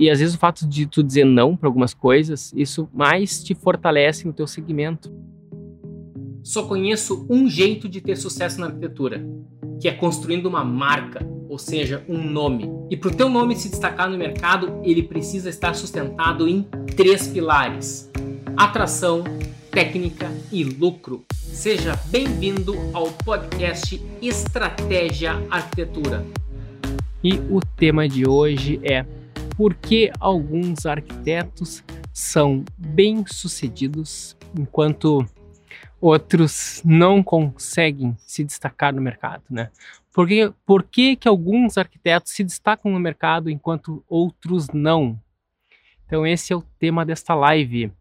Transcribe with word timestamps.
e 0.00 0.08
às 0.08 0.18
vezes 0.18 0.34
o 0.34 0.38
fato 0.38 0.66
de 0.66 0.86
tu 0.86 1.02
dizer 1.02 1.26
não 1.26 1.54
para 1.54 1.68
algumas 1.68 1.92
coisas, 1.92 2.54
isso 2.56 2.88
mais 2.90 3.44
te 3.44 3.54
fortalece 3.54 4.26
no 4.26 4.32
teu 4.32 4.46
segmento. 4.46 5.12
Só 6.42 6.62
conheço 6.62 7.26
um 7.28 7.46
jeito 7.46 7.86
de 7.86 8.00
ter 8.00 8.16
sucesso 8.16 8.58
na 8.58 8.68
arquitetura, 8.68 9.22
que 9.78 9.86
é 9.86 9.92
construindo 9.92 10.46
uma 10.46 10.64
marca, 10.64 11.22
ou 11.50 11.58
seja, 11.58 12.02
um 12.08 12.16
nome. 12.16 12.70
E 12.88 12.96
para 12.96 13.10
o 13.10 13.14
teu 13.14 13.28
nome 13.28 13.54
se 13.54 13.68
destacar 13.68 14.08
no 14.08 14.16
mercado, 14.16 14.80
ele 14.82 15.02
precisa 15.02 15.50
estar 15.50 15.74
sustentado 15.74 16.48
em 16.48 16.62
três 16.96 17.28
pilares: 17.28 18.10
atração, 18.56 19.22
técnica 19.70 20.32
e 20.50 20.64
lucro. 20.64 21.26
Seja 21.30 21.94
bem-vindo 22.06 22.74
ao 22.94 23.08
podcast 23.12 24.00
Estratégia 24.22 25.32
Arquitetura. 25.50 26.24
E 27.22 27.34
o 27.50 27.60
tema 27.76 28.08
de 28.08 28.26
hoje 28.26 28.80
é 28.82 29.04
por 29.60 29.74
que 29.74 30.10
alguns 30.18 30.86
arquitetos 30.86 31.84
são 32.14 32.64
bem-sucedidos 32.78 34.34
enquanto 34.58 35.22
outros 36.00 36.80
não 36.82 37.22
conseguem 37.22 38.16
se 38.20 38.42
destacar 38.42 38.94
no 38.94 39.02
mercado, 39.02 39.42
né? 39.50 39.70
Por 40.14 40.26
que, 40.26 40.50
por 40.64 40.82
que, 40.82 41.14
que 41.14 41.28
alguns 41.28 41.76
arquitetos 41.76 42.32
se 42.32 42.42
destacam 42.42 42.90
no 42.90 42.98
mercado 42.98 43.50
enquanto 43.50 44.02
outros 44.08 44.68
não? 44.72 45.20
Então 46.06 46.26
esse 46.26 46.54
é 46.54 46.56
o 46.56 46.62
tema 46.78 47.04
desta 47.04 47.34
live. 47.34 47.92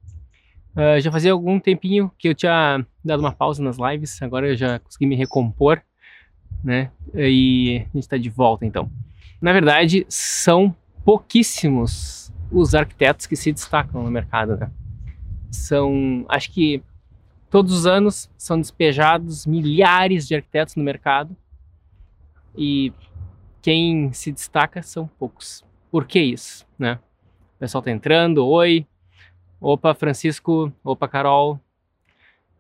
Uh, 0.74 1.02
já 1.02 1.12
fazia 1.12 1.34
algum 1.34 1.60
tempinho 1.60 2.10
que 2.18 2.30
eu 2.30 2.34
tinha 2.34 2.86
dado 3.04 3.20
uma 3.20 3.34
pausa 3.34 3.62
nas 3.62 3.76
lives, 3.78 4.22
agora 4.22 4.48
eu 4.48 4.56
já 4.56 4.80
consegui 4.80 5.08
me 5.08 5.16
recompor, 5.18 5.82
né? 6.64 6.90
E 7.14 7.80
a 7.80 7.84
gente 7.84 8.00
está 8.00 8.18
de 8.18 8.30
volta 8.30 8.66
então. 8.66 8.90
Na 9.42 9.52
verdade, 9.52 10.06
são 10.08 10.74
pouquíssimos 11.10 12.32
os 12.52 12.76
arquitetos 12.76 13.26
que 13.26 13.36
se 13.36 13.52
destacam 13.52 14.04
no 14.04 14.12
mercado, 14.12 14.56
né? 14.56 14.72
São, 15.50 16.24
acho 16.30 16.52
que 16.52 16.84
todos 17.50 17.74
os 17.74 17.88
anos 17.88 18.30
são 18.38 18.62
despejados 18.62 19.48
milhares 19.48 20.28
de 20.28 20.36
arquitetos 20.36 20.76
no 20.76 20.84
mercado 20.84 21.36
e 22.56 22.94
quem 23.60 24.14
se 24.14 24.32
destaca 24.32 24.84
são 24.84 25.08
poucos. 25.18 25.66
Por 25.90 26.06
que 26.06 26.20
isso, 26.20 26.64
né? 26.78 27.00
O 27.56 27.60
pessoal 27.60 27.82
tá 27.82 27.90
entrando, 27.90 28.46
oi, 28.46 28.86
opa 29.60 29.96
Francisco, 29.96 30.72
opa 30.84 31.08
Carol. 31.08 31.60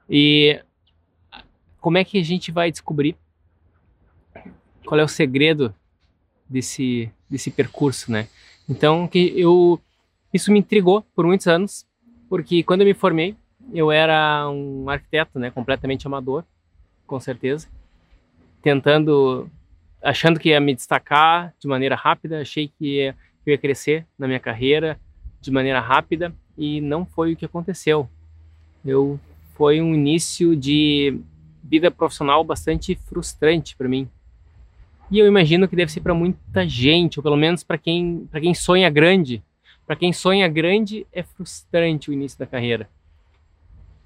E 0.09 0.59
como 1.79 1.99
é 1.99 2.03
que 2.03 2.17
a 2.17 2.23
gente 2.23 2.51
vai 2.51 2.71
descobrir 2.71 3.15
qual 4.87 4.99
é 4.99 5.03
o 5.03 5.07
segredo 5.07 5.71
desse, 6.49 7.13
desse 7.29 7.51
percurso, 7.51 8.11
né? 8.11 8.27
Então, 8.67 9.07
que 9.07 9.33
eu 9.39 9.79
isso 10.33 10.51
me 10.51 10.59
intrigou 10.59 11.03
por 11.15 11.25
muitos 11.25 11.47
anos, 11.47 11.85
porque 12.29 12.63
quando 12.63 12.81
eu 12.81 12.87
me 12.87 12.93
formei, 12.93 13.35
eu 13.73 13.91
era 13.91 14.47
um 14.49 14.89
arquiteto, 14.89 15.39
né, 15.39 15.49
completamente 15.49 16.05
amador, 16.05 16.43
com 17.05 17.19
certeza, 17.19 17.67
tentando, 18.61 19.49
achando 20.03 20.39
que 20.39 20.49
ia 20.49 20.59
me 20.59 20.75
destacar 20.75 21.53
de 21.59 21.67
maneira 21.67 21.95
rápida, 21.95 22.41
achei 22.41 22.67
que 22.67 22.97
ia, 22.97 23.15
crescer 23.57 24.05
na 24.15 24.27
minha 24.27 24.39
carreira 24.39 24.99
de 25.41 25.49
maneira 25.49 25.79
rápida 25.79 26.31
e 26.55 26.79
não 26.81 27.03
foi 27.03 27.33
o 27.33 27.35
que 27.35 27.45
aconteceu. 27.45 28.07
Eu 28.85 29.19
foi 29.55 29.81
um 29.81 29.95
início 29.95 30.55
de 30.55 31.19
vida 31.63 31.89
profissional 31.89 32.43
bastante 32.43 32.93
frustrante 32.93 33.75
para 33.75 33.89
mim. 33.89 34.07
E 35.11 35.17
eu 35.17 35.27
imagino 35.27 35.67
que 35.67 35.75
deve 35.75 35.91
ser 35.91 36.01
para 36.01 36.13
muita 36.13 36.67
gente, 36.67 37.19
ou 37.19 37.23
pelo 37.23 37.35
menos 37.35 37.63
para 37.63 37.77
quem, 37.77 38.27
para 38.29 38.39
quem 38.39 38.53
sonha 38.53 38.89
grande. 38.89 39.43
Para 39.85 39.95
quem 39.95 40.13
sonha 40.13 40.47
grande 40.47 41.07
é 41.11 41.23
frustrante 41.23 42.09
o 42.09 42.13
início 42.13 42.37
da 42.37 42.45
carreira. 42.45 42.87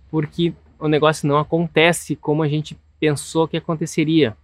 Porque 0.09 0.53
o 0.79 0.87
negócio 0.87 1.27
não 1.27 1.37
acontece 1.37 2.15
como 2.15 2.41
a 2.41 2.47
gente 2.47 2.77
pensou 2.99 3.47
que 3.47 3.57
aconteceria. 3.57 4.37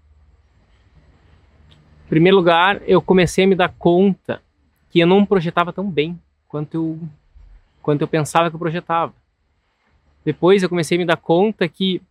Em 2.06 2.10
primeiro 2.10 2.36
lugar, 2.36 2.82
eu 2.86 3.02
comecei 3.02 3.46
a 3.46 3.48
me 3.48 3.56
dar 3.56 3.70
conta 3.70 4.42
que 4.90 5.00
eu 5.00 5.08
não 5.08 5.26
projetava 5.26 5.72
tão 5.72 5.90
bem 5.90 6.20
quanto 6.48 6.76
eu, 6.76 7.00
quanto 7.82 8.02
eu 8.02 8.08
pensava 8.08 8.50
que 8.50 8.56
eu 8.56 8.60
projetava. 8.60 9.14
Depois 10.26 10.62
eu 10.62 10.68
comecei 10.68 10.98
a 10.98 11.00
me 11.00 11.06
dar 11.06 11.18
conta 11.18 11.70
que 11.70 12.02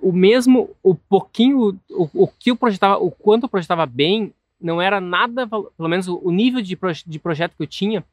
o 0.00 0.12
mesmo, 0.12 0.70
o 0.82 0.94
pouquinho, 0.94 1.78
o, 1.90 2.08
o 2.24 2.28
que 2.28 2.50
eu 2.50 2.56
projetava, 2.56 2.98
o 2.98 3.10
quanto 3.10 3.44
eu 3.44 3.48
projetava 3.48 3.84
bem, 3.84 4.32
não 4.60 4.80
era 4.80 5.00
nada, 5.00 5.46
pelo 5.46 5.88
menos 5.88 6.08
o, 6.08 6.30
nível 6.30 6.60
de, 6.60 6.76
proje 6.76 7.04
de 7.06 7.18
projeto 7.18 7.56
que 7.56 7.62
eu 7.62 7.66
tinha, 7.66 8.04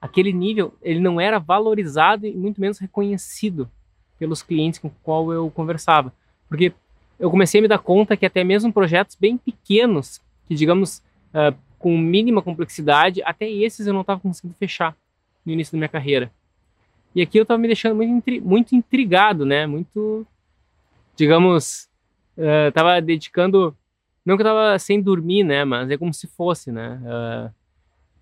aquele 0.00 0.32
nível, 0.32 0.74
ele 0.82 1.00
não 1.00 1.20
era 1.20 1.38
valorizado 1.38 2.26
e 2.26 2.34
muito 2.34 2.60
menos 2.60 2.78
reconhecido 2.78 3.70
pelos 4.18 4.42
clientes 4.42 4.78
com 4.78 4.90
qual 5.02 5.32
eu 5.32 5.50
conversava. 5.50 6.12
Porque 6.48 6.72
eu 7.18 7.30
comecei 7.30 7.60
a 7.60 7.62
me 7.62 7.68
dar 7.68 7.78
conta 7.78 8.16
que 8.16 8.26
até 8.26 8.42
mesmo 8.44 8.72
projetos 8.72 9.16
bem 9.16 9.36
pequenos, 9.36 10.20
que 10.46 10.54
digamos, 10.54 11.02
uh, 11.32 11.56
com 11.78 11.96
mínima 11.96 12.42
complexidade, 12.42 13.22
até 13.22 13.48
esses 13.48 13.86
eu 13.86 13.92
não 13.92 14.00
estava 14.02 14.20
conseguindo 14.20 14.54
fechar 14.58 14.96
no 15.44 15.52
início 15.52 15.72
da 15.72 15.78
minha 15.78 15.88
carreira. 15.88 16.32
E 17.14 17.22
aqui 17.22 17.38
eu 17.38 17.42
estava 17.42 17.58
me 17.58 17.68
deixando 17.68 17.96
muito, 17.96 18.12
intri 18.12 18.40
muito 18.40 18.74
intrigado, 18.74 19.46
né? 19.46 19.66
Muito 19.66 20.26
digamos, 21.16 21.88
uh, 22.36 22.70
tava 22.72 23.00
dedicando, 23.00 23.74
não 24.24 24.36
que 24.36 24.42
eu 24.42 24.46
tava 24.46 24.78
sem 24.78 25.00
dormir, 25.00 25.42
né, 25.42 25.64
mas 25.64 25.90
é 25.90 25.96
como 25.96 26.12
se 26.12 26.26
fosse, 26.26 26.70
né, 26.70 27.00
uh, 27.02 27.52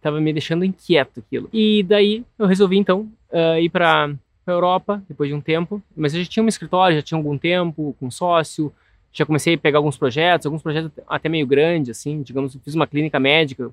tava 0.00 0.21
me 0.21 0.32
deixando 0.32 0.65
inquieto 0.65 1.21
aquilo. 1.21 1.49
E 1.53 1.82
daí 1.82 2.25
eu 2.38 2.47
resolvi 2.47 2.78
então 2.78 3.10
uh, 3.31 3.59
ir 3.60 3.69
para 3.69 4.15
Europa 4.47 5.03
depois 5.09 5.28
de 5.28 5.34
um 5.34 5.41
tempo, 5.41 5.82
mas 5.97 6.15
eu 6.15 6.22
já 6.22 6.28
tinha 6.28 6.44
um 6.44 6.49
escritório, 6.49 6.97
já 6.97 7.03
tinha 7.03 7.19
algum 7.19 7.37
tempo 7.37 7.97
com 7.99 8.10
sócio, 8.10 8.72
já 9.12 9.25
comecei 9.25 9.55
a 9.55 9.59
pegar 9.59 9.78
alguns 9.78 9.97
projetos, 9.97 10.47
alguns 10.47 10.62
projetos 10.62 10.91
até 11.09 11.28
meio 11.28 11.47
grandes, 11.47 11.91
assim, 11.97 12.22
digamos, 12.22 12.56
fiz 12.65 12.75
uma 12.75 12.87
clínica 12.87 13.19
médica 13.19 13.71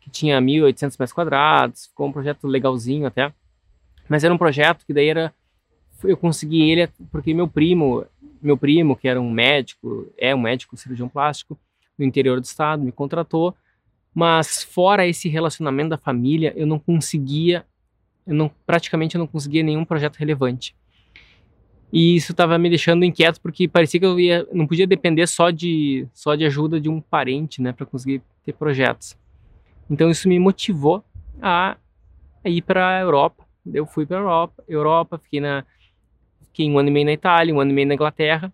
que 0.00 0.10
tinha 0.10 0.40
1.800 0.40 0.82
metros 0.82 1.12
quadrados, 1.12 1.86
ficou 1.86 2.06
um 2.06 2.12
projeto 2.12 2.46
legalzinho 2.46 3.06
até, 3.06 3.32
mas 4.08 4.22
era 4.22 4.32
um 4.32 4.38
projeto 4.38 4.84
que 4.86 4.92
daí 4.92 5.08
era 5.08 5.32
eu 6.02 6.16
consegui 6.16 6.70
ele 6.70 6.88
porque 7.10 7.32
meu 7.32 7.48
primo, 7.48 8.04
meu 8.46 8.56
primo 8.56 8.94
que 8.94 9.08
era 9.08 9.20
um 9.20 9.30
médico, 9.30 10.12
é 10.18 10.34
um 10.34 10.40
médico 10.40 10.76
cirurgião 10.76 11.08
plástico 11.08 11.58
no 11.98 12.04
interior 12.04 12.40
do 12.40 12.44
estado, 12.44 12.82
me 12.82 12.92
contratou, 12.92 13.54
mas 14.14 14.62
fora 14.62 15.06
esse 15.06 15.28
relacionamento 15.28 15.90
da 15.90 15.98
família, 15.98 16.52
eu 16.56 16.66
não 16.66 16.78
conseguia, 16.78 17.64
eu 18.26 18.34
não 18.34 18.50
praticamente 18.66 19.16
eu 19.16 19.18
não 19.18 19.26
conseguia 19.26 19.62
nenhum 19.62 19.84
projeto 19.84 20.16
relevante. 20.16 20.76
E 21.92 22.16
isso 22.16 22.32
estava 22.32 22.58
me 22.58 22.68
deixando 22.68 23.04
inquieto 23.04 23.40
porque 23.40 23.68
parecia 23.68 24.00
que 24.00 24.06
eu 24.06 24.18
ia, 24.18 24.46
não 24.52 24.66
podia 24.66 24.86
depender 24.86 25.26
só 25.28 25.50
de 25.50 26.06
só 26.12 26.34
de 26.34 26.44
ajuda 26.44 26.80
de 26.80 26.88
um 26.88 27.00
parente, 27.00 27.62
né, 27.62 27.72
para 27.72 27.86
conseguir 27.86 28.20
ter 28.44 28.52
projetos. 28.52 29.16
Então 29.88 30.10
isso 30.10 30.28
me 30.28 30.38
motivou 30.38 31.04
a, 31.40 31.76
a 32.44 32.48
ir 32.48 32.62
para 32.62 32.98
a 32.98 33.00
Europa. 33.00 33.44
Eu 33.72 33.86
fui 33.86 34.04
para 34.04 34.18
a 34.18 34.20
Europa, 34.20 34.64
Europa, 34.68 35.18
fiquei 35.18 35.40
na 35.40 35.64
Fiquei 36.54 36.70
um 36.70 36.78
ano 36.78 36.88
e 36.88 36.92
meio 36.92 37.04
na 37.04 37.12
Itália, 37.12 37.52
um 37.52 37.58
ano 37.58 37.72
e 37.72 37.74
meio 37.74 37.88
na 37.88 37.94
Inglaterra. 37.94 38.52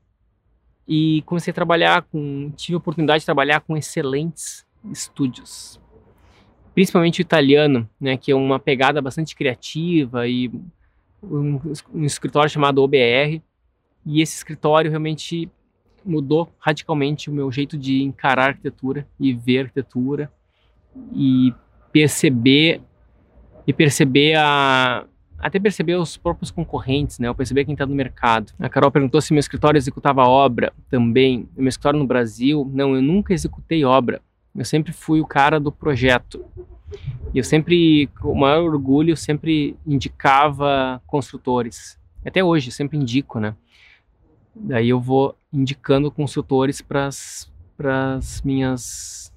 E 0.89 1.21
comecei 1.27 1.51
a 1.51 1.55
trabalhar 1.55 2.01
com. 2.11 2.51
Tive 2.57 2.75
a 2.75 2.79
oportunidade 2.79 3.21
de 3.21 3.27
trabalhar 3.27 3.61
com 3.61 3.77
excelentes 3.77 4.67
estúdios. 4.91 5.79
Principalmente 6.73 7.21
o 7.21 7.23
italiano, 7.23 7.87
né, 8.01 8.17
que 8.17 8.33
é 8.33 8.35
uma 8.35 8.59
pegada 8.59 9.03
bastante 9.03 9.37
criativa 9.37 10.27
e 10.27 10.51
um, 11.23 11.61
um 11.93 12.05
escritório 12.05 12.49
chamado 12.49 12.83
OBR. 12.83 13.43
E 14.07 14.23
esse 14.23 14.35
escritório 14.35 14.91
realmente 14.91 15.51
mudou 16.03 16.51
radicalmente 16.59 17.29
o 17.29 17.35
meu 17.35 17.53
jeito 17.53 17.77
de 17.77 18.03
encarar 18.03 18.45
a 18.45 18.49
arquitetura 18.49 19.07
e 19.21 19.35
ver 19.35 19.59
a 19.59 19.63
arquitetura 19.65 20.33
e 21.15 21.53
perceber 21.93 22.81
e 23.67 23.75
perceber 23.75 24.37
a, 24.39 25.05
até 25.41 25.59
perceber 25.59 25.95
os 25.97 26.17
próprios 26.17 26.51
concorrentes, 26.51 27.19
né? 27.19 27.29
Eu 27.29 27.35
perceber 27.35 27.65
quem 27.65 27.73
está 27.73 27.87
no 27.87 27.95
mercado. 27.95 28.53
A 28.59 28.69
Carol 28.69 28.91
perguntou 28.91 29.21
se 29.21 29.33
meu 29.33 29.41
escritório 29.41 29.79
executava 29.79 30.23
obra 30.25 30.73
também. 30.89 31.49
O 31.57 31.63
meu 31.63 31.69
escritório 31.69 31.99
no 31.99 32.07
Brasil, 32.07 32.71
não, 32.73 32.95
eu 32.95 33.03
nunca 33.03 33.33
executei 33.33 33.85
obra. 33.85 34.21
Eu 34.55 34.65
sempre 34.65 34.93
fui 34.93 35.21
o 35.21 35.27
cara 35.27 35.59
do 35.59 35.73
projeto. 35.73 36.45
E 37.33 37.39
eu 37.39 37.45
sempre, 37.45 38.09
com 38.21 38.33
o 38.33 38.39
maior 38.39 38.63
orgulho, 38.65 39.13
eu 39.13 39.17
sempre 39.17 39.77
indicava 39.87 41.01
construtores. 41.07 41.99
Até 42.25 42.45
hoje, 42.45 42.71
sempre 42.71 42.99
indico, 42.99 43.41
né? 43.41 43.55
Daí 44.55 44.89
eu 44.89 45.01
vou 45.01 45.35
indicando 45.53 46.11
construtores 46.11 46.83
para 46.83 47.09
as 48.17 48.43
minhas 48.43 49.30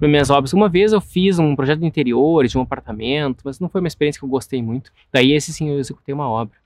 minhas 0.00 0.30
obras. 0.30 0.52
Uma 0.52 0.68
vez 0.68 0.92
eu 0.92 1.00
fiz 1.00 1.38
um 1.38 1.54
projeto 1.54 1.80
de 1.80 1.86
interiores, 1.86 2.50
de 2.50 2.58
um 2.58 2.62
apartamento, 2.62 3.42
mas 3.44 3.60
não 3.60 3.68
foi 3.68 3.80
uma 3.80 3.88
experiência 3.88 4.18
que 4.18 4.24
eu 4.24 4.28
gostei 4.28 4.62
muito. 4.62 4.92
Daí 5.12 5.32
esse 5.32 5.52
sim 5.52 5.68
eu 5.68 5.78
executei 5.78 6.14
uma 6.14 6.28
obra. 6.28 6.56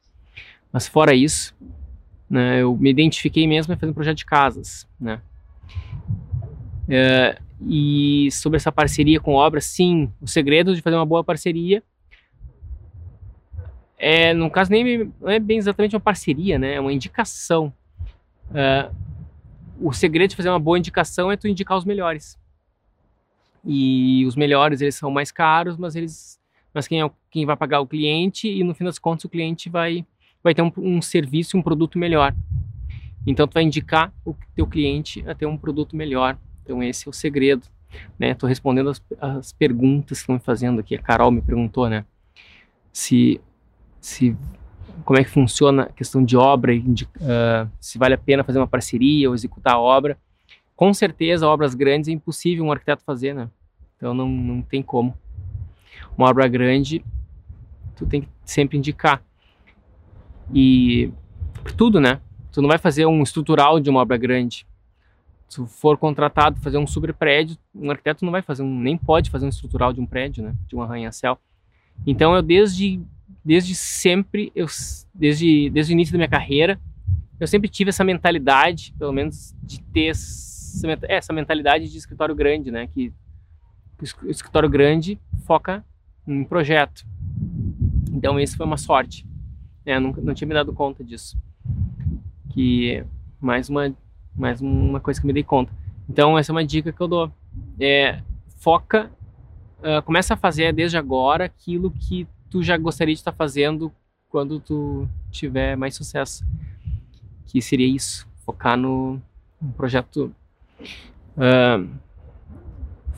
Mas 0.72 0.86
fora 0.86 1.14
isso, 1.14 1.54
né, 2.28 2.62
eu 2.62 2.76
me 2.76 2.90
identifiquei 2.90 3.46
mesmo 3.46 3.72
em 3.72 3.76
fazer 3.76 3.90
um 3.90 3.94
projeto 3.94 4.18
de 4.18 4.26
casas, 4.26 4.86
né. 5.00 5.20
É, 6.88 7.38
e 7.60 8.28
sobre 8.30 8.56
essa 8.56 8.70
parceria 8.70 9.18
com 9.18 9.34
obras, 9.34 9.64
sim, 9.64 10.10
o 10.20 10.26
segredo 10.26 10.74
de 10.74 10.82
fazer 10.82 10.96
uma 10.96 11.06
boa 11.06 11.24
parceria 11.24 11.82
é, 13.98 14.34
no 14.34 14.50
caso, 14.50 14.70
nem 14.70 15.10
não 15.20 15.30
é 15.30 15.38
bem 15.38 15.58
exatamente 15.58 15.96
uma 15.96 16.00
parceria, 16.00 16.58
né? 16.58 16.74
É 16.74 16.80
uma 16.80 16.92
indicação. 16.92 17.72
Uh, 18.50 18.94
o 19.80 19.92
segredo 19.92 20.30
de 20.30 20.36
fazer 20.36 20.50
uma 20.50 20.60
boa 20.60 20.78
indicação 20.78 21.32
é 21.32 21.36
tu 21.36 21.48
indicar 21.48 21.78
os 21.78 21.84
melhores. 21.84 22.38
E 23.66 24.24
os 24.26 24.36
melhores, 24.36 24.80
eles 24.80 24.94
são 24.94 25.10
mais 25.10 25.32
caros, 25.32 25.76
mas 25.76 25.96
eles 25.96 26.36
mas 26.76 26.86
quem, 26.86 27.00
é, 27.00 27.10
quem 27.30 27.46
vai 27.46 27.56
pagar 27.56 27.80
o 27.80 27.86
cliente 27.86 28.46
e 28.46 28.62
no 28.62 28.74
fim 28.74 28.84
das 28.84 28.98
contas 28.98 29.24
o 29.24 29.30
cliente 29.30 29.70
vai, 29.70 30.04
vai 30.44 30.54
ter 30.54 30.60
um, 30.60 30.70
um 30.76 31.00
serviço, 31.00 31.56
um 31.56 31.62
produto 31.62 31.98
melhor. 31.98 32.34
Então 33.26 33.48
tu 33.48 33.54
vai 33.54 33.62
indicar 33.62 34.12
o 34.26 34.36
teu 34.54 34.66
cliente 34.66 35.24
a 35.26 35.34
ter 35.34 35.46
um 35.46 35.56
produto 35.56 35.96
melhor. 35.96 36.36
Então 36.62 36.82
esse 36.82 37.08
é 37.08 37.10
o 37.10 37.14
segredo. 37.14 37.66
Né? 38.18 38.34
Tô 38.34 38.46
respondendo 38.46 38.90
as, 38.90 39.02
as 39.18 39.52
perguntas 39.54 40.18
que 40.18 40.22
estão 40.24 40.34
me 40.34 40.40
fazendo 40.40 40.80
aqui. 40.80 40.94
A 40.94 41.00
Carol 41.00 41.30
me 41.30 41.40
perguntou, 41.40 41.88
né? 41.88 42.04
Se 42.92 43.40
se 43.98 44.36
como 45.02 45.18
é 45.18 45.24
que 45.24 45.30
funciona 45.30 45.84
a 45.84 45.92
questão 45.92 46.22
de 46.22 46.36
obra, 46.36 46.74
uh, 46.74 47.70
se 47.80 47.96
vale 47.96 48.14
a 48.14 48.18
pena 48.18 48.44
fazer 48.44 48.58
uma 48.58 48.66
parceria 48.66 49.30
ou 49.30 49.34
executar 49.34 49.74
a 49.74 49.80
obra. 49.80 50.18
Com 50.74 50.92
certeza, 50.92 51.48
obras 51.48 51.74
grandes 51.74 52.08
é 52.08 52.12
impossível 52.12 52.64
um 52.66 52.72
arquiteto 52.72 53.02
fazer, 53.02 53.34
né? 53.34 53.48
Então 53.96 54.14
não, 54.14 54.28
não 54.28 54.62
tem 54.62 54.82
como. 54.82 55.16
Uma 56.16 56.28
obra 56.28 56.46
grande, 56.48 57.04
tu 57.94 58.06
tem 58.06 58.22
que 58.22 58.28
sempre 58.44 58.76
indicar. 58.76 59.22
E 60.52 61.12
tudo, 61.76 62.00
né? 62.00 62.20
Tu 62.52 62.62
não 62.62 62.68
vai 62.68 62.78
fazer 62.78 63.06
um 63.06 63.22
estrutural 63.22 63.80
de 63.80 63.90
uma 63.90 64.00
obra 64.00 64.16
grande. 64.16 64.66
Se 65.48 65.64
for 65.66 65.96
contratado 65.96 66.60
fazer 66.60 66.78
um 66.78 66.86
super 66.86 67.12
prédio, 67.14 67.56
um 67.74 67.90
arquiteto 67.90 68.24
não 68.24 68.32
vai 68.32 68.42
fazer 68.42 68.62
um, 68.62 68.80
nem 68.80 68.96
pode 68.96 69.30
fazer 69.30 69.46
um 69.46 69.50
estrutural 69.50 69.92
de 69.92 70.00
um 70.00 70.06
prédio, 70.06 70.42
né? 70.42 70.54
De 70.66 70.74
um 70.74 70.82
arranha-céu. 70.82 71.38
Então 72.06 72.34
eu 72.34 72.42
desde 72.42 73.00
desde 73.46 73.76
sempre, 73.76 74.50
eu, 74.56 74.66
desde, 75.14 75.70
desde 75.70 75.92
o 75.92 75.94
início 75.94 76.12
da 76.12 76.18
minha 76.18 76.28
carreira, 76.28 76.80
eu 77.38 77.46
sempre 77.46 77.68
tive 77.68 77.90
essa 77.90 78.02
mentalidade, 78.02 78.92
pelo 78.98 79.12
menos, 79.12 79.54
de 79.62 79.80
ter 79.80 80.06
essa, 80.06 80.90
é, 80.90 81.16
essa 81.16 81.32
mentalidade 81.32 81.88
de 81.88 81.96
escritório 81.96 82.34
grande, 82.34 82.72
né? 82.72 82.88
Que 82.88 83.12
o 84.00 84.30
escritório 84.30 84.68
grande 84.68 85.18
foca 85.44 85.84
em 86.26 86.44
projeto. 86.44 87.06
Então, 88.12 88.38
isso 88.38 88.56
foi 88.56 88.66
uma 88.66 88.76
sorte. 88.76 89.26
É, 89.84 89.96
eu 89.96 90.00
nunca, 90.00 90.20
não 90.20 90.34
tinha 90.34 90.48
me 90.48 90.54
dado 90.54 90.72
conta 90.72 91.04
disso. 91.04 91.38
Que 92.50 93.04
mais 93.40 93.68
uma, 93.68 93.94
mais 94.34 94.60
uma 94.60 95.00
coisa 95.00 95.20
que 95.20 95.26
me 95.26 95.32
dei 95.32 95.44
conta. 95.44 95.72
Então, 96.08 96.38
essa 96.38 96.50
é 96.50 96.54
uma 96.54 96.64
dica 96.64 96.92
que 96.92 97.00
eu 97.00 97.08
dou. 97.08 97.32
É, 97.78 98.22
foca, 98.56 99.10
uh, 99.78 100.02
começa 100.02 100.34
a 100.34 100.36
fazer 100.36 100.72
desde 100.72 100.96
agora 100.96 101.44
aquilo 101.44 101.90
que 101.90 102.26
tu 102.50 102.62
já 102.62 102.76
gostaria 102.76 103.14
de 103.14 103.20
estar 103.20 103.32
fazendo 103.32 103.92
quando 104.28 104.60
tu 104.60 105.08
tiver 105.30 105.76
mais 105.76 105.94
sucesso? 105.94 106.44
Que 107.46 107.62
seria 107.62 107.86
isso, 107.86 108.26
focar 108.44 108.76
no, 108.76 109.20
no 109.60 109.72
projeto, 109.72 110.34
uh, 111.36 111.88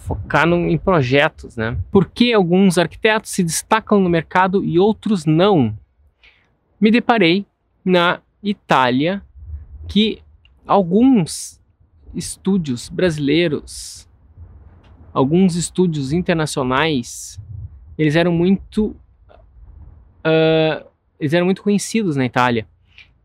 focar 0.08 0.46
no, 0.46 0.56
em 0.56 0.78
projetos, 0.78 1.54
né? 1.54 1.76
Por 1.92 2.08
que 2.08 2.32
alguns 2.32 2.78
arquitetos 2.78 3.30
se 3.30 3.42
destacam 3.42 4.00
no 4.00 4.08
mercado 4.08 4.64
e 4.64 4.78
outros 4.78 5.26
não? 5.26 5.78
Me 6.80 6.90
deparei 6.90 7.44
na 7.84 8.22
Itália 8.42 9.22
que 9.86 10.22
alguns 10.66 11.60
estúdios 12.14 12.88
brasileiros, 12.88 14.08
alguns 15.12 15.56
estúdios 15.56 16.10
internacionais, 16.10 17.38
eles 17.98 18.16
eram 18.16 18.32
muito 18.32 18.96
uh, 20.24 20.88
eles 21.20 21.34
eram 21.34 21.44
muito 21.44 21.62
conhecidos 21.62 22.16
na 22.16 22.24
Itália. 22.24 22.66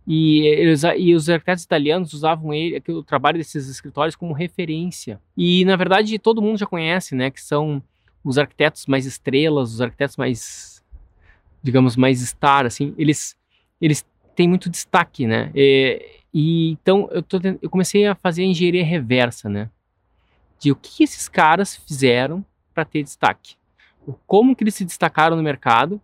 E, 0.06 0.46
eles, 0.48 0.84
e 0.98 1.14
os 1.14 1.30
arquitetos 1.30 1.64
italianos 1.64 2.14
usavam 2.14 2.54
ele, 2.54 2.82
o 2.90 3.04
trabalho 3.04 3.38
desses 3.38 3.70
escritórios 3.70 4.16
como 4.16 4.34
referência. 4.34 5.20
E, 5.36 5.64
na 5.64 5.76
verdade, 5.76 6.20
todo 6.20 6.42
mundo 6.42 6.58
já 6.58 6.66
conhece, 6.66 7.16
né? 7.16 7.32
Que 7.32 7.42
são 7.42 7.82
os 8.24 8.38
arquitetos 8.38 8.86
mais 8.86 9.06
estrelas, 9.06 9.74
os 9.74 9.82
arquitetos 9.82 10.18
mais, 10.18 10.84
digamos, 11.62 11.96
mais 11.96 12.20
star, 12.20 12.66
assim. 12.66 12.94
Eles, 12.98 13.38
eles 13.80 14.06
têm 14.36 14.48
muito 14.48 14.70
destaque, 14.70 15.26
né? 15.26 15.52
E, 15.56 16.06
e 16.34 16.72
então, 16.72 17.08
eu, 17.12 17.24
tô, 17.24 17.40
eu 17.62 17.70
comecei 17.70 18.06
a 18.06 18.16
fazer 18.16 18.44
a 18.44 18.48
engenharia 18.48 18.84
reversa, 18.84 19.48
né? 19.48 19.70
De 20.60 20.72
o 20.72 20.76
que 20.76 21.04
esses 21.04 21.30
caras 21.30 21.78
fizeram 21.78 22.46
para 22.74 22.84
ter 22.84 23.04
destaque. 23.04 23.56
Como 24.28 24.54
que 24.54 24.66
eles 24.66 24.76
se 24.76 24.84
destacaram 24.84 25.38
no 25.38 25.44
mercado 25.44 26.02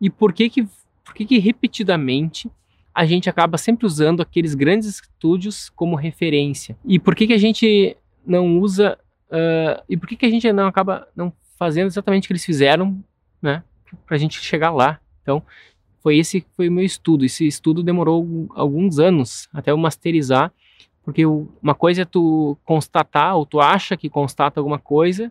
e 0.00 0.10
por 0.10 0.32
que 0.32 0.50
que, 0.50 0.68
por 1.04 1.14
que, 1.14 1.24
que 1.24 1.38
repetidamente 1.38 2.50
a 2.98 3.06
gente 3.06 3.30
acaba 3.30 3.56
sempre 3.56 3.86
usando 3.86 4.20
aqueles 4.20 4.56
grandes 4.56 4.88
estúdios 4.88 5.70
como 5.70 5.94
referência? 5.94 6.76
E 6.84 6.98
por 6.98 7.14
que, 7.14 7.28
que 7.28 7.32
a 7.32 7.38
gente 7.38 7.96
não 8.26 8.58
usa. 8.58 8.98
Uh, 9.30 9.80
e 9.88 9.96
por 9.96 10.08
que, 10.08 10.16
que 10.16 10.26
a 10.26 10.30
gente 10.30 10.52
não 10.52 10.66
acaba 10.66 11.06
não 11.14 11.32
fazendo 11.56 11.86
exatamente 11.86 12.24
o 12.24 12.26
que 12.26 12.32
eles 12.32 12.44
fizeram, 12.44 12.98
né? 13.40 13.62
Para 14.04 14.16
a 14.16 14.18
gente 14.18 14.40
chegar 14.40 14.72
lá. 14.72 15.00
Então, 15.22 15.40
foi 16.02 16.18
esse 16.18 16.44
foi 16.56 16.68
o 16.68 16.72
meu 16.72 16.84
estudo. 16.84 17.24
Esse 17.24 17.46
estudo 17.46 17.84
demorou 17.84 18.48
alguns 18.50 18.98
anos 18.98 19.48
até 19.52 19.70
eu 19.70 19.76
masterizar, 19.76 20.52
porque 21.04 21.24
uma 21.24 21.76
coisa 21.76 22.02
é 22.02 22.04
tu 22.04 22.58
constatar, 22.64 23.36
ou 23.36 23.46
tu 23.46 23.60
acha 23.60 23.96
que 23.96 24.10
constata 24.10 24.58
alguma 24.58 24.78
coisa, 24.80 25.30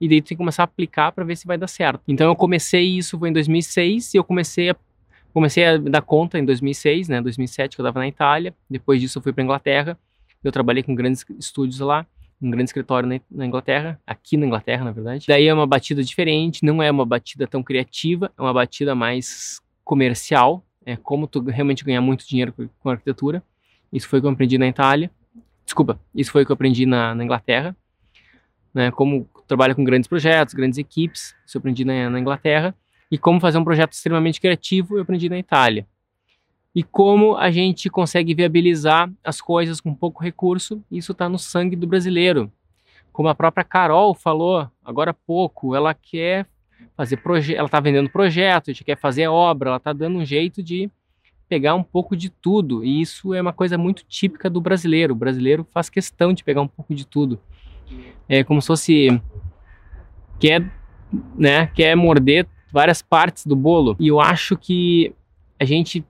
e 0.00 0.08
daí 0.08 0.22
tu 0.22 0.28
tem 0.28 0.36
que 0.36 0.42
começar 0.42 0.62
a 0.62 0.64
aplicar 0.64 1.10
para 1.10 1.24
ver 1.24 1.36
se 1.36 1.48
vai 1.48 1.58
dar 1.58 1.66
certo. 1.66 2.02
Então 2.06 2.28
eu 2.28 2.36
comecei 2.36 2.84
isso 2.84 3.18
foi 3.18 3.28
em 3.28 3.32
2006 3.32 4.14
e 4.14 4.16
eu 4.16 4.24
comecei 4.24 4.70
a 4.70 4.76
comecei 5.38 5.64
a 5.64 5.76
dar 5.76 6.02
conta 6.02 6.36
em 6.36 6.44
2006, 6.44 7.08
né, 7.08 7.22
2007 7.22 7.76
que 7.76 7.80
eu 7.80 7.84
estava 7.84 8.00
na 8.00 8.08
Itália. 8.08 8.52
Depois 8.68 9.00
disso 9.00 9.18
eu 9.18 9.22
fui 9.22 9.32
para 9.32 9.44
Inglaterra. 9.44 9.96
Eu 10.42 10.50
trabalhei 10.50 10.82
com 10.82 10.94
grandes 10.94 11.24
estúdios 11.38 11.78
lá, 11.78 12.04
um 12.42 12.50
grande 12.50 12.70
escritório 12.70 13.20
na, 13.30 13.46
Inglaterra, 13.46 14.00
aqui 14.06 14.36
na 14.36 14.46
Inglaterra, 14.46 14.84
na 14.84 14.90
verdade. 14.90 15.26
Daí 15.28 15.46
é 15.46 15.54
uma 15.54 15.66
batida 15.66 16.02
diferente, 16.02 16.64
não 16.64 16.82
é 16.82 16.90
uma 16.90 17.06
batida 17.06 17.46
tão 17.46 17.62
criativa, 17.62 18.32
é 18.36 18.42
uma 18.42 18.52
batida 18.52 18.94
mais 18.94 19.60
comercial, 19.84 20.64
é 20.84 20.96
como 20.96 21.26
tu 21.26 21.40
realmente 21.40 21.84
ganhar 21.84 22.00
muito 22.00 22.26
dinheiro 22.26 22.52
com 22.80 22.90
arquitetura. 22.90 23.42
Isso 23.92 24.08
foi 24.08 24.18
o 24.18 24.22
que 24.22 24.26
eu 24.26 24.32
aprendi 24.32 24.58
na 24.58 24.66
Itália. 24.66 25.10
Desculpa, 25.64 26.00
isso 26.14 26.32
foi 26.32 26.42
o 26.42 26.46
que 26.46 26.52
eu 26.52 26.54
aprendi 26.54 26.84
na, 26.84 27.14
na 27.14 27.24
Inglaterra 27.24 27.76
né, 28.72 28.90
como 28.90 29.28
trabalha 29.46 29.74
com 29.74 29.82
grandes 29.82 30.08
projetos, 30.08 30.54
grandes 30.54 30.78
equipes, 30.78 31.34
isso 31.46 31.56
eu 31.56 31.58
aprendi 31.58 31.84
na, 31.84 32.10
na 32.10 32.20
Inglaterra, 32.20 32.74
e 33.10 33.16
como 33.18 33.40
fazer 33.40 33.58
um 33.58 33.64
projeto 33.64 33.92
extremamente 33.92 34.40
criativo, 34.40 34.96
eu 34.96 35.02
aprendi 35.02 35.28
na 35.28 35.38
Itália. 35.38 35.86
E 36.74 36.82
como 36.82 37.36
a 37.36 37.50
gente 37.50 37.88
consegue 37.88 38.34
viabilizar 38.34 39.10
as 39.24 39.40
coisas 39.40 39.80
com 39.80 39.94
pouco 39.94 40.22
recurso, 40.22 40.82
isso 40.90 41.12
está 41.12 41.28
no 41.28 41.38
sangue 41.38 41.74
do 41.74 41.86
brasileiro. 41.86 42.52
Como 43.12 43.28
a 43.28 43.34
própria 43.34 43.64
Carol 43.64 44.14
falou 44.14 44.70
agora 44.84 45.10
há 45.10 45.14
pouco, 45.14 45.74
ela 45.74 45.94
quer 45.94 46.46
fazer 46.96 47.16
projeto, 47.16 47.56
ela 47.56 47.66
está 47.66 47.80
vendendo 47.80 48.10
projeto, 48.10 48.70
a 48.70 48.72
gente 48.72 48.84
quer 48.84 48.98
fazer 48.98 49.26
obra, 49.28 49.70
ela 49.70 49.76
está 49.78 49.92
dando 49.92 50.18
um 50.18 50.24
jeito 50.24 50.62
de 50.62 50.90
pegar 51.48 51.74
um 51.74 51.82
pouco 51.82 52.14
de 52.14 52.28
tudo. 52.28 52.84
E 52.84 53.00
isso 53.00 53.34
é 53.34 53.40
uma 53.40 53.52
coisa 53.52 53.78
muito 53.78 54.04
típica 54.06 54.48
do 54.48 54.60
brasileiro. 54.60 55.14
O 55.14 55.16
brasileiro 55.16 55.66
faz 55.70 55.88
questão 55.88 56.32
de 56.32 56.44
pegar 56.44 56.60
um 56.60 56.68
pouco 56.68 56.94
de 56.94 57.06
tudo 57.06 57.40
é 58.28 58.44
como 58.44 58.60
se 58.60 58.66
fosse 58.66 59.22
quer, 60.38 60.70
né, 61.36 61.66
quer 61.68 61.96
morder 61.96 62.46
várias 62.72 63.02
partes 63.02 63.46
do 63.46 63.56
bolo. 63.56 63.96
E 63.98 64.08
eu 64.08 64.20
acho 64.20 64.56
que 64.56 65.14
a 65.58 65.64
gente, 65.64 66.04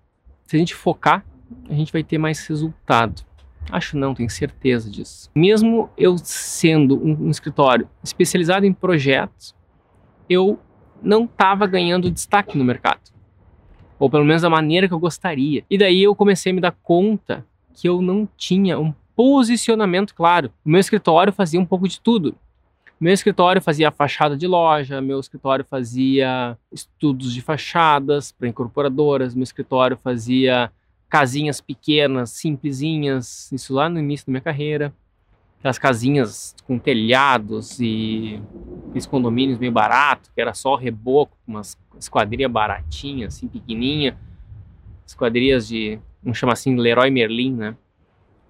se 0.45 0.57
a 0.57 0.59
gente 0.59 0.75
focar, 0.75 1.25
a 1.69 1.75
gente 1.75 1.93
vai 1.93 2.03
ter 2.03 2.19
mais 2.19 2.47
resultado. 2.47 3.23
Acho 3.71 3.97
não, 3.97 4.15
tenho 4.15 4.31
certeza 4.31 4.91
disso. 4.91 5.31
Mesmo 5.35 5.91
eu 5.97 6.17
sendo 6.19 6.97
um, 6.97 7.27
um 7.27 7.31
escritório 7.31 7.89
especializado 8.03 8.65
em 8.65 8.73
projetos, 8.73 9.55
eu 10.29 10.59
não 11.03 11.25
estava 11.25 11.67
ganhando 11.67 12.11
destaque 12.11 12.57
no 12.57 12.65
mercado. 12.65 13.01
Ou 13.99 14.09
pelo 14.09 14.25
menos 14.25 14.43
da 14.43 14.51
maneira 14.51 14.89
que 14.89 14.95
eu 14.95 14.99
gostaria. 14.99 15.65
E 15.69 15.77
daí 15.77 16.03
eu 16.03 16.15
comecei 16.15 16.53
a 16.53 16.55
me 16.55 16.61
dar 16.61 16.77
conta 16.83 17.45
que 17.75 17.89
eu 17.89 18.01
não 18.01 18.29
tinha 18.37 18.79
um 18.79 18.93
posicionamento 19.15 20.15
claro. 20.15 20.53
O 20.65 20.71
meu 20.71 20.81
escritório 20.81 21.33
fazia 21.33 21.61
um 21.61 21.67
pouco 21.67 21.89
de 21.89 22.01
tudo. 22.01 22.37
Meu 23.01 23.13
escritório 23.13 23.63
fazia 23.63 23.93
fachada 23.93 24.37
de 24.37 24.47
loja, 24.47 25.01
meu 25.01 25.21
escritório 25.21 25.65
fazia 25.65 26.59
estudos 26.73 27.33
de 27.33 27.41
fachadas 27.41 28.33
para 28.33 28.49
incorporadoras, 28.49 29.37
meu 29.37 29.45
escritório 29.45 29.97
fazia 29.97 30.73
casinhas 31.09 31.61
pequenas, 31.61 32.31
simplesinhas, 32.31 33.51
isso 33.53 33.73
lá 33.73 33.89
no 33.89 34.01
início 34.01 34.27
da 34.27 34.33
minha 34.33 34.41
carreira. 34.41 34.93
Aquelas 35.61 35.79
casinhas 35.79 36.57
com 36.67 36.79
telhados 36.79 37.79
e 37.81 38.41
aqueles 38.89 39.07
condomínios 39.07 39.59
meio 39.59 39.73
barato, 39.73 40.31
que 40.35 40.41
era 40.41 40.53
só 40.53 40.75
reboco, 40.75 41.37
umas 41.47 41.79
esquadrias 41.99 42.51
baratinhas, 42.51 43.37
assim, 43.37 43.49
pequenininha. 43.49 44.17
Esquadrias 45.07 45.69
de, 45.69 45.99
vamos 46.23 46.39
chamar 46.39 46.55
assim, 46.55 46.77
Leroy 46.77 47.11
Merlin, 47.11 47.55
né? 47.55 47.77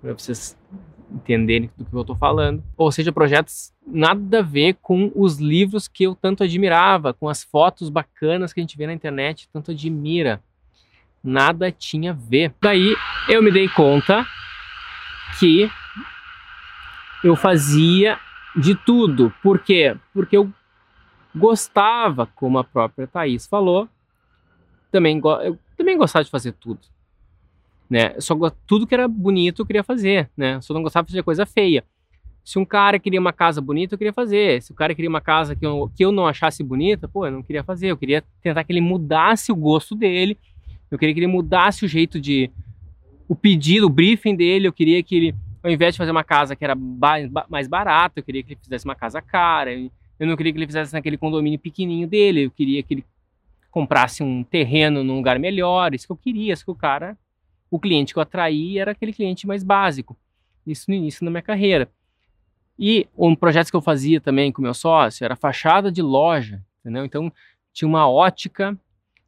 para 0.01 0.13
vocês 0.13 0.57
entenderem 1.11 1.71
do 1.77 1.85
que 1.85 1.95
eu 1.95 2.01
estou 2.01 2.17
falando. 2.17 2.63
Ou 2.77 2.93
seja, 2.93 3.13
projetos 3.13 3.73
nada 3.87 4.41
a 4.41 4.43
ver 4.43 4.77
com 4.83 5.11
os 5.15 5.39
livros 5.39 5.89
que 5.89 6.05
eu 6.05 6.15
tanto 6.15 6.45
admirava, 6.45 7.15
com 7.15 7.29
as 7.29 7.43
fotos 7.43 7.89
bacanas 7.89 8.53
que 8.53 8.61
a 8.61 8.63
gente 8.63 8.77
vê 8.77 8.87
na 8.87 8.93
internet, 8.93 9.49
tanto 9.53 9.71
admira. 9.71 10.43
Nada 11.23 11.73
tinha 11.73 12.13
a 12.13 12.15
ver. 12.15 12.55
Daí 12.61 12.95
eu 13.29 13.43
me 13.43 13.51
dei 13.51 13.69
conta 13.69 14.27
que 15.39 15.71
eu 17.25 17.35
fazia 17.35 18.19
de 18.57 18.75
tudo. 18.75 19.33
Por 19.43 19.59
quê? 19.59 19.97
Porque 20.13 20.37
eu 20.37 20.53
gostava, 21.35 22.27
como 22.27 22.59
a 22.59 22.65
própria 22.65 23.07
Thaís 23.07 23.47
falou, 23.47 23.89
também, 24.91 25.21
eu 25.45 25.59
também 25.77 25.97
gostava 25.97 26.25
de 26.25 26.31
fazer 26.31 26.53
tudo. 26.53 26.81
Né? 27.89 28.15
Só 28.21 28.37
tudo 28.67 28.87
que 28.87 28.95
era 28.95 29.09
bonito 29.09 29.63
eu 29.63 29.67
queria 29.67 29.83
fazer, 29.83 30.29
né? 30.37 30.61
Só 30.61 30.75
não 30.75 30.83
gostava 30.83 31.07
de 31.07 31.13
fazer 31.13 31.23
coisa 31.23 31.47
feia. 31.47 31.85
Se 32.45 32.59
um 32.59 32.65
cara 32.65 32.99
queria 32.99 33.21
uma 33.21 33.33
casa 33.33 33.61
bonita, 33.61 33.95
eu 33.95 33.99
queria 33.99 34.13
fazer. 34.13 34.63
Se 34.63 34.73
o 34.73 34.75
cara 34.75 34.95
queria 34.95 35.09
uma 35.09 35.21
casa 35.21 35.55
que 35.55 35.67
eu, 35.67 35.91
que 35.95 36.03
eu 36.03 36.11
não 36.11 36.27
achasse 36.27 36.63
bonita, 36.63 37.07
pô, 37.07 37.27
eu 37.27 37.33
não 37.33 37.43
queria 37.43 37.63
fazer. 37.63 37.89
Eu 37.89 37.97
queria 37.97 38.25
tentar 38.43 38.65
que 38.65 38.73
ele 38.73 38.81
mudasse 38.81 39.53
o 39.53 39.57
gosto 39.57 39.95
dele. 39.95 40.39
Eu 40.91 40.99
queria 40.99 41.15
que 41.15 41.21
ele 41.21 41.27
mudasse 41.27 41.85
o 41.85 41.89
jeito 41.89 42.19
de. 42.19 42.51
O 43.29 43.35
pedido, 43.35 43.87
o 43.87 43.91
briefing 43.91 44.35
dele. 44.35 44.67
Eu 44.67 44.73
queria 44.73 45.03
que 45.03 45.15
ele, 45.15 45.35
ao 45.63 45.71
invés 45.71 45.93
de 45.95 45.99
fazer 45.99 46.11
uma 46.11 46.25
casa 46.25 46.57
que 46.57 46.65
era 46.65 46.75
mais 46.75 47.69
barata, 47.69 48.21
eu 48.21 48.25
queria 48.25 48.43
que 48.43 48.53
ele 48.53 48.61
fizesse 48.63 48.87
uma 48.87 48.95
casa 48.95 49.21
cara. 49.21 49.71
Eu 49.75 50.27
não 50.27 50.35
queria 50.35 50.51
que 50.51 50.59
ele 50.59 50.67
fizesse 50.67 50.95
naquele 50.95 51.19
condomínio 51.19 51.59
pequenininho 51.59 52.09
dele. 52.09 52.47
Eu 52.47 52.51
queria 52.51 52.83
que 52.83 52.95
ele 52.95 53.05
comprasse 53.71 54.23
um 54.23 54.43
terreno 54.43 55.05
num 55.05 55.17
lugar 55.17 55.39
melhor. 55.39 55.95
Isso 55.95 56.07
que 56.07 56.13
eu 56.13 56.17
queria. 56.17 56.55
Isso 56.55 56.65
que 56.65 56.71
o 56.71 56.75
cara 56.75 57.15
o 57.71 57.79
cliente 57.79 58.13
que 58.13 58.19
eu 58.19 58.23
atraí 58.23 58.79
era 58.79 58.93
aquele 58.93 59.13
cliente 59.13 59.47
mais 59.47 59.63
básico. 59.63 60.17
Isso 60.67 60.87
no 60.89 60.95
início 60.95 61.25
da 61.25 61.31
minha 61.31 61.43
carreira. 61.43 61.89
E 62.79 63.09
um 63.17 63.35
projeto 63.35 63.71
que 63.71 63.77
eu 63.77 63.83
fazia 63.83 64.21
também 64.21 64.53
com 64.53 64.63
meu 64.63 64.75
sócio 64.75 65.25
era 65.25 65.35
fachada 65.35 65.91
de 65.91 66.01
loja, 66.01 66.63
entendeu? 66.81 67.05
Então 67.05 67.33
tinha 67.73 67.89
uma 67.89 68.09
ótica 68.09 68.79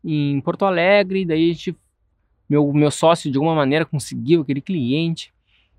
em 0.04 0.40
Porto 0.40 0.64
Alegre, 0.64 1.24
daí 1.24 1.52
gente, 1.52 1.76
meu, 2.48 2.72
meu 2.72 2.90
sócio 2.90 3.30
de 3.30 3.36
alguma 3.36 3.54
maneira 3.54 3.84
conseguiu 3.84 4.42
aquele 4.42 4.60
cliente 4.60 5.32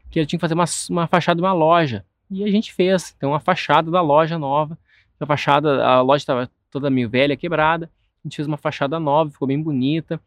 que 0.10 0.20
ele 0.20 0.26
tinha 0.26 0.38
que 0.38 0.42
fazer 0.42 0.54
uma, 0.54 0.66
uma 0.90 1.08
fachada 1.08 1.38
de 1.38 1.42
uma 1.42 1.54
loja. 1.54 2.06
E 2.30 2.44
a 2.44 2.52
gente 2.52 2.74
fez, 2.74 3.14
então 3.18 3.34
a 3.34 3.40
fachada 3.40 3.90
da 3.90 4.02
loja 4.02 4.38
nova, 4.38 4.78
a 5.20 5.26
fachada, 5.26 5.86
a 5.86 6.02
loja 6.02 6.22
estava 6.24 6.52
toda 6.70 6.90
meio 6.90 7.10
velha, 7.10 7.38
quebrada, 7.38 7.90
a 8.24 8.28
gente 8.28 8.36
fez 8.36 8.48
uma 8.48 8.58
fachada 8.58 9.00
nova, 9.00 9.32
ficou 9.32 9.48
bem 9.48 9.62
bonita. 9.62 10.20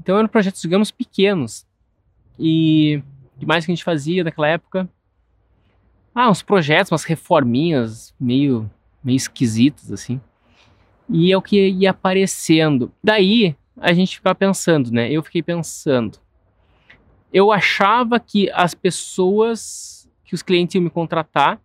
Então 0.00 0.18
eram 0.18 0.28
projetos, 0.28 0.60
digamos, 0.62 0.90
pequenos. 0.90 1.66
E 2.38 3.02
o 3.36 3.40
que 3.40 3.46
mais 3.46 3.64
que 3.64 3.72
a 3.72 3.74
gente 3.74 3.84
fazia 3.84 4.24
naquela 4.24 4.48
época? 4.48 4.88
Ah, 6.14 6.30
uns 6.30 6.42
projetos, 6.42 6.90
umas 6.90 7.04
reforminhas 7.04 8.14
meio, 8.18 8.70
meio 9.02 9.16
esquisitas, 9.16 9.92
assim. 9.92 10.20
E 11.08 11.32
é 11.32 11.36
o 11.36 11.42
que 11.42 11.68
ia 11.68 11.90
aparecendo. 11.90 12.92
Daí 13.02 13.56
a 13.80 13.92
gente 13.92 14.16
ficava 14.16 14.34
pensando, 14.34 14.90
né? 14.90 15.10
Eu 15.10 15.22
fiquei 15.22 15.42
pensando. 15.42 16.18
Eu 17.32 17.52
achava 17.52 18.18
que 18.18 18.50
as 18.50 18.74
pessoas, 18.74 20.10
que 20.24 20.34
os 20.34 20.42
clientes 20.42 20.74
iam 20.74 20.82
me 20.82 20.90
contratar, 20.90 21.60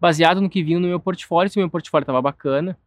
baseado 0.00 0.40
no 0.40 0.50
que 0.50 0.62
viam 0.62 0.80
no 0.80 0.88
meu 0.88 1.00
portfólio, 1.00 1.50
se 1.50 1.58
o 1.58 1.60
meu 1.60 1.70
portfólio 1.70 2.02
estava 2.02 2.20
bacana, 2.20 2.78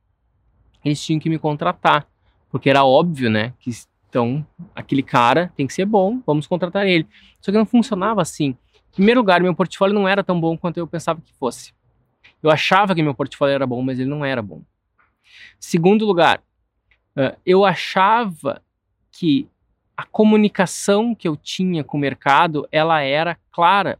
eles 0.83 1.03
tinham 1.03 1.19
que 1.19 1.29
me 1.29 1.39
contratar. 1.39 2.07
Porque 2.49 2.69
era 2.69 2.83
óbvio, 2.83 3.29
né? 3.29 3.53
Que 3.59 3.71
então, 4.09 4.45
aquele 4.73 5.03
cara 5.03 5.53
tem 5.55 5.67
que 5.67 5.73
ser 5.73 5.85
bom, 5.85 6.19
vamos 6.25 6.47
contratar 6.47 6.87
ele. 6.87 7.07
Só 7.39 7.51
que 7.51 7.57
não 7.57 7.65
funcionava 7.65 8.21
assim. 8.21 8.57
Em 8.91 8.95
primeiro 8.95 9.19
lugar, 9.19 9.39
meu 9.39 9.53
portfólio 9.53 9.93
não 9.93 10.07
era 10.07 10.23
tão 10.23 10.41
bom 10.41 10.57
quanto 10.57 10.77
eu 10.77 10.87
pensava 10.87 11.21
que 11.21 11.31
fosse. 11.33 11.73
Eu 12.41 12.49
achava 12.49 12.95
que 12.95 13.03
meu 13.03 13.13
portfólio 13.13 13.53
era 13.53 13.67
bom, 13.67 13.81
mas 13.83 13.99
ele 13.99 14.09
não 14.09 14.25
era 14.25 14.41
bom. 14.41 14.63
Segundo 15.59 16.05
lugar, 16.05 16.41
eu 17.45 17.63
achava 17.63 18.63
que 19.11 19.47
a 19.95 20.03
comunicação 20.05 21.13
que 21.13 21.27
eu 21.27 21.35
tinha 21.35 21.83
com 21.83 21.97
o 21.97 21.99
mercado, 21.99 22.67
ela 22.71 23.01
era 23.01 23.37
clara. 23.51 23.99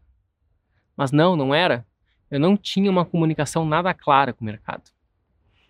Mas 0.98 1.12
não, 1.12 1.36
não 1.36 1.54
era. 1.54 1.86
Eu 2.32 2.40
não 2.40 2.58
tinha 2.58 2.90
uma 2.90 3.06
comunicação 3.06 3.64
nada 3.64 3.94
clara 3.94 4.34
com 4.34 4.42
o 4.42 4.46
mercado. 4.46 4.84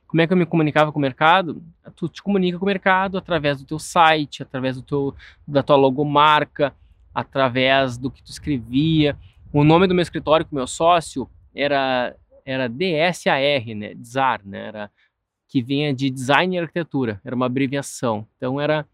Como 0.10 0.24
é 0.24 0.26
que 0.26 0.34
eu 0.34 0.38
me 0.38 0.46
comunicava 0.48 0.92
com 0.92 0.98
o 0.98 1.02
mercado? 1.02 1.62
Tu 1.96 2.10
te 2.10 2.24
comunica 2.24 2.58
com 2.58 2.66
o 2.66 2.68
mercado 2.68 3.16
através 3.16 3.60
do 3.60 3.66
teu 3.66 3.78
site, 3.78 4.42
através 4.42 4.76
do 4.76 4.82
teu, 4.82 5.14
da 5.48 5.62
tua 5.62 5.76
logomarca, 5.76 6.74
através 7.14 7.96
do 7.96 8.10
que 8.10 8.24
tu 8.24 8.32
escrevia. 8.32 9.16
O 9.54 9.64
nome 9.64 9.86
do 9.86 9.94
meu 9.94 10.02
escritório 10.02 10.44
com 10.48 10.56
meu 10.56 10.66
sócio 10.66 11.30
era 11.54 12.16
era 12.44 12.68
DSAR, 12.68 13.76
né, 13.76 13.94
DSAR, 13.94 14.42
né, 14.44 14.66
era 14.66 14.92
que 15.48 15.62
vinha 15.62 15.94
de 15.94 16.10
Design 16.10 16.56
e 16.56 16.60
Arquitetura, 16.60 17.22
era 17.24 17.36
uma 17.36 17.46
abreviação. 17.46 18.26
Então 18.36 18.60
era 18.60 18.88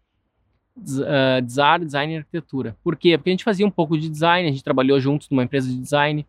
uh, 0.76 1.42
DSAR, 1.42 1.82
Design 1.82 2.12
e 2.12 2.16
Arquitetura. 2.18 2.76
Por 2.84 2.94
quê? 2.94 3.16
Porque 3.16 3.30
a 3.30 3.32
gente 3.32 3.44
fazia 3.44 3.66
um 3.66 3.70
pouco 3.70 3.96
de 3.96 4.10
design, 4.10 4.46
a 4.46 4.52
gente 4.52 4.62
trabalhou 4.62 5.00
juntos 5.00 5.30
numa 5.30 5.44
empresa 5.44 5.66
de 5.66 5.78
design, 5.78 6.26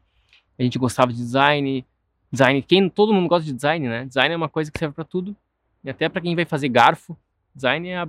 a 0.58 0.63
gente 0.63 0.79
gostava 0.79 1.12
de 1.12 1.17
design, 1.17 1.86
Design, 2.31 2.62
quem 2.62 2.89
todo 2.89 3.13
mundo 3.13 3.27
gosta 3.27 3.46
de 3.46 3.53
design, 3.53 3.88
né? 3.88 4.05
Design 4.05 4.34
é 4.34 4.38
uma 4.38 4.50
coisa 4.50 4.72
que 4.72 4.77
serve 4.77 4.93
para 4.93 5.03
tudo, 5.03 5.36
e 5.84 5.89
até 5.89 6.10
para 6.10 6.22
quem 6.22 6.36
vai 6.36 6.46
fazer 6.46 6.69
garfo. 6.69 7.17
Design 7.55 7.88
é 7.88 7.98
a, 8.00 8.07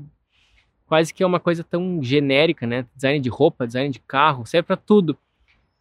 quase 0.87 1.15
que 1.15 1.23
é 1.23 1.27
uma 1.27 1.39
coisa 1.39 1.63
tão 1.63 2.03
genérica, 2.03 2.67
né? 2.67 2.87
Design 2.95 3.21
de 3.21 3.29
roupa, 3.29 3.67
design 3.67 3.91
de 3.91 4.01
carro, 4.01 4.45
serve 4.47 4.67
para 4.67 4.77
tudo. 4.77 5.17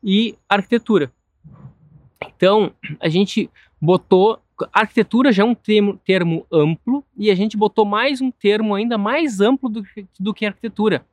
E 0.04 0.38
arquitetura. 0.48 1.12
Então, 2.36 2.72
a 3.00 3.10
gente 3.10 3.50
botou 3.82 4.42
arquitetura 4.74 5.32
já 5.32 5.44
é 5.44 5.46
um 5.46 5.54
termo, 5.54 5.98
termo, 5.98 6.46
amplo 6.52 7.04
e 7.16 7.30
a 7.30 7.36
gente 7.36 7.56
botou 7.56 7.86
mais 7.86 8.22
um 8.22 8.32
termo 8.32 8.74
ainda 8.74 8.98
mais 8.98 9.40
amplo 9.40 9.70
do, 9.70 9.84
do 10.20 10.34
que 10.34 10.46
arquitetura, 10.46 11.06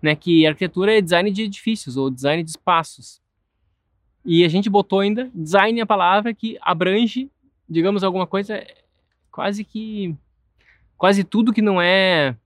né? 0.00 0.14
Que 0.14 0.46
arquitetura 0.46 0.96
é 0.96 1.00
design 1.00 1.30
de 1.30 1.42
edifícios 1.42 1.96
ou 1.96 2.10
design 2.10 2.42
de 2.42 2.50
espaços. 2.50 3.20
E 4.24 4.44
a 4.44 4.48
gente 4.48 4.70
botou 4.70 5.00
ainda 5.00 5.30
design 5.34 5.80
a 5.80 5.86
palavra 5.86 6.32
que 6.32 6.56
abrange, 6.62 7.30
digamos, 7.68 8.02
alguma 8.02 8.26
coisa 8.26 8.64
quase 9.30 9.64
que 9.64 10.14
quase 10.96 11.24
tudo 11.24 11.52
que 11.52 11.60
não 11.60 11.82
é 11.82 12.36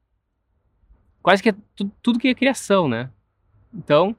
quase 1.22 1.42
que 1.42 1.50
é 1.50 1.54
tudo, 1.76 1.92
tudo 2.02 2.18
que 2.18 2.28
é 2.28 2.34
criação, 2.34 2.88
né? 2.88 3.10
Então, 3.72 4.16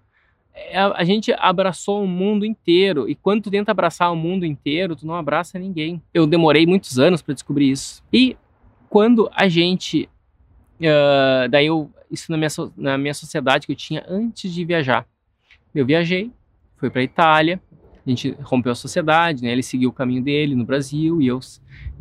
é, 0.54 0.78
a, 0.78 1.00
a, 1.00 1.04
gente 1.04 1.34
abraçou 1.34 2.04
o 2.04 2.08
mundo 2.08 2.46
inteiro 2.46 3.10
e 3.10 3.16
quando 3.16 3.44
tu 3.44 3.52
tenta 3.52 3.72
abraçar 3.72 4.12
o 4.12 4.16
mundo 4.16 4.46
inteiro, 4.46 4.96
tu 4.96 5.06
não 5.06 5.16
abraça 5.16 5.58
ninguém. 5.58 6.02
Eu 6.14 6.28
demorei 6.28 6.66
muitos 6.66 7.00
anos 7.00 7.22
para 7.22 7.34
descobrir 7.34 7.72
isso. 7.72 8.04
E 8.14 8.38
quando 8.90 9.30
a 9.34 9.48
gente 9.50 10.08
uh, 10.80 11.50
daí 11.50 11.66
eu 11.66 11.92
isso 12.10 12.32
na 12.32 12.38
minha, 12.38 12.50
na 12.76 12.98
minha 12.98 13.14
sociedade 13.14 13.68
que 13.68 13.72
eu 13.72 13.76
tinha 13.76 14.04
antes 14.08 14.52
de 14.54 14.66
viajar. 14.66 15.06
Eu 15.74 15.86
viajei, 15.86 16.32
foi 16.80 16.90
para 16.90 17.02
a 17.02 17.04
Itália, 17.04 17.62
a 18.06 18.10
gente 18.10 18.36
rompeu 18.42 18.72
a 18.72 18.76
sociedade, 18.76 19.44
né? 19.44 19.52
Ele 19.52 19.62
seguiu 19.64 19.90
o 19.90 19.94
caminho 19.94 20.24
dele 20.24 20.56
no 20.56 20.66
Brasil 20.66 21.22
e 21.22 21.28
eu 21.28 21.40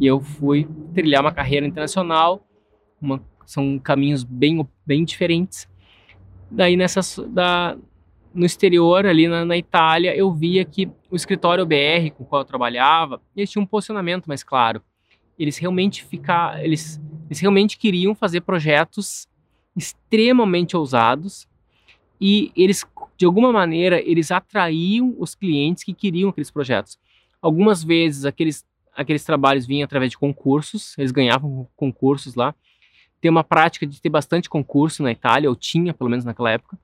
e 0.00 0.06
eu 0.06 0.20
fui 0.20 0.68
trilhar 0.94 1.20
uma 1.20 1.32
carreira 1.32 1.66
internacional. 1.66 2.46
Uma, 3.00 3.22
são 3.44 3.78
caminhos 3.78 4.24
bem 4.24 4.66
bem 4.86 5.04
diferentes. 5.04 5.68
Daí 6.50 6.76
nessa 6.76 7.00
da 7.26 7.76
no 8.34 8.46
exterior 8.46 9.06
ali 9.06 9.26
na, 9.26 9.44
na, 9.44 9.56
Itália 9.56 10.14
eu 10.14 10.32
via 10.32 10.64
que 10.64 10.88
o 11.10 11.16
escritório 11.16 11.66
BR 11.66 12.10
com 12.16 12.22
o 12.22 12.26
qual 12.26 12.42
eu 12.42 12.46
trabalhava 12.46 13.20
eles 13.34 13.50
tinham 13.50 13.64
um 13.64 13.66
posicionamento 13.66 14.26
mais 14.26 14.42
claro. 14.42 14.82
Eles 15.38 15.56
realmente 15.58 16.04
ficar 16.04 16.62
eles 16.64 17.00
eles 17.26 17.40
realmente 17.40 17.76
queriam 17.76 18.14
fazer 18.14 18.42
projetos 18.42 19.26
extremamente 19.74 20.76
ousados 20.76 21.47
e 22.20 22.52
eles 22.56 22.84
de 23.18 23.26
alguma 23.26 23.52
maneira, 23.52 24.00
eles 24.00 24.30
atraíam 24.30 25.14
os 25.18 25.34
clientes 25.34 25.82
que 25.82 25.92
queriam 25.92 26.30
aqueles 26.30 26.52
projetos. 26.52 26.96
Algumas 27.42 27.82
vezes, 27.82 28.24
aqueles, 28.24 28.64
aqueles 28.94 29.24
trabalhos 29.24 29.66
vinham 29.66 29.84
através 29.84 30.12
de 30.12 30.16
concursos, 30.16 30.96
eles 30.96 31.10
ganhavam 31.10 31.66
concursos 31.74 32.36
lá. 32.36 32.54
Tem 33.20 33.28
uma 33.28 33.42
prática 33.42 33.84
de 33.84 34.00
ter 34.00 34.08
bastante 34.08 34.48
concurso 34.48 35.02
na 35.02 35.10
Itália, 35.10 35.50
ou 35.50 35.56
tinha, 35.56 35.92
pelo 35.92 36.08
menos 36.08 36.24
naquela 36.24 36.52
época. 36.52 36.78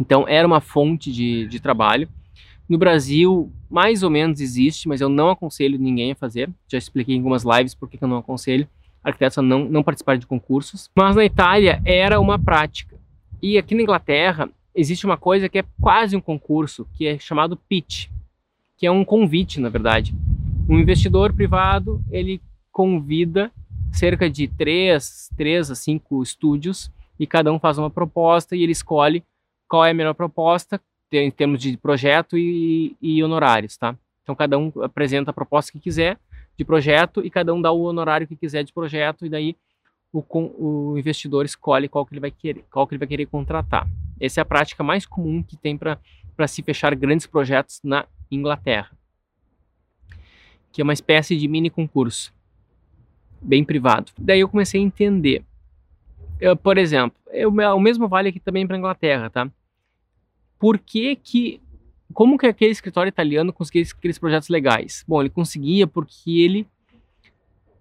Então, 0.00 0.26
era 0.26 0.46
uma 0.46 0.60
fonte 0.60 1.12
de, 1.12 1.46
de 1.46 1.60
trabalho. 1.60 2.08
No 2.68 2.76
Brasil, 2.76 3.52
mais 3.70 4.02
ou 4.02 4.10
menos 4.10 4.40
existe, 4.40 4.88
mas 4.88 5.00
eu 5.00 5.08
não 5.08 5.30
aconselho 5.30 5.78
ninguém 5.78 6.10
a 6.10 6.16
fazer. 6.16 6.50
Já 6.66 6.78
expliquei 6.78 7.14
em 7.14 7.18
algumas 7.18 7.44
lives 7.44 7.76
por 7.76 7.88
que 7.88 8.02
eu 8.02 8.08
não 8.08 8.18
aconselho 8.18 8.66
arquitetos 9.04 9.38
a 9.38 9.42
não, 9.42 9.64
não 9.64 9.84
participar 9.84 10.18
de 10.18 10.26
concursos. 10.26 10.90
Mas 10.96 11.14
na 11.14 11.24
Itália 11.24 11.80
era 11.84 12.18
uma 12.18 12.38
prática. 12.40 12.97
E 13.40 13.56
aqui 13.56 13.74
na 13.74 13.82
Inglaterra, 13.82 14.48
existe 14.74 15.06
uma 15.06 15.16
coisa 15.16 15.48
que 15.48 15.58
é 15.58 15.64
quase 15.80 16.16
um 16.16 16.20
concurso, 16.20 16.86
que 16.94 17.06
é 17.06 17.18
chamado 17.18 17.56
pitch, 17.56 18.08
que 18.76 18.86
é 18.86 18.90
um 18.90 19.04
convite, 19.04 19.60
na 19.60 19.68
verdade. 19.68 20.14
Um 20.68 20.78
investidor 20.78 21.32
privado, 21.32 22.02
ele 22.10 22.40
convida 22.70 23.50
cerca 23.92 24.28
de 24.28 24.46
três, 24.48 25.30
três 25.36 25.70
a 25.70 25.74
cinco 25.74 26.22
estúdios 26.22 26.90
e 27.18 27.26
cada 27.26 27.52
um 27.52 27.58
faz 27.58 27.78
uma 27.78 27.90
proposta 27.90 28.54
e 28.54 28.62
ele 28.62 28.72
escolhe 28.72 29.24
qual 29.68 29.84
é 29.84 29.90
a 29.90 29.94
melhor 29.94 30.14
proposta 30.14 30.80
em 31.10 31.30
termos 31.30 31.60
de 31.60 31.76
projeto 31.76 32.36
e, 32.36 32.94
e 33.00 33.22
honorários, 33.22 33.76
tá? 33.76 33.96
Então 34.22 34.34
cada 34.34 34.58
um 34.58 34.70
apresenta 34.82 35.30
a 35.30 35.34
proposta 35.34 35.72
que 35.72 35.80
quiser 35.80 36.18
de 36.56 36.64
projeto 36.64 37.24
e 37.24 37.30
cada 37.30 37.54
um 37.54 37.60
dá 37.60 37.72
o 37.72 37.82
honorário 37.82 38.26
que 38.26 38.36
quiser 38.36 38.62
de 38.62 38.72
projeto 38.72 39.24
e 39.24 39.28
daí 39.28 39.56
o, 40.12 40.24
o 40.92 40.98
investidor 40.98 41.44
escolhe 41.44 41.88
qual 41.88 42.04
que 42.06 42.14
ele 42.14 42.20
vai 42.20 42.30
querer, 42.30 42.64
qual 42.70 42.86
que 42.86 42.94
ele 42.94 42.98
vai 42.98 43.08
querer 43.08 43.26
contratar. 43.26 43.88
Essa 44.20 44.40
é 44.40 44.42
a 44.42 44.44
prática 44.44 44.82
mais 44.82 45.06
comum 45.06 45.42
que 45.42 45.56
tem 45.56 45.76
para 45.76 46.46
se 46.46 46.62
fechar 46.62 46.94
grandes 46.94 47.26
projetos 47.26 47.80
na 47.84 48.06
Inglaterra, 48.30 48.90
que 50.72 50.80
é 50.80 50.84
uma 50.84 50.92
espécie 50.92 51.36
de 51.36 51.46
mini 51.46 51.70
concurso, 51.70 52.32
bem 53.40 53.64
privado. 53.64 54.12
Daí 54.18 54.40
eu 54.40 54.48
comecei 54.48 54.80
a 54.80 54.84
entender. 54.84 55.44
Eu, 56.40 56.56
por 56.56 56.78
exemplo, 56.78 57.18
eu, 57.30 57.50
o 57.50 57.80
mesmo 57.80 58.08
vale 58.08 58.28
aqui 58.28 58.40
também 58.40 58.66
para 58.66 58.76
a 58.76 58.78
Inglaterra, 58.78 59.30
tá? 59.30 59.50
Por 60.58 60.78
que 60.78 61.16
que 61.16 61.60
como 62.12 62.38
que 62.38 62.46
aquele 62.46 62.72
escritório 62.72 63.10
italiano 63.10 63.52
conseguia 63.52 63.82
aqueles 63.82 64.18
projetos 64.18 64.48
legais? 64.48 65.04
Bom, 65.06 65.20
ele 65.20 65.28
conseguia 65.30 65.86
porque 65.86 66.40
ele 66.40 66.66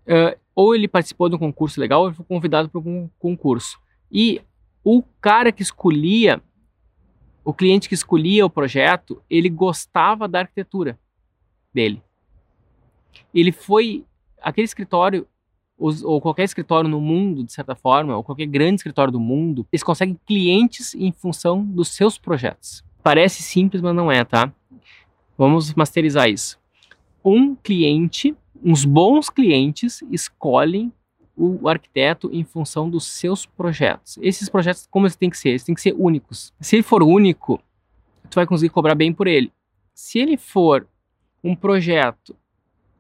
uh, 0.06 0.38
ou 0.58 0.74
ele 0.74 0.88
participou 0.88 1.30
de 1.30 1.36
um 1.36 1.38
concurso 1.38 1.80
legal 1.80 2.02
ou 2.02 2.08
ele 2.08 2.16
foi 2.16 2.26
convidado 2.26 2.68
para 2.68 2.82
um 2.82 3.08
concurso. 3.20 3.80
E 4.12 4.42
o 4.84 5.04
cara 5.22 5.52
que 5.52 5.62
escolhia, 5.62 6.42
o 7.46 7.54
cliente 7.54 7.88
que 7.88 7.94
escolhia 7.94 8.44
o 8.44 8.50
projeto, 8.50 9.22
ele 9.30 9.50
gostava 9.50 10.28
da 10.28 10.40
arquitetura 10.40 10.98
dele. 11.72 12.02
Ele 13.32 13.52
foi 13.52 14.04
aquele 14.42 14.66
escritório 14.66 15.28
ou 15.78 16.20
qualquer 16.20 16.46
escritório 16.46 16.90
no 16.90 17.00
mundo, 17.00 17.44
de 17.44 17.54
certa 17.54 17.76
forma, 17.76 18.18
ou 18.18 18.24
qualquer 18.24 18.48
grande 18.48 18.78
escritório 18.78 19.12
do 19.12 19.20
mundo, 19.20 19.68
eles 19.72 19.84
conseguem 19.84 20.20
clientes 20.26 20.96
em 20.96 21.12
função 21.12 21.64
dos 21.64 21.90
seus 21.90 22.18
projetos. 22.18 22.84
Parece 23.04 23.44
simples, 23.44 23.80
mas 23.80 23.94
não 23.94 24.12
é, 24.12 24.26
tá? 24.26 24.52
Vamos 25.38 25.76
masterizar 25.76 26.28
isso. 26.28 26.60
Um 27.24 27.54
cliente, 27.54 28.36
uns 28.64 28.86
bons 28.86 29.30
clientes, 29.30 30.04
escolhem 30.12 30.92
o 31.36 31.70
arquiteto 31.70 32.30
em 32.34 32.44
função 32.44 32.90
dos 32.90 33.06
seus 33.06 33.46
projetos. 33.46 34.18
Esses 34.22 34.50
projetos, 34.50 34.88
como 34.90 35.06
eles 35.06 35.16
têm 35.16 35.30
que 35.30 35.38
ser? 35.38 35.50
Eles 35.50 35.64
têm 35.64 35.76
que 35.76 35.82
ser 35.82 35.94
únicos. 35.98 36.52
Se 36.60 36.76
ele 36.76 36.84
for 36.84 37.04
único, 37.04 37.62
tu 38.30 38.36
vai 38.36 38.48
conseguir 38.48 38.72
cobrar 38.72 38.96
bem 38.96 39.14
por 39.14 39.28
ele. 39.28 39.52
Se 39.94 40.18
ele 40.18 40.36
for 40.36 40.88
um 41.44 41.56
projeto, 41.56 42.36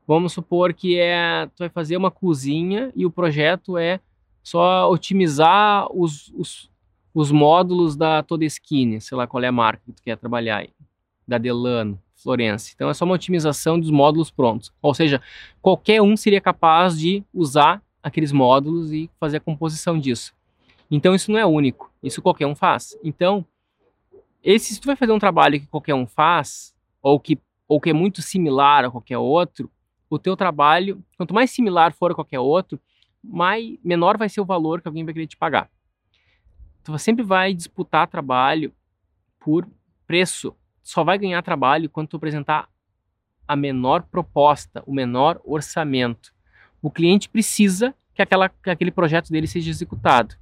vamos 0.05 0.33
supor 0.33 0.73
que 0.73 0.99
é, 0.99 1.47
tu 1.47 1.59
vai 1.59 1.69
fazer 1.69 1.97
uma 1.97 2.11
cozinha 2.11 2.91
e 2.95 3.05
o 3.05 3.11
projeto 3.11 3.77
é 3.77 3.99
só 4.43 4.89
otimizar 4.89 5.87
os, 5.91 6.31
os, 6.35 6.69
os 7.13 7.31
módulos 7.31 7.95
da 7.95 8.21
Todeskine, 8.21 9.01
sei 9.01 9.17
lá 9.17 9.27
qual 9.27 9.43
é 9.43 9.47
a 9.47 9.51
marca 9.51 9.81
que 9.85 9.93
tu 9.93 10.03
quer 10.03 10.15
trabalhar 10.15 10.57
aí, 10.57 10.69
da 11.27 11.37
Delano, 11.37 11.99
Então 12.75 12.89
é 12.89 12.93
só 12.93 13.05
uma 13.05 13.15
otimização 13.15 13.79
dos 13.79 13.91
módulos 13.91 14.31
prontos. 14.31 14.73
Ou 14.81 14.93
seja, 14.93 15.21
qualquer 15.61 16.01
um 16.01 16.17
seria 16.17 16.41
capaz 16.41 16.97
de 16.97 17.23
usar 17.33 17.81
aqueles 18.01 18.31
módulos 18.31 18.91
e 18.91 19.09
fazer 19.19 19.37
a 19.37 19.41
composição 19.41 19.99
disso. 19.99 20.33
Então 20.89 21.13
isso 21.13 21.31
não 21.31 21.39
é 21.39 21.45
único, 21.45 21.91
isso 22.01 22.21
qualquer 22.21 22.47
um 22.47 22.55
faz. 22.55 22.97
Então, 23.03 23.45
esse, 24.43 24.73
se 24.73 24.79
tu 24.79 24.85
vai 24.85 24.95
fazer 24.95 25.11
um 25.11 25.19
trabalho 25.19 25.59
que 25.59 25.67
qualquer 25.67 25.93
um 25.93 26.07
faz, 26.07 26.73
ou 27.01 27.19
que, 27.19 27.37
ou 27.67 27.79
que 27.81 27.89
é 27.89 27.93
muito 27.93 28.21
similar 28.21 28.85
a 28.85 28.91
qualquer 28.91 29.17
outro, 29.17 29.69
o 30.09 30.17
teu 30.17 30.37
trabalho, 30.37 31.03
quanto 31.17 31.33
mais 31.33 31.51
similar 31.51 31.93
for 31.93 32.11
a 32.11 32.15
qualquer 32.15 32.39
outro, 32.39 32.79
mais, 33.21 33.77
menor 33.83 34.17
vai 34.17 34.29
ser 34.29 34.39
o 34.39 34.45
valor 34.45 34.81
que 34.81 34.87
alguém 34.87 35.03
vai 35.03 35.13
querer 35.13 35.27
te 35.27 35.35
pagar. 35.35 35.69
Tu 36.83 36.97
sempre 36.97 37.23
vai 37.23 37.53
disputar 37.53 38.07
trabalho 38.07 38.73
por 39.39 39.67
preço. 40.05 40.55
Só 40.87 41.03
vai 41.03 41.17
ganhar 41.17 41.41
trabalho 41.41 41.89
quando 41.89 42.07
tu 42.07 42.15
apresentar 42.15 42.69
a 43.45 43.57
menor 43.57 44.03
proposta, 44.03 44.81
o 44.85 44.93
menor 44.93 45.37
orçamento. 45.43 46.33
O 46.81 46.89
cliente 46.89 47.27
precisa 47.27 47.93
que, 48.15 48.21
aquela, 48.21 48.47
que 48.47 48.69
aquele 48.69 48.89
projeto 48.89 49.29
dele 49.29 49.47
seja 49.47 49.69
executado. 49.69 50.35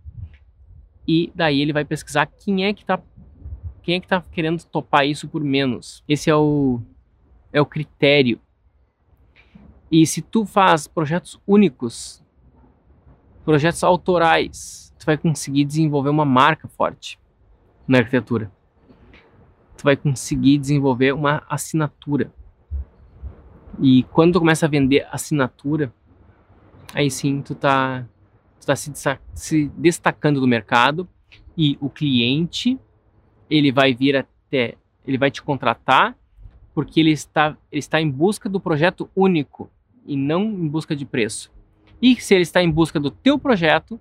E 1.08 1.32
daí 1.34 1.60
ele 1.60 1.74
vai 1.74 1.84
pesquisar 1.84 2.28
quem 2.28 2.64
é 2.64 2.74
que 2.74 2.84
está 2.84 3.02
quem 3.82 3.96
é 3.96 4.00
que 4.00 4.08
tá 4.08 4.24
querendo 4.32 4.64
topar 4.66 5.08
isso 5.08 5.28
por 5.28 5.44
menos. 5.44 6.04
Esse 6.08 6.30
é 6.30 6.36
o, 6.36 6.80
é 7.52 7.60
o 7.60 7.66
critério. 7.66 8.40
E 9.92 10.06
se 10.06 10.22
tu 10.22 10.46
faz 10.46 10.88
projetos 10.88 11.42
únicos, 11.48 12.24
projetos 13.44 13.84
autorais, 13.84 14.94
tu 15.00 15.08
vai 15.08 15.18
conseguir 15.18 15.66
desenvolver 15.66 16.10
uma 16.10 16.26
marca 16.26 16.68
forte 16.68 17.20
na 17.88 17.98
arquitetura. 17.98 18.52
Vai 19.86 19.96
conseguir 19.96 20.58
desenvolver 20.58 21.14
uma 21.14 21.44
assinatura. 21.48 22.34
E 23.80 24.02
quando 24.12 24.34
tu 24.34 24.40
começa 24.40 24.66
a 24.66 24.70
vender 24.70 25.08
assinatura, 25.12 25.94
aí 26.92 27.12
sim 27.12 27.40
tu 27.44 27.54
tá, 27.54 28.04
tu 28.60 28.66
tá 28.66 28.76
se, 28.76 28.92
se 29.36 29.68
destacando 29.78 30.40
do 30.40 30.48
mercado 30.48 31.08
e 31.56 31.78
o 31.80 31.88
cliente 31.88 32.80
ele 33.48 33.72
vai 33.72 33.94
vir 33.94 34.16
até, 34.16 34.74
ele 35.06 35.20
vai 35.20 35.30
te 35.30 35.44
contratar 35.44 36.18
porque 36.74 37.00
ele 37.00 37.12
está, 37.12 37.56
ele 37.72 37.80
está 37.80 38.02
em 38.02 38.10
busca 38.10 38.50
do 38.50 38.60
projeto 38.60 39.08
único 39.16 39.70
e 40.04 40.18
não 40.18 40.42
em 40.42 40.68
busca 40.68 40.96
de 40.96 41.06
preço. 41.06 41.54
E 42.02 42.20
se 42.20 42.34
ele 42.34 42.42
está 42.42 42.64
em 42.64 42.72
busca 42.72 43.00
do 43.00 43.12
teu 43.12 43.38
projeto, 43.38 44.00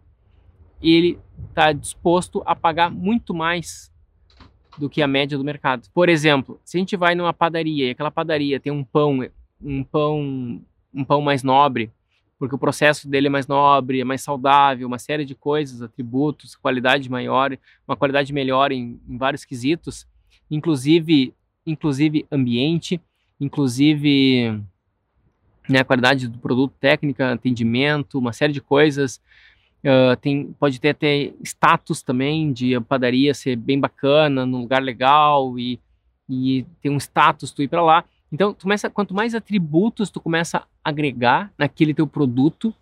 ele 0.82 1.18
está 1.48 1.72
disposto 1.72 2.42
a 2.46 2.56
pagar 2.56 2.90
muito 2.90 3.34
mais 3.34 3.92
do 4.78 4.88
que 4.88 5.02
a 5.02 5.06
média 5.06 5.38
do 5.38 5.44
mercado. 5.44 5.88
Por 5.92 6.08
exemplo, 6.08 6.60
se 6.64 6.76
a 6.76 6.80
gente 6.80 6.96
vai 6.96 7.14
numa 7.14 7.32
padaria 7.32 7.88
e 7.88 7.90
aquela 7.90 8.10
padaria 8.10 8.60
tem 8.60 8.72
um 8.72 8.84
pão, 8.84 9.20
um 9.62 9.84
pão, 9.84 10.60
um 10.92 11.04
pão 11.04 11.20
mais 11.20 11.42
nobre, 11.42 11.90
porque 12.38 12.54
o 12.54 12.58
processo 12.58 13.08
dele 13.08 13.28
é 13.28 13.30
mais 13.30 13.46
nobre, 13.46 14.00
é 14.00 14.04
mais 14.04 14.22
saudável, 14.22 14.86
uma 14.86 14.98
série 14.98 15.24
de 15.24 15.34
coisas, 15.34 15.82
atributos, 15.82 16.56
qualidade 16.56 17.08
maior, 17.08 17.56
uma 17.86 17.96
qualidade 17.96 18.32
melhor 18.32 18.72
em, 18.72 19.00
em 19.08 19.16
vários 19.16 19.44
quesitos, 19.44 20.06
inclusive, 20.50 21.32
inclusive 21.66 22.26
ambiente, 22.30 23.00
inclusive 23.40 24.60
né, 25.68 25.82
qualidade 25.84 26.28
do 26.28 26.38
produto, 26.38 26.74
técnica, 26.78 27.32
atendimento, 27.32 28.18
uma 28.18 28.32
série 28.32 28.52
de 28.52 28.60
coisas, 28.60 29.20
Uh, 29.84 30.16
tem, 30.16 30.46
pode 30.58 30.80
ter 30.80 30.90
até 30.90 31.32
status 31.42 32.02
também 32.02 32.52
de 32.52 32.80
padaria 32.80 33.34
ser 33.34 33.54
bem 33.54 33.78
bacana, 33.78 34.46
num 34.46 34.62
lugar 34.62 34.82
legal 34.82 35.58
e, 35.58 35.78
e 36.26 36.64
ter 36.80 36.88
um 36.88 36.96
status 36.96 37.52
tu 37.52 37.62
ir 37.62 37.68
para 37.68 37.82
lá. 37.82 38.04
Então, 38.32 38.54
começa, 38.54 38.88
quanto 38.88 39.14
mais 39.14 39.34
atributos 39.34 40.10
tu 40.10 40.20
começa 40.20 40.58
a 40.58 40.64
agregar 40.82 41.52
naquele 41.58 41.92
teu 41.92 42.06
produto, 42.06 42.74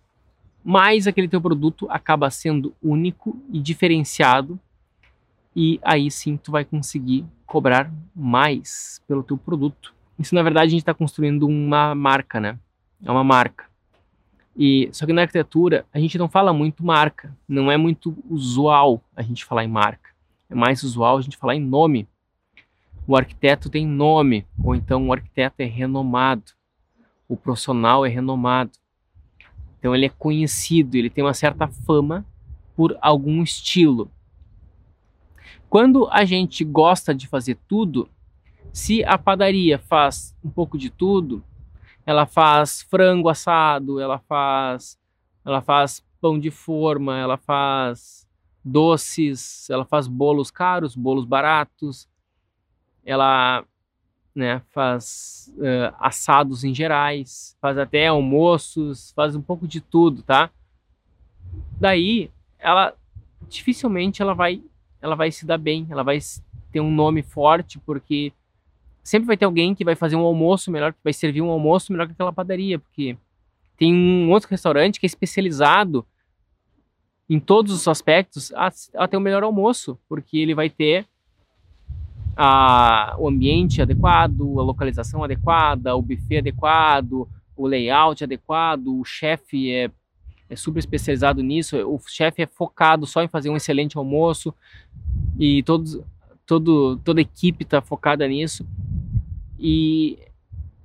mais 0.63 1.05
aquele 1.05 1.27
teu 1.27 1.41
produto 1.41 1.87
acaba 1.89 2.31
sendo 2.31 2.73
único 2.81 3.37
e 3.51 3.59
diferenciado 3.59 4.57
e 5.55 5.79
aí 5.83 6.09
sim 6.09 6.37
tu 6.37 6.51
vai 6.51 6.65
conseguir 6.65 7.25
cobrar 7.45 7.91
mais 8.15 9.01
pelo 9.07 9.23
teu 9.23 9.37
produto. 9.37 9.93
Isso 10.17 10.33
na 10.33 10.41
verdade 10.41 10.67
a 10.67 10.69
gente 10.71 10.81
está 10.81 10.93
construindo 10.93 11.47
uma 11.47 11.93
marca, 11.93 12.39
né? 12.39 12.57
É 13.03 13.11
uma 13.11 13.23
marca. 13.23 13.65
E 14.55 14.89
só 14.91 15.05
que 15.05 15.13
na 15.13 15.21
arquitetura 15.21 15.85
a 15.91 15.99
gente 15.99 16.17
não 16.17 16.29
fala 16.29 16.53
muito 16.53 16.85
marca, 16.85 17.35
não 17.47 17.71
é 17.71 17.77
muito 17.77 18.15
usual 18.29 19.01
a 19.15 19.21
gente 19.21 19.43
falar 19.43 19.63
em 19.63 19.67
marca. 19.67 20.11
É 20.49 20.55
mais 20.55 20.83
usual 20.83 21.17
a 21.17 21.21
gente 21.21 21.37
falar 21.37 21.55
em 21.55 21.61
nome. 21.61 22.07
O 23.07 23.17
arquiteto 23.17 23.69
tem 23.69 23.85
nome, 23.85 24.45
ou 24.63 24.75
então 24.75 25.07
o 25.07 25.13
arquiteto 25.13 25.61
é 25.61 25.65
renomado. 25.65 26.51
O 27.27 27.35
profissional 27.35 28.05
é 28.05 28.09
renomado. 28.09 28.71
Então 29.79 29.95
ele 29.95 30.05
é 30.05 30.09
conhecido, 30.09 30.95
ele 30.95 31.09
tem 31.09 31.23
uma 31.23 31.33
certa 31.33 31.67
fama 31.67 32.25
por 32.75 32.97
algum 33.01 33.41
estilo. 33.43 34.09
Quando 35.69 36.07
a 36.11 36.23
gente 36.23 36.63
gosta 36.63 37.15
de 37.15 37.27
fazer 37.27 37.57
tudo, 37.67 38.07
se 38.71 39.03
a 39.03 39.17
padaria 39.17 39.79
faz 39.79 40.35
um 40.43 40.49
pouco 40.49 40.77
de 40.77 40.89
tudo, 40.89 41.43
ela 42.05 42.25
faz 42.25 42.81
frango 42.83 43.29
assado, 43.29 43.99
ela 43.99 44.19
faz, 44.19 44.99
ela 45.45 45.61
faz 45.61 46.03
pão 46.19 46.39
de 46.39 46.51
forma, 46.51 47.17
ela 47.17 47.37
faz 47.37 48.27
doces, 48.63 49.69
ela 49.69 49.85
faz 49.85 50.07
bolos 50.07 50.49
caros, 50.49 50.95
bolos 50.95 51.25
baratos, 51.25 52.07
ela 53.05 53.65
né, 54.33 54.61
faz 54.71 55.53
uh, 55.57 55.95
assados 55.99 56.63
em 56.63 56.73
gerais, 56.73 57.57
faz 57.61 57.77
até 57.77 58.07
almoços, 58.07 59.11
faz 59.11 59.35
um 59.35 59.41
pouco 59.41 59.67
de 59.67 59.79
tudo, 59.79 60.23
tá? 60.23 60.49
Daí, 61.79 62.31
ela 62.57 62.95
dificilmente 63.47 64.21
ela 64.21 64.33
vai, 64.33 64.63
ela 65.01 65.15
vai 65.15 65.31
se 65.31 65.45
dar 65.45 65.57
bem, 65.57 65.85
ela 65.89 66.03
vai 66.03 66.17
ter 66.71 66.79
um 66.79 66.91
nome 66.91 67.21
forte 67.21 67.77
porque 67.79 68.33
sempre 69.03 69.27
vai 69.27 69.37
ter 69.37 69.45
alguém 69.45 69.75
que 69.75 69.83
vai 69.83 69.95
fazer 69.95 70.15
um 70.15 70.21
almoço 70.21 70.71
melhor, 70.71 70.93
que 70.93 70.99
vai 71.03 71.13
servir 71.13 71.41
um 71.41 71.49
almoço 71.49 71.91
melhor 71.91 72.07
que 72.07 72.13
aquela 72.13 72.31
padaria, 72.31 72.79
porque 72.79 73.17
tem 73.77 73.93
um 73.93 74.31
outro 74.31 74.49
restaurante 74.49 74.99
que 74.99 75.05
é 75.05 75.07
especializado 75.07 76.05
em 77.29 77.39
todos 77.39 77.73
os 77.73 77.87
aspectos 77.87 78.51
a, 78.53 79.07
ter 79.07 79.17
o 79.17 79.21
melhor 79.21 79.43
almoço, 79.43 79.99
porque 80.07 80.37
ele 80.37 80.55
vai 80.55 80.69
ter 80.69 81.05
a, 82.35 83.15
o 83.19 83.27
ambiente 83.27 83.81
adequado, 83.81 84.59
a 84.59 84.63
localização 84.63 85.23
adequada, 85.23 85.95
o 85.95 86.01
buffet 86.01 86.37
adequado, 86.37 87.27
o 87.55 87.67
layout 87.67 88.23
adequado, 88.23 88.87
o 88.87 89.03
chefe 89.03 89.71
é, 89.71 89.91
é 90.49 90.55
super 90.55 90.79
especializado 90.79 91.41
nisso, 91.41 91.77
o 91.77 91.99
chefe 92.07 92.41
é 92.41 92.47
focado 92.47 93.05
só 93.05 93.21
em 93.21 93.27
fazer 93.27 93.49
um 93.49 93.57
excelente 93.57 93.97
almoço 93.97 94.53
e 95.37 95.61
todos, 95.63 95.99
todo, 96.45 96.97
toda 96.97 97.19
a 97.19 97.21
equipe 97.21 97.63
está 97.63 97.81
focada 97.81 98.27
nisso. 98.27 98.65
E, 99.59 100.19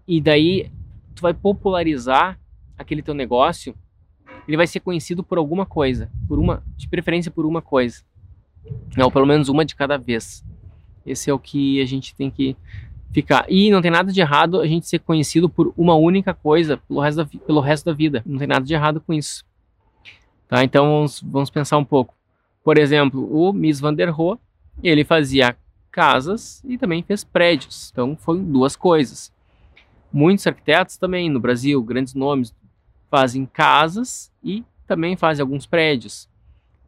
e 0.07 0.21
daí 0.21 0.71
tu 1.15 1.23
vai 1.23 1.35
popularizar 1.35 2.39
aquele 2.77 3.03
teu 3.03 3.15
negócio, 3.15 3.75
ele 4.47 4.57
vai 4.57 4.67
ser 4.67 4.81
conhecido 4.81 5.23
por 5.23 5.37
alguma 5.37 5.67
coisa, 5.67 6.11
por 6.27 6.39
uma, 6.39 6.63
de 6.77 6.89
preferência 6.89 7.31
por 7.31 7.45
uma 7.45 7.61
coisa. 7.61 8.03
Ou 8.97 9.11
pelo 9.11 9.27
menos 9.27 9.49
uma 9.49 9.65
de 9.65 9.75
cada 9.75 9.97
vez. 9.97 10.45
Esse 11.05 11.31
é 11.31 11.35
o 11.35 11.39
que 11.39 11.81
a 11.81 11.87
gente 11.87 12.15
tem 12.15 12.31
que 12.31 12.57
ficar. 13.13 13.47
E 13.49 13.71
não 13.71 13.83
tem 13.83 13.91
nada 13.91 14.13
de 14.13 14.21
errado 14.21 14.61
a 14.61 14.67
gente 14.67 14.87
ser 14.87 15.01
conhecido 15.01 15.49
por 15.49 15.73
uma 15.77 15.95
única 15.95 16.33
coisa 16.33 16.77
pelo 16.77 17.01
resto 17.01 17.17
da, 17.17 17.39
pelo 17.47 17.61
resto 17.61 17.85
da 17.87 17.93
vida. 17.93 18.23
Não 18.25 18.39
tem 18.39 18.47
nada 18.47 18.65
de 18.65 18.75
errado 18.75 19.01
com 19.01 19.13
isso. 19.13 19.45
Tá? 20.47 20.63
Então 20.65 20.87
vamos, 20.87 21.21
vamos 21.23 21.51
pensar 21.51 21.79
um 21.79 21.85
pouco. 21.85 22.15
Por 22.63 22.79
exemplo, 22.79 23.27
o 23.31 23.53
Miss 23.53 23.81
Van 23.81 23.95
der 23.95 24.11
Rohe, 24.11 24.39
ele 24.83 25.05
fazia 25.05 25.57
casas 25.91 26.63
e 26.65 26.79
também 26.79 27.03
fez 27.03 27.25
prédios. 27.25 27.91
Então 27.93 28.17
foram 28.17 28.43
duas 28.45 28.77
coisas. 28.77 29.33
Muitos 30.13 30.47
arquitetos 30.47 30.97
também 30.97 31.29
no 31.29 31.41
Brasil, 31.41 31.83
grandes 31.83 32.15
nomes, 32.15 32.55
fazem 33.11 33.45
casas 33.47 34.33
e 34.43 34.65
também 34.87 35.17
fazem 35.17 35.43
alguns 35.43 35.67
prédios. 35.67 36.29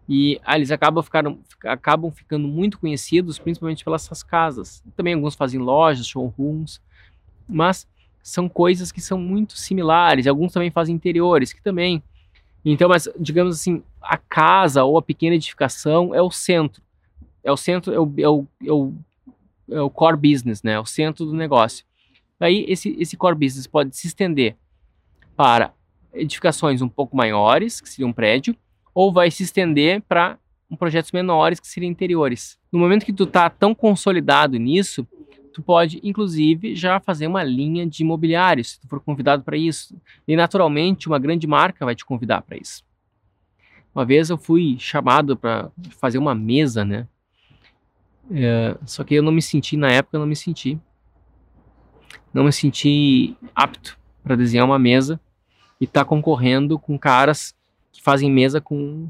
E 0.09 0.41
ah, 0.45 0.57
eles 0.57 0.71
acabam, 0.71 1.03
ficaram, 1.03 1.39
acabam 1.65 2.11
ficando 2.11 2.49
muito 2.49 2.79
conhecidos, 2.79 3.39
principalmente 3.39 3.85
pelas 3.85 4.03
suas 4.03 4.23
casas. 4.23 4.83
Também 4.97 5.15
alguns 5.15 5.35
fazem 5.35 5.61
lojas, 5.61 6.07
showrooms, 6.07 6.81
mas 7.49 7.87
são 8.23 8.49
coisas 8.49 8.91
que 8.91 9.01
são 9.01 9.19
muito 9.19 9.57
similares. 9.57 10.27
Alguns 10.27 10.53
também 10.53 10.71
fazem 10.71 10.95
interiores, 10.95 11.53
que 11.53 11.63
também. 11.63 12.03
Então, 12.65 12.89
mas 12.89 13.09
digamos 13.19 13.55
assim, 13.55 13.83
a 14.03 14.17
casa 14.17 14.83
ou 14.83 14.99
a 14.99 15.03
pequena 15.03 15.37
edificação 15.37 16.15
é 16.15 16.21
o 16.21 16.31
centro. 16.31 16.83
É 17.43 17.51
o 17.51 17.57
centro, 17.57 17.93
é 17.93 17.99
o, 17.99 18.13
é 18.19 18.29
o, 18.29 18.47
é 18.65 18.73
o, 18.73 18.95
é 19.71 19.81
o 19.81 19.91
core 19.91 20.17
business, 20.17 20.63
né? 20.63 20.73
É 20.73 20.81
o 20.81 20.87
centro 20.87 21.25
do 21.25 21.33
negócio. 21.33 21.85
Aí 22.39 22.65
esse, 22.69 22.97
esse 22.99 23.17
core 23.17 23.35
business 23.35 23.67
pode 23.67 23.97
se 23.97 24.07
estender 24.07 24.57
para 25.37 25.73
edificações 26.13 26.83
um 26.83 26.89
pouco 26.89 27.17
maiores, 27.17 27.81
que 27.81 27.89
seria 27.89 28.07
um 28.07 28.13
prédio, 28.13 28.57
ou 28.95 29.13
vai 29.13 29.31
se 29.31 29.43
estender 29.43 30.03
para 30.03 30.39
projetos 30.79 31.13
menores, 31.13 31.61
que 31.61 31.67
seriam 31.67 31.91
interiores. 31.91 32.59
No 32.71 32.79
momento 32.79 33.05
que 33.05 33.13
tu 33.13 33.25
está 33.25 33.51
tão 33.51 33.75
consolidado 33.75 34.57
nisso, 34.57 35.07
tu 35.53 35.63
pode, 35.63 36.01
inclusive, 36.03 36.75
já 36.75 37.01
fazer 37.01 37.27
uma 37.27 37.43
linha 37.43 37.87
de 37.87 38.03
imobiliários, 38.03 38.73
se 38.73 38.81
tu 38.81 38.89
for 38.89 39.01
convidado 39.01 39.43
para 39.43 39.57
isso. 39.57 39.97
E, 40.27 40.37
naturalmente, 40.37 41.09
uma 41.09 41.19
grande 41.19 41.47
marca 41.47 41.85
vai 41.85 41.95
te 41.95 42.05
convidar 42.05 42.43
para 42.43 42.57
isso. 42.57 42.85
Uma 43.95 44.05
vez 44.05 44.31
eu 44.31 44.39
fui 44.39 44.77
chamado 44.79 45.37
para 45.37 45.71
fazer 45.99 46.19
uma 46.19 46.35
mesa, 46.35 46.85
né? 46.85 47.07
É, 48.31 48.77
só 48.87 49.03
que 49.03 49.15
eu 49.15 49.23
não 49.23 49.33
me 49.33 49.43
senti, 49.43 49.77
na 49.77 49.91
época, 49.91 50.17
eu 50.17 50.21
não 50.21 50.27
me 50.27 50.37
senti. 50.37 50.79
Não 52.33 52.45
me 52.45 52.53
senti 52.53 53.37
apto 53.55 53.99
para 54.23 54.37
desenhar 54.37 54.65
uma 54.65 54.79
mesa 54.79 55.21
e 55.81 55.85
estar 55.85 56.01
tá 56.01 56.05
concorrendo 56.05 56.79
com 56.79 56.99
caras 56.99 57.55
que 57.91 58.03
fazem 58.03 58.31
mesa 58.31 58.61
com, 58.61 59.09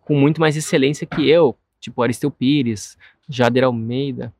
com 0.00 0.18
muito 0.18 0.40
mais 0.40 0.56
excelência 0.56 1.06
que 1.06 1.28
eu, 1.28 1.56
tipo 1.78 2.02
Aristeu 2.02 2.30
Pires, 2.30 2.98
Jader 3.28 3.64
Almeida, 3.64 4.32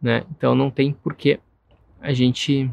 né? 0.00 0.24
Então 0.30 0.54
não 0.54 0.70
tem 0.70 0.92
porquê 0.92 1.40
a 2.00 2.12
gente 2.12 2.70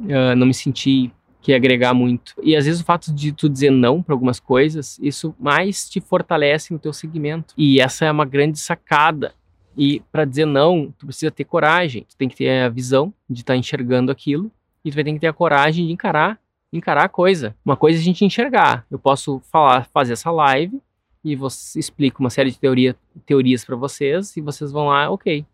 uh, 0.00 0.36
não 0.36 0.46
me 0.46 0.54
sentir 0.54 1.10
que 1.40 1.54
agregar 1.54 1.94
muito. 1.94 2.34
E 2.42 2.56
às 2.56 2.66
vezes 2.66 2.80
o 2.80 2.84
fato 2.84 3.14
de 3.14 3.32
tu 3.32 3.48
dizer 3.48 3.70
não 3.70 4.02
para 4.02 4.14
algumas 4.14 4.40
coisas, 4.40 4.98
isso 5.00 5.34
mais 5.38 5.88
te 5.88 6.00
fortalece 6.00 6.72
no 6.72 6.78
teu 6.78 6.92
segmento. 6.92 7.54
E 7.56 7.80
essa 7.80 8.04
é 8.04 8.10
uma 8.10 8.24
grande 8.24 8.58
sacada. 8.58 9.32
E 9.76 10.00
para 10.10 10.24
dizer 10.24 10.46
não, 10.46 10.92
tu 10.98 11.06
precisa 11.06 11.30
ter 11.30 11.44
coragem, 11.44 12.04
tu 12.08 12.16
tem 12.16 12.28
que 12.28 12.36
ter 12.36 12.62
a 12.62 12.68
visão 12.68 13.12
de 13.28 13.40
estar 13.40 13.52
tá 13.52 13.56
enxergando 13.56 14.10
aquilo 14.10 14.50
e 14.84 14.90
tu 14.90 14.94
vai 14.94 15.04
ter 15.04 15.12
que 15.12 15.20
ter 15.20 15.26
a 15.26 15.32
coragem 15.32 15.86
de 15.86 15.92
encarar 15.92 16.40
encarar 16.72 17.04
a 17.04 17.08
coisa. 17.08 17.56
Uma 17.64 17.76
coisa 17.76 17.98
é 17.98 18.00
a 18.00 18.04
gente 18.04 18.24
enxergar. 18.24 18.86
Eu 18.90 18.98
posso 18.98 19.40
falar, 19.50 19.86
fazer 19.86 20.12
essa 20.12 20.30
live 20.30 20.80
e 21.24 21.34
você 21.34 21.78
explica 21.78 22.20
uma 22.20 22.30
série 22.30 22.50
de 22.50 22.58
teoria, 22.58 22.96
teorias 23.24 23.64
para 23.64 23.76
vocês 23.76 24.36
e 24.36 24.40
vocês 24.40 24.70
vão 24.70 24.86
lá, 24.86 25.10
ok, 25.10 25.44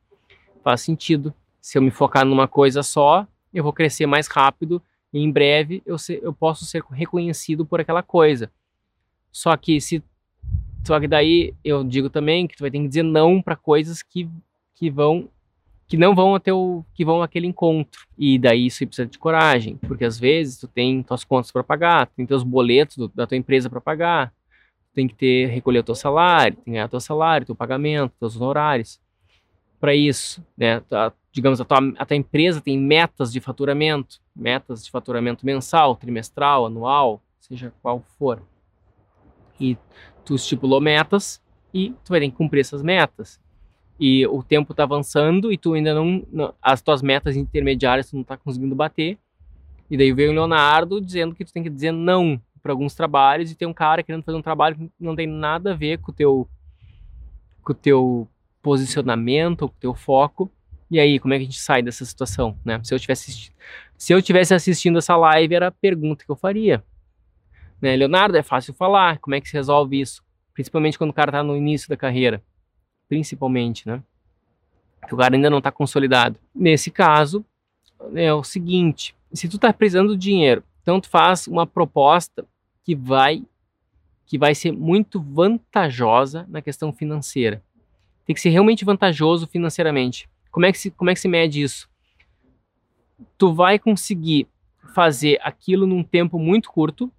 faz 0.62 0.80
sentido. 0.80 1.32
Se 1.60 1.78
eu 1.78 1.82
me 1.82 1.90
focar 1.90 2.24
numa 2.24 2.48
coisa 2.48 2.82
só, 2.82 3.26
eu 3.52 3.62
vou 3.62 3.72
crescer 3.72 4.06
mais 4.06 4.26
rápido 4.26 4.82
e 5.12 5.20
em 5.20 5.30
breve 5.30 5.82
eu, 5.86 5.96
eu 6.20 6.32
posso 6.32 6.64
ser 6.64 6.82
reconhecido 6.90 7.64
por 7.64 7.80
aquela 7.80 8.02
coisa. 8.02 8.50
Só 9.30 9.56
que 9.56 9.80
se 9.80 10.02
só 10.84 10.98
que 10.98 11.08
daí 11.08 11.54
eu 11.64 11.84
digo 11.84 12.10
também 12.10 12.46
que 12.46 12.56
tu 12.56 12.60
vai 12.60 12.70
ter 12.70 12.78
que 12.78 12.88
dizer 12.88 13.02
não 13.02 13.40
para 13.40 13.56
coisas 13.56 14.02
que, 14.02 14.28
que 14.74 14.90
vão 14.90 15.28
que 15.92 15.96
não 15.98 16.14
vão 16.14 16.34
até 16.34 16.50
o 16.50 16.82
que 16.94 17.04
vão 17.04 17.22
àquele 17.22 17.46
encontro. 17.46 18.06
E 18.16 18.38
daí 18.38 18.64
isso 18.64 18.86
precisa 18.86 19.06
de 19.06 19.18
coragem, 19.18 19.76
porque 19.76 20.06
às 20.06 20.18
vezes 20.18 20.56
tu 20.56 20.66
tem 20.66 21.02
tuas 21.02 21.22
contas 21.22 21.52
para 21.52 21.62
pagar, 21.62 22.06
tem 22.06 22.24
teus 22.24 22.42
boletos 22.42 22.96
do, 22.96 23.08
da 23.08 23.26
tua 23.26 23.36
empresa 23.36 23.68
para 23.68 23.78
pagar, 23.78 24.32
tem 24.94 25.06
que 25.06 25.14
ter 25.14 25.48
recolher 25.48 25.80
o 25.80 25.84
teu 25.84 25.94
salário, 25.94 26.56
tem 26.56 26.64
que 26.64 26.70
ganhar 26.70 26.88
teu 26.88 26.98
salário, 26.98 27.44
teu 27.44 27.54
pagamento, 27.54 28.14
teus 28.18 28.36
honorários. 28.36 28.98
Para 29.78 29.94
isso, 29.94 30.42
né, 30.56 30.82
a, 30.90 31.12
digamos 31.30 31.60
a 31.60 31.64
tua, 31.66 31.78
a 31.98 32.06
tua 32.06 32.16
empresa 32.16 32.62
tem 32.62 32.78
metas 32.78 33.30
de 33.30 33.38
faturamento, 33.38 34.18
metas 34.34 34.82
de 34.82 34.90
faturamento 34.90 35.44
mensal, 35.44 35.94
trimestral, 35.94 36.64
anual, 36.64 37.20
seja 37.38 37.70
qual 37.82 38.02
for. 38.18 38.42
E 39.60 39.76
tu 40.24 40.34
estipulou 40.34 40.80
metas 40.80 41.42
e 41.72 41.90
tu 42.04 42.10
vai 42.10 42.20
ter 42.20 42.30
que 42.30 42.36
cumprir 42.36 42.60
essas 42.60 42.82
metas 42.82 43.40
e 44.04 44.26
o 44.26 44.42
tempo 44.42 44.72
está 44.72 44.82
avançando 44.82 45.52
e 45.52 45.56
tu 45.56 45.74
ainda 45.74 45.94
não, 45.94 46.26
não, 46.32 46.52
as 46.60 46.82
tuas 46.82 47.02
metas 47.02 47.36
intermediárias 47.36 48.10
tu 48.10 48.16
não 48.16 48.22
está 48.22 48.36
conseguindo 48.36 48.74
bater. 48.74 49.16
E 49.88 49.96
daí 49.96 50.12
veio 50.12 50.30
o 50.30 50.34
Leonardo 50.34 51.00
dizendo 51.00 51.36
que 51.36 51.44
tu 51.44 51.52
tem 51.52 51.62
que 51.62 51.70
dizer 51.70 51.92
não 51.92 52.40
para 52.60 52.72
alguns 52.72 52.96
trabalhos 52.96 53.52
e 53.52 53.54
tem 53.54 53.68
um 53.68 53.72
cara 53.72 54.02
querendo 54.02 54.24
fazer 54.24 54.36
um 54.36 54.42
trabalho 54.42 54.74
que 54.76 54.90
não 54.98 55.14
tem 55.14 55.28
nada 55.28 55.70
a 55.72 55.76
ver 55.76 55.98
com 55.98 56.10
o 56.10 56.14
teu 56.14 56.48
com 57.62 57.72
o 57.72 57.76
teu 57.76 58.28
posicionamento, 58.60 59.68
com 59.68 59.74
o 59.74 59.80
teu 59.80 59.94
foco. 59.94 60.50
E 60.90 60.98
aí, 60.98 61.20
como 61.20 61.32
é 61.32 61.36
que 61.36 61.42
a 61.42 61.46
gente 61.46 61.60
sai 61.60 61.80
dessa 61.80 62.04
situação, 62.04 62.58
né? 62.64 62.80
Se 62.82 62.92
eu 62.92 62.98
tivesse 62.98 63.52
se 63.96 64.12
eu 64.12 64.20
tivesse 64.20 64.52
assistindo 64.52 64.98
essa 64.98 65.16
live 65.16 65.54
era 65.54 65.68
a 65.68 65.72
pergunta 65.72 66.24
que 66.24 66.30
eu 66.30 66.34
faria. 66.34 66.82
Né, 67.82 67.96
Leonardo, 67.96 68.36
é 68.38 68.42
fácil 68.42 68.72
falar, 68.72 69.18
como 69.18 69.34
é 69.34 69.40
que 69.40 69.48
se 69.48 69.54
resolve 69.54 70.00
isso? 70.00 70.22
Principalmente 70.54 70.96
quando 70.96 71.10
o 71.10 71.14
cara 71.14 71.30
está 71.30 71.42
no 71.42 71.56
início 71.56 71.88
da 71.88 71.96
carreira 71.96 72.42
principalmente, 73.12 73.86
né? 73.86 74.02
Que 75.06 75.12
o 75.12 75.18
cara 75.18 75.34
ainda 75.34 75.50
não 75.50 75.58
está 75.58 75.70
consolidado. 75.70 76.38
Nesse 76.54 76.90
caso, 76.90 77.44
é 78.14 78.32
o 78.32 78.42
seguinte: 78.42 79.14
se 79.34 79.50
tu 79.50 79.56
está 79.56 79.70
precisando 79.70 80.16
de 80.16 80.22
dinheiro, 80.22 80.64
então 80.80 80.98
tu 80.98 81.10
faz 81.10 81.46
uma 81.46 81.66
proposta 81.66 82.46
que 82.82 82.94
vai 82.94 83.42
que 84.24 84.38
vai 84.38 84.54
ser 84.54 84.72
muito 84.72 85.20
vantajosa 85.20 86.46
na 86.48 86.62
questão 86.62 86.90
financeira. 86.90 87.62
Tem 88.24 88.32
que 88.32 88.40
ser 88.40 88.48
realmente 88.48 88.82
vantajoso 88.82 89.46
financeiramente. 89.46 90.26
Como 90.50 90.64
é 90.64 90.72
que 90.72 90.78
se, 90.78 90.90
como 90.90 91.10
é 91.10 91.14
que 91.14 91.20
se 91.20 91.28
mede 91.28 91.60
isso? 91.60 91.90
Tu 93.36 93.52
vai 93.52 93.78
conseguir 93.78 94.48
fazer 94.94 95.38
aquilo 95.42 95.86
num 95.86 96.02
tempo 96.02 96.38
muito 96.38 96.70
curto, 96.70 97.12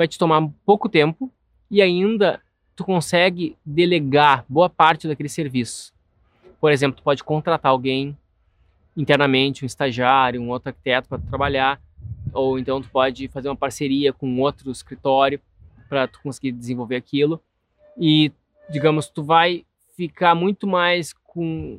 vai 0.00 0.08
te 0.08 0.18
tomar 0.18 0.48
pouco 0.64 0.88
tempo 0.88 1.30
e 1.70 1.82
ainda 1.82 2.40
tu 2.74 2.86
consegue 2.86 3.54
delegar 3.66 4.46
boa 4.48 4.70
parte 4.70 5.06
daquele 5.06 5.28
serviço. 5.28 5.92
Por 6.58 6.72
exemplo, 6.72 6.96
tu 6.96 7.02
pode 7.02 7.22
contratar 7.22 7.70
alguém 7.70 8.16
internamente, 8.96 9.62
um 9.62 9.66
estagiário, 9.66 10.40
um 10.40 10.48
outro 10.48 10.70
arquiteto 10.70 11.06
para 11.06 11.18
trabalhar, 11.18 11.78
ou 12.32 12.58
então 12.58 12.80
tu 12.80 12.88
pode 12.88 13.28
fazer 13.28 13.50
uma 13.50 13.56
parceria 13.56 14.10
com 14.10 14.40
outro 14.40 14.70
escritório 14.70 15.38
para 15.86 16.08
tu 16.08 16.18
conseguir 16.22 16.52
desenvolver 16.52 16.96
aquilo. 16.96 17.38
E 17.94 18.32
digamos, 18.70 19.06
tu 19.06 19.22
vai 19.22 19.66
ficar 19.94 20.34
muito 20.34 20.66
mais 20.66 21.12
com 21.12 21.78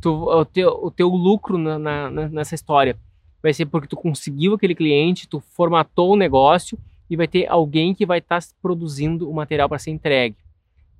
tu, 0.00 0.12
o, 0.12 0.44
teu, 0.44 0.68
o 0.80 0.92
teu 0.92 1.08
lucro 1.08 1.58
na, 1.58 1.76
na, 1.76 2.28
nessa 2.28 2.54
história. 2.54 2.96
Vai 3.42 3.52
ser 3.52 3.66
porque 3.66 3.88
tu 3.88 3.96
conseguiu 3.96 4.54
aquele 4.54 4.76
cliente, 4.76 5.28
tu 5.28 5.40
formatou 5.40 6.12
o 6.12 6.16
negócio 6.16 6.78
e 7.08 7.16
vai 7.16 7.26
ter 7.26 7.46
alguém 7.46 7.94
que 7.94 8.06
vai 8.06 8.18
estar 8.18 8.40
tá 8.40 8.48
produzindo 8.60 9.30
o 9.30 9.34
material 9.34 9.68
para 9.68 9.78
ser 9.78 9.90
entregue. 9.90 10.36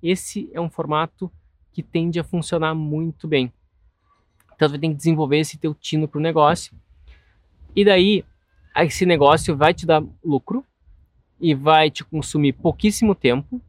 Esse 0.03 0.51
é 0.53 0.61
um 0.61 0.71
formato 0.71 1.31
que 1.73 1.83
tende 1.83 2.19
a 2.19 2.25
funcionar 2.25 2.75
muito 2.75 3.29
bem. 3.29 3.53
Então 4.55 4.69
você 4.69 4.79
tem 4.79 4.91
que 4.91 4.97
desenvolver 4.97 5.39
esse 5.39 5.59
teu 5.59 5.75
tino 5.75 6.09
para 6.09 6.19
o 6.19 6.23
negócio. 6.23 6.75
E 7.75 7.85
daí 7.85 8.25
esse 8.77 9.05
negócio 9.05 9.57
vai 9.57 9.75
te 9.75 9.87
dar 9.87 10.03
lucro 10.25 10.65
e 11.41 11.55
vai 11.55 11.91
te 11.91 12.05
consumir 12.05 12.53
pouquíssimo 12.55 13.15
tempo. 13.15 13.61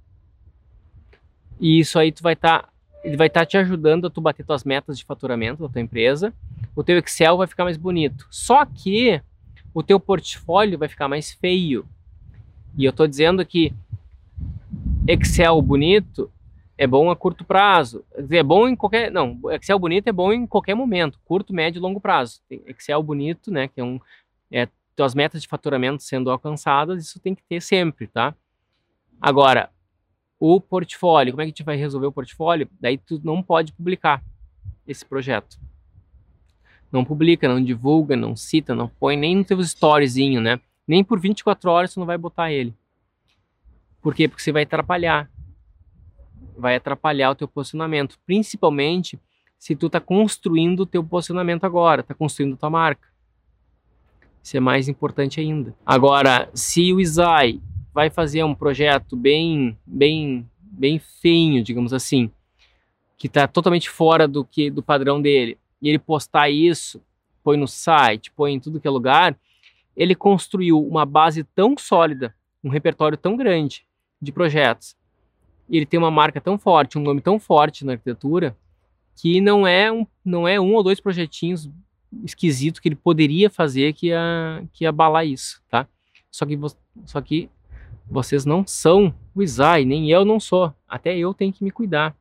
E 1.60 1.80
isso 1.80 2.00
aí 2.00 2.12
tu 2.12 2.24
vai 2.24 2.34
estar 2.34 2.64
tá 2.64 2.70
ele 3.04 3.16
vai 3.16 3.28
estar 3.28 3.42
tá 3.42 3.46
te 3.46 3.58
ajudando 3.58 4.08
a 4.08 4.10
tu 4.10 4.20
bater 4.20 4.46
tuas 4.46 4.64
metas 4.64 4.98
de 4.98 5.06
faturamento 5.06 5.64
da 5.64 5.70
tua 5.70 5.82
empresa. 5.82 6.34
O 6.76 6.84
teu 6.84 6.98
Excel 6.98 7.38
vai 7.38 7.48
ficar 7.48 7.64
mais 7.64 7.78
bonito. 7.78 8.28
Só 8.30 8.66
que 8.66 9.22
o 9.74 9.82
teu 9.82 10.00
portfólio 10.00 10.78
vai 10.78 10.90
ficar 10.90 11.08
mais 11.08 11.32
feio. 11.32 11.88
E 12.78 12.86
eu 12.86 12.92
estou 12.92 13.08
dizendo 13.08 13.46
que 13.46 13.74
Excel 15.08 15.62
bonito 15.62 16.32
é 16.78 16.88
bom 16.88 17.10
a 17.10 17.16
curto 17.16 17.44
prazo. 17.44 18.06
É 18.16 18.44
bom 18.44 18.68
em 18.68 18.76
qualquer. 18.76 19.12
Não, 19.12 19.40
Excel 19.52 19.78
bonito 19.78 20.08
é 20.08 20.12
bom 20.12 20.32
em 20.32 20.48
qualquer 20.48 20.76
momento, 20.76 21.20
curto, 21.26 21.54
médio 21.54 21.80
e 21.80 21.82
longo 21.82 22.00
prazo. 22.00 22.42
Excel 22.68 23.04
bonito, 23.04 23.52
né? 23.52 23.68
Que 23.68 23.82
é 23.82 23.84
um. 23.84 24.00
É, 24.52 24.68
tuas 24.96 25.16
metas 25.16 25.42
de 25.42 25.48
faturamento 25.48 26.04
sendo 26.04 26.30
alcançadas, 26.30 27.04
isso 27.04 27.20
tem 27.20 27.34
que 27.34 27.44
ter 27.44 27.62
sempre, 27.62 28.08
tá? 28.08 28.36
Agora, 29.22 29.70
o 30.40 30.62
portfólio, 30.62 31.34
como 31.34 31.42
é 31.42 31.46
que 31.46 31.50
a 31.50 31.52
gente 31.52 31.64
vai 31.64 31.76
resolver 31.76 32.08
o 32.08 32.12
portfólio? 32.12 32.70
Daí 32.80 32.98
tu 32.98 33.20
não 33.24 33.44
pode 33.44 33.74
publicar 33.74 34.24
esse 34.88 35.06
projeto. 35.06 35.60
Não 36.92 37.04
publica, 37.06 37.48
não 37.48 37.64
divulga, 37.64 38.16
não 38.16 38.36
cita, 38.36 38.74
não 38.74 38.88
põe 38.88 39.18
nem 39.18 39.36
no 39.36 39.44
teu 39.44 39.60
storyzinho, 39.60 40.42
né? 40.42 40.60
Nem 40.90 41.04
por 41.04 41.20
24 41.20 41.70
horas 41.70 41.94
tu 41.94 42.00
não 42.00 42.08
vai 42.08 42.18
botar 42.18 42.52
ele. 42.52 42.74
Por 44.02 44.16
quê? 44.16 44.28
Porque 44.28 44.42
você 44.42 44.52
vai 44.52 44.64
atrapalhar. 44.64 45.30
Vai 46.58 46.76
atrapalhar 46.76 47.30
o 47.30 47.36
teu 47.36 47.48
posicionamento, 47.48 48.18
principalmente 48.26 49.20
se 49.60 49.76
tu 49.76 49.86
está 49.86 50.00
construindo 50.00 50.80
o 50.80 50.86
teu 50.88 51.04
posicionamento 51.04 51.64
agora, 51.64 52.02
está 52.02 52.16
construindo 52.16 52.58
tua 52.58 52.72
marca. 52.72 53.08
Isso 54.42 54.58
é 54.58 54.60
mais 54.60 54.88
importante 54.88 55.40
ainda. 55.40 55.76
Agora, 55.86 56.50
se 56.56 56.92
o 56.92 57.00
Isai 57.00 57.62
vai 57.94 58.10
fazer 58.10 58.44
um 58.44 58.56
projeto 58.56 59.16
bem, 59.16 59.78
bem, 59.86 60.50
bem 60.60 60.98
feinho, 60.98 61.64
digamos 61.64 61.94
assim, 61.94 62.32
que 63.16 63.28
está 63.28 63.48
totalmente 63.48 63.92
fora 63.92 64.28
do 64.28 64.44
que 64.44 64.72
do 64.72 64.82
padrão 64.82 65.22
dele, 65.22 65.56
e 65.80 65.88
ele 65.88 66.00
postar 66.00 66.50
isso, 66.50 67.00
põe 67.44 67.58
no 67.58 67.68
site, 67.68 68.32
põe 68.32 68.54
em 68.54 68.60
tudo 68.60 68.80
que 68.80 68.88
é 68.88 68.92
lugar, 68.92 69.38
ele 70.00 70.16
construiu 70.16 70.82
uma 70.82 71.06
base 71.06 71.44
tão 71.44 71.76
sólida, 71.78 72.34
um 72.64 72.70
repertório 72.70 73.18
tão 73.18 73.36
grande 73.36 73.86
de 74.22 74.32
projetos, 74.32 74.96
e 75.68 75.76
ele 75.76 75.86
tem 75.86 76.00
uma 76.00 76.10
marca 76.10 76.40
tão 76.40 76.58
forte, 76.58 76.98
um 76.98 77.02
nome 77.02 77.20
tão 77.20 77.38
forte 77.38 77.84
na 77.84 77.92
arquitetura, 77.92 78.56
que 79.14 79.42
não 79.42 79.68
é 79.68 79.92
um, 79.92 80.08
não 80.24 80.48
é 80.48 80.58
um 80.58 80.74
ou 80.74 80.82
dois 80.82 81.02
projetinhos 81.02 81.70
esquisitos 82.24 82.80
que 82.80 82.88
ele 82.88 82.96
poderia 82.96 83.50
fazer 83.50 83.92
que 83.92 84.08
ia, 84.08 84.64
que 84.72 84.86
ia 84.86 84.90
abalar 84.90 85.28
isso, 85.28 85.62
tá? 85.70 85.86
Só 86.32 86.46
que, 86.46 86.58
só 87.06 87.20
que 87.20 87.50
vocês 88.10 88.46
não 88.46 88.66
são 88.66 89.14
o 89.36 89.44
Isai, 89.44 89.84
nem 89.84 90.10
eu 90.10 90.24
não 90.24 90.40
sou. 90.40 90.74
Até 90.88 91.18
eu 91.18 91.34
tenho 91.34 91.52
que 91.52 91.64
me 91.64 91.72
cuidar. 91.72 92.16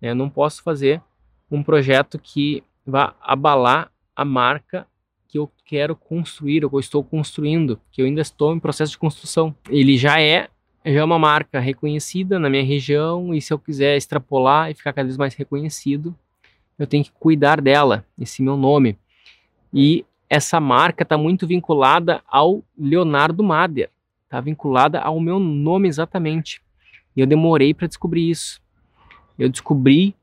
Eu 0.00 0.14
não 0.14 0.30
posso 0.30 0.62
fazer 0.62 1.02
um 1.50 1.64
projeto 1.64 2.16
que 2.16 2.62
vá 2.86 3.16
abalar 3.20 3.90
a 4.14 4.24
marca 4.24 4.86
que 5.28 5.38
eu 5.38 5.50
quero 5.64 5.94
construir, 5.94 6.64
ou 6.64 6.70
que 6.70 6.76
eu 6.76 6.80
estou 6.80 7.04
construindo, 7.04 7.78
que 7.92 8.00
eu 8.00 8.06
ainda 8.06 8.22
estou 8.22 8.54
em 8.54 8.58
processo 8.58 8.92
de 8.92 8.98
construção. 8.98 9.54
Ele 9.68 9.96
já 9.96 10.20
é 10.20 10.48
já 10.84 11.00
é 11.00 11.04
uma 11.04 11.18
marca 11.18 11.60
reconhecida 11.60 12.38
na 12.38 12.48
minha 12.48 12.64
região 12.64 13.34
e 13.34 13.42
se 13.42 13.52
eu 13.52 13.58
quiser 13.58 13.96
extrapolar 13.96 14.70
e 14.70 14.74
ficar 14.74 14.92
cada 14.92 15.06
vez 15.06 15.18
mais 15.18 15.34
reconhecido, 15.34 16.16
eu 16.78 16.86
tenho 16.86 17.04
que 17.04 17.12
cuidar 17.12 17.60
dela, 17.60 18.06
esse 18.18 18.42
meu 18.42 18.56
nome. 18.56 18.96
E 19.74 20.06
essa 20.30 20.58
marca 20.60 21.02
está 21.02 21.18
muito 21.18 21.46
vinculada 21.46 22.22
ao 22.26 22.62
Leonardo 22.78 23.42
Mader, 23.42 23.90
está 24.24 24.40
vinculada 24.40 25.00
ao 25.00 25.20
meu 25.20 25.38
nome 25.38 25.88
exatamente. 25.88 26.62
E 27.14 27.20
eu 27.20 27.26
demorei 27.26 27.74
para 27.74 27.88
descobrir 27.88 28.30
isso. 28.30 28.62
Eu 29.38 29.48
descobri 29.48 30.14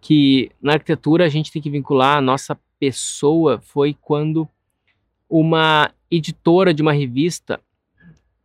que 0.00 0.50
na 0.62 0.74
arquitetura 0.74 1.24
a 1.24 1.28
gente 1.28 1.50
tem 1.50 1.60
que 1.60 1.70
vincular 1.70 2.18
a 2.18 2.20
nossa 2.20 2.56
pessoa 2.78 3.60
foi 3.60 3.96
quando 4.00 4.48
uma 5.28 5.90
editora 6.10 6.72
de 6.72 6.82
uma 6.82 6.92
revista 6.92 7.60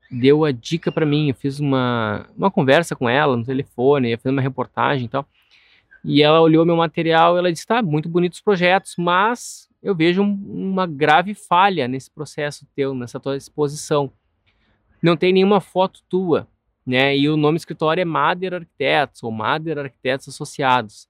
deu 0.10 0.44
a 0.44 0.52
dica 0.52 0.92
para 0.92 1.06
mim. 1.06 1.30
Eu 1.30 1.36
fiz 1.36 1.60
uma, 1.60 2.28
uma 2.36 2.52
conversa 2.52 2.96
com 2.96 3.10
ela 3.10 3.38
no 3.38 3.46
telefone, 3.46 4.12
eu 4.12 4.18
fiz 4.18 4.32
uma 4.32 4.42
reportagem 4.42 5.06
e 5.06 5.10
tal. 5.10 5.26
E 6.04 6.22
ela 6.22 6.42
olhou 6.42 6.66
meu 6.66 6.76
material 6.76 7.36
e 7.36 7.40
ela 7.40 7.52
disse: 7.52 7.66
tá, 7.66 7.82
muito 7.82 8.10
bonitos 8.10 8.40
os 8.40 8.44
projetos, 8.44 8.96
mas 8.98 9.70
eu 9.82 9.96
vejo 9.96 10.22
um, 10.22 10.72
uma 10.72 10.86
grave 10.86 11.34
falha 11.34 11.88
nesse 11.88 12.10
processo 12.10 12.68
teu, 12.76 12.94
nessa 12.94 13.20
tua 13.20 13.38
exposição. 13.38 14.12
Não 15.02 15.16
tem 15.16 15.34
nenhuma 15.34 15.60
foto 15.62 16.02
tua, 16.10 16.48
né? 16.86 17.16
E 17.16 17.30
o 17.30 17.38
nome 17.38 17.58
do 17.58 17.62
escritório 17.62 18.02
é 18.02 18.06
Mader 18.06 18.54
Arquitetos 18.54 19.24
ou 19.24 19.32
Mader 19.32 19.78
Arquitetos 19.78 20.28
Associados. 20.28 21.08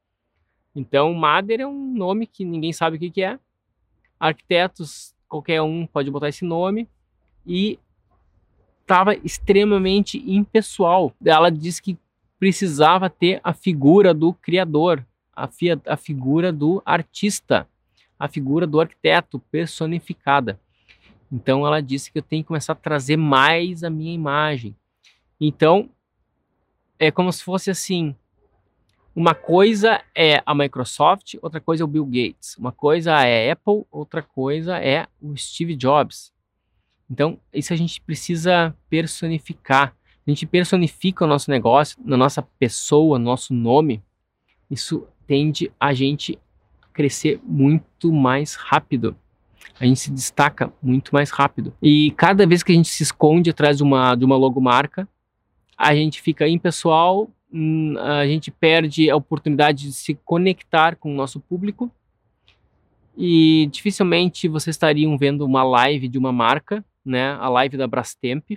Então, 0.75 1.13
Mader 1.13 1.61
é 1.61 1.67
um 1.67 1.93
nome 1.93 2.25
que 2.25 2.45
ninguém 2.45 2.71
sabe 2.71 2.97
o 2.97 2.99
que, 2.99 3.09
que 3.09 3.21
é. 3.21 3.39
Arquitetos, 4.19 5.13
qualquer 5.27 5.61
um 5.61 5.85
pode 5.85 6.09
botar 6.09 6.29
esse 6.29 6.45
nome. 6.45 6.87
E 7.45 7.77
estava 8.81 9.15
extremamente 9.15 10.17
impessoal. 10.29 11.13
Ela 11.23 11.49
disse 11.49 11.81
que 11.81 11.97
precisava 12.39 13.09
ter 13.09 13.39
a 13.43 13.53
figura 13.53 14.13
do 14.13 14.33
criador, 14.33 15.05
a, 15.35 15.47
a 15.85 15.97
figura 15.97 16.51
do 16.51 16.81
artista, 16.85 17.67
a 18.17 18.27
figura 18.27 18.65
do 18.65 18.81
arquiteto 18.81 19.39
personificada. 19.51 20.59
Então 21.31 21.65
ela 21.65 21.81
disse 21.81 22.11
que 22.11 22.17
eu 22.17 22.23
tenho 22.23 22.43
que 22.43 22.47
começar 22.47 22.73
a 22.73 22.75
trazer 22.75 23.15
mais 23.15 23.83
a 23.83 23.89
minha 23.89 24.13
imagem. 24.13 24.75
Então 25.39 25.89
é 26.99 27.09
como 27.09 27.31
se 27.31 27.43
fosse 27.43 27.71
assim: 27.71 28.15
uma 29.15 29.33
coisa 29.35 30.01
é 30.15 30.41
a 30.45 30.55
Microsoft, 30.55 31.35
outra 31.41 31.59
coisa 31.59 31.83
é 31.83 31.85
o 31.85 31.87
Bill 31.87 32.05
Gates, 32.05 32.55
uma 32.57 32.71
coisa 32.71 33.11
é 33.25 33.49
a 33.49 33.53
Apple, 33.53 33.85
outra 33.91 34.21
coisa 34.21 34.77
é 34.77 35.07
o 35.21 35.35
Steve 35.35 35.75
Jobs. 35.75 36.31
Então 37.09 37.39
isso 37.53 37.73
a 37.73 37.75
gente 37.75 38.01
precisa 38.01 38.75
personificar. 38.89 39.95
A 40.25 40.29
gente 40.29 40.45
personifica 40.45 41.25
o 41.25 41.27
nosso 41.27 41.49
negócio, 41.49 41.97
na 42.05 42.15
nossa 42.15 42.41
pessoa, 42.41 43.19
nosso 43.19 43.53
nome. 43.53 44.01
Isso 44.69 45.07
tende 45.27 45.71
a 45.79 45.93
gente 45.93 46.37
crescer 46.93 47.39
muito 47.43 48.13
mais 48.13 48.55
rápido 48.55 49.15
a 49.79 49.85
gente 49.85 49.99
se 49.99 50.11
destaca 50.11 50.71
muito 50.81 51.11
mais 51.11 51.31
rápido. 51.31 51.73
E 51.81 52.11
cada 52.11 52.45
vez 52.45 52.61
que 52.61 52.71
a 52.71 52.75
gente 52.75 52.89
se 52.89 53.01
esconde 53.01 53.49
atrás 53.49 53.77
de 53.77 53.83
uma, 53.83 54.15
de 54.15 54.23
uma 54.23 54.35
logomarca, 54.35 55.07
a 55.75 55.95
gente 55.95 56.21
fica 56.21 56.47
impessoal, 56.47 57.29
a 57.99 58.25
gente 58.25 58.49
perde 58.51 59.09
a 59.09 59.15
oportunidade 59.15 59.85
de 59.85 59.93
se 59.93 60.15
conectar 60.25 60.95
com 60.95 61.11
o 61.11 61.15
nosso 61.15 61.39
público. 61.39 61.91
E 63.17 63.67
dificilmente 63.71 64.47
vocês 64.47 64.75
estariam 64.75 65.17
vendo 65.17 65.45
uma 65.45 65.63
live 65.63 66.07
de 66.07 66.17
uma 66.17 66.31
marca, 66.31 66.83
né, 67.03 67.33
a 67.33 67.49
live 67.49 67.77
da 67.77 67.87
Brastemp, 67.87 68.51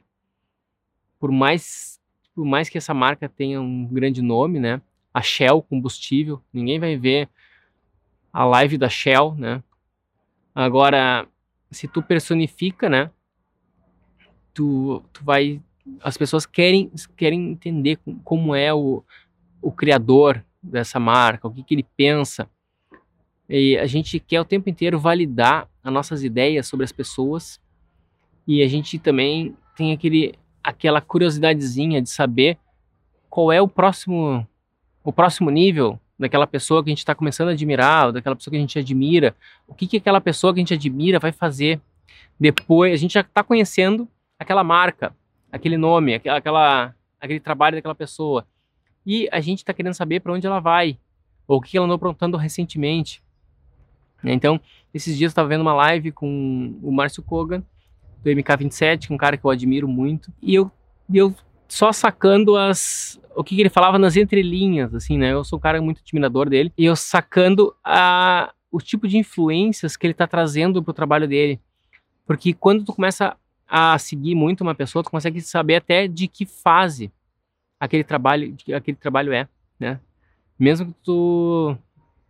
por 1.18 1.32
mais 1.32 2.00
por 2.34 2.44
mais 2.44 2.68
que 2.68 2.76
essa 2.76 2.92
marca 2.92 3.28
tenha 3.28 3.60
um 3.60 3.86
grande 3.86 4.20
nome, 4.20 4.58
né, 4.58 4.80
a 5.12 5.22
Shell 5.22 5.62
combustível, 5.62 6.42
ninguém 6.52 6.80
vai 6.80 6.96
ver 6.96 7.28
a 8.32 8.44
live 8.44 8.76
da 8.76 8.88
Shell, 8.88 9.34
né, 9.36 9.62
Agora, 10.54 11.26
se 11.68 11.88
tu 11.88 12.00
personifica, 12.00 12.88
né? 12.88 13.10
Tu, 14.52 15.02
tu 15.12 15.24
vai. 15.24 15.60
As 16.02 16.16
pessoas 16.16 16.46
querem, 16.46 16.90
querem 17.16 17.50
entender 17.52 17.98
como 18.22 18.54
é 18.54 18.72
o, 18.72 19.02
o 19.60 19.70
criador 19.70 20.44
dessa 20.62 20.98
marca, 20.98 21.46
o 21.46 21.50
que, 21.50 21.62
que 21.62 21.74
ele 21.74 21.86
pensa. 21.96 22.48
E 23.48 23.76
a 23.76 23.86
gente 23.86 24.18
quer 24.18 24.40
o 24.40 24.44
tempo 24.44 24.70
inteiro 24.70 24.98
validar 24.98 25.68
as 25.82 25.92
nossas 25.92 26.24
ideias 26.24 26.66
sobre 26.66 26.84
as 26.84 26.92
pessoas 26.92 27.60
e 28.46 28.62
a 28.62 28.68
gente 28.68 28.98
também 28.98 29.56
tem 29.76 29.92
aquele, 29.92 30.34
aquela 30.62 31.00
curiosidadezinha 31.00 32.00
de 32.00 32.10
saber 32.10 32.58
qual 33.28 33.50
é 33.50 33.60
o 33.60 33.68
próximo, 33.68 34.46
o 35.02 35.12
próximo 35.12 35.50
nível 35.50 35.98
daquela 36.18 36.46
pessoa 36.46 36.82
que 36.82 36.90
a 36.90 36.92
gente 36.92 36.98
está 36.98 37.14
começando 37.14 37.48
a 37.48 37.52
admirar, 37.52 38.06
ou 38.06 38.12
daquela 38.12 38.36
pessoa 38.36 38.52
que 38.52 38.56
a 38.56 38.60
gente 38.60 38.78
admira, 38.78 39.34
o 39.66 39.74
que, 39.74 39.86
que 39.86 39.96
aquela 39.96 40.20
pessoa 40.20 40.52
que 40.52 40.60
a 40.60 40.62
gente 40.62 40.74
admira 40.74 41.18
vai 41.18 41.32
fazer 41.32 41.80
depois. 42.38 42.92
A 42.92 42.96
gente 42.96 43.14
já 43.14 43.20
está 43.20 43.42
conhecendo 43.42 44.08
aquela 44.38 44.62
marca, 44.62 45.14
aquele 45.54 45.76
nome, 45.76 46.14
aquela, 46.14 46.94
aquele 47.20 47.38
trabalho 47.38 47.76
daquela 47.76 47.94
pessoa. 47.94 48.44
E 49.06 49.28
a 49.30 49.40
gente 49.40 49.58
está 49.58 49.72
querendo 49.72 49.94
saber 49.94 50.20
para 50.20 50.32
onde 50.32 50.46
ela 50.46 50.58
vai, 50.58 50.98
ou 51.46 51.58
o 51.58 51.60
que 51.60 51.76
ela 51.76 51.86
andou 51.86 51.94
aprontando 51.94 52.36
recentemente. 52.36 53.22
Então, 54.24 54.60
esses 54.92 55.16
dias 55.16 55.30
eu 55.30 55.32
estava 55.32 55.48
vendo 55.48 55.60
uma 55.60 55.74
live 55.74 56.10
com 56.10 56.76
o 56.82 56.90
Márcio 56.90 57.22
Kogan, 57.22 57.62
do 58.22 58.30
MK27, 58.30 59.06
que 59.06 59.12
é 59.12 59.14
um 59.14 59.18
cara 59.18 59.36
que 59.36 59.44
eu 59.44 59.50
admiro 59.50 59.86
muito, 59.86 60.32
e 60.42 60.54
eu, 60.54 60.70
eu 61.12 61.32
só 61.68 61.92
sacando 61.92 62.56
as 62.56 63.20
o 63.36 63.42
que, 63.42 63.54
que, 63.56 63.62
ele 63.62 63.68
falava 63.68 63.98
nas 63.98 64.16
entrelinhas, 64.16 64.94
assim, 64.94 65.18
né? 65.18 65.32
Eu 65.32 65.42
sou 65.44 65.58
um 65.58 65.60
cara 65.60 65.82
muito 65.82 66.00
admirador 66.00 66.48
dele 66.48 66.72
e 66.78 66.84
eu 66.84 66.94
sacando 66.94 67.74
a 67.84 68.52
o 68.70 68.80
tipo 68.80 69.06
de 69.06 69.18
influências 69.18 69.96
que 69.96 70.06
ele 70.06 70.12
está 70.12 70.26
trazendo 70.26 70.82
para 70.82 70.90
o 70.90 70.94
trabalho 70.94 71.28
dele, 71.28 71.60
porque 72.26 72.52
quando 72.52 72.84
tu 72.84 72.92
começa 72.92 73.36
a 73.76 73.98
seguir 73.98 74.36
muito 74.36 74.60
uma 74.60 74.72
pessoa, 74.72 75.02
tu 75.02 75.10
consegue 75.10 75.40
saber 75.40 75.74
até 75.74 76.06
de 76.06 76.28
que 76.28 76.46
fase 76.46 77.10
aquele 77.80 78.04
trabalho, 78.04 78.56
aquele 78.72 78.96
trabalho 78.96 79.32
é, 79.32 79.48
né? 79.80 79.98
Mesmo 80.56 80.86
que 80.86 80.94
tu 81.02 81.76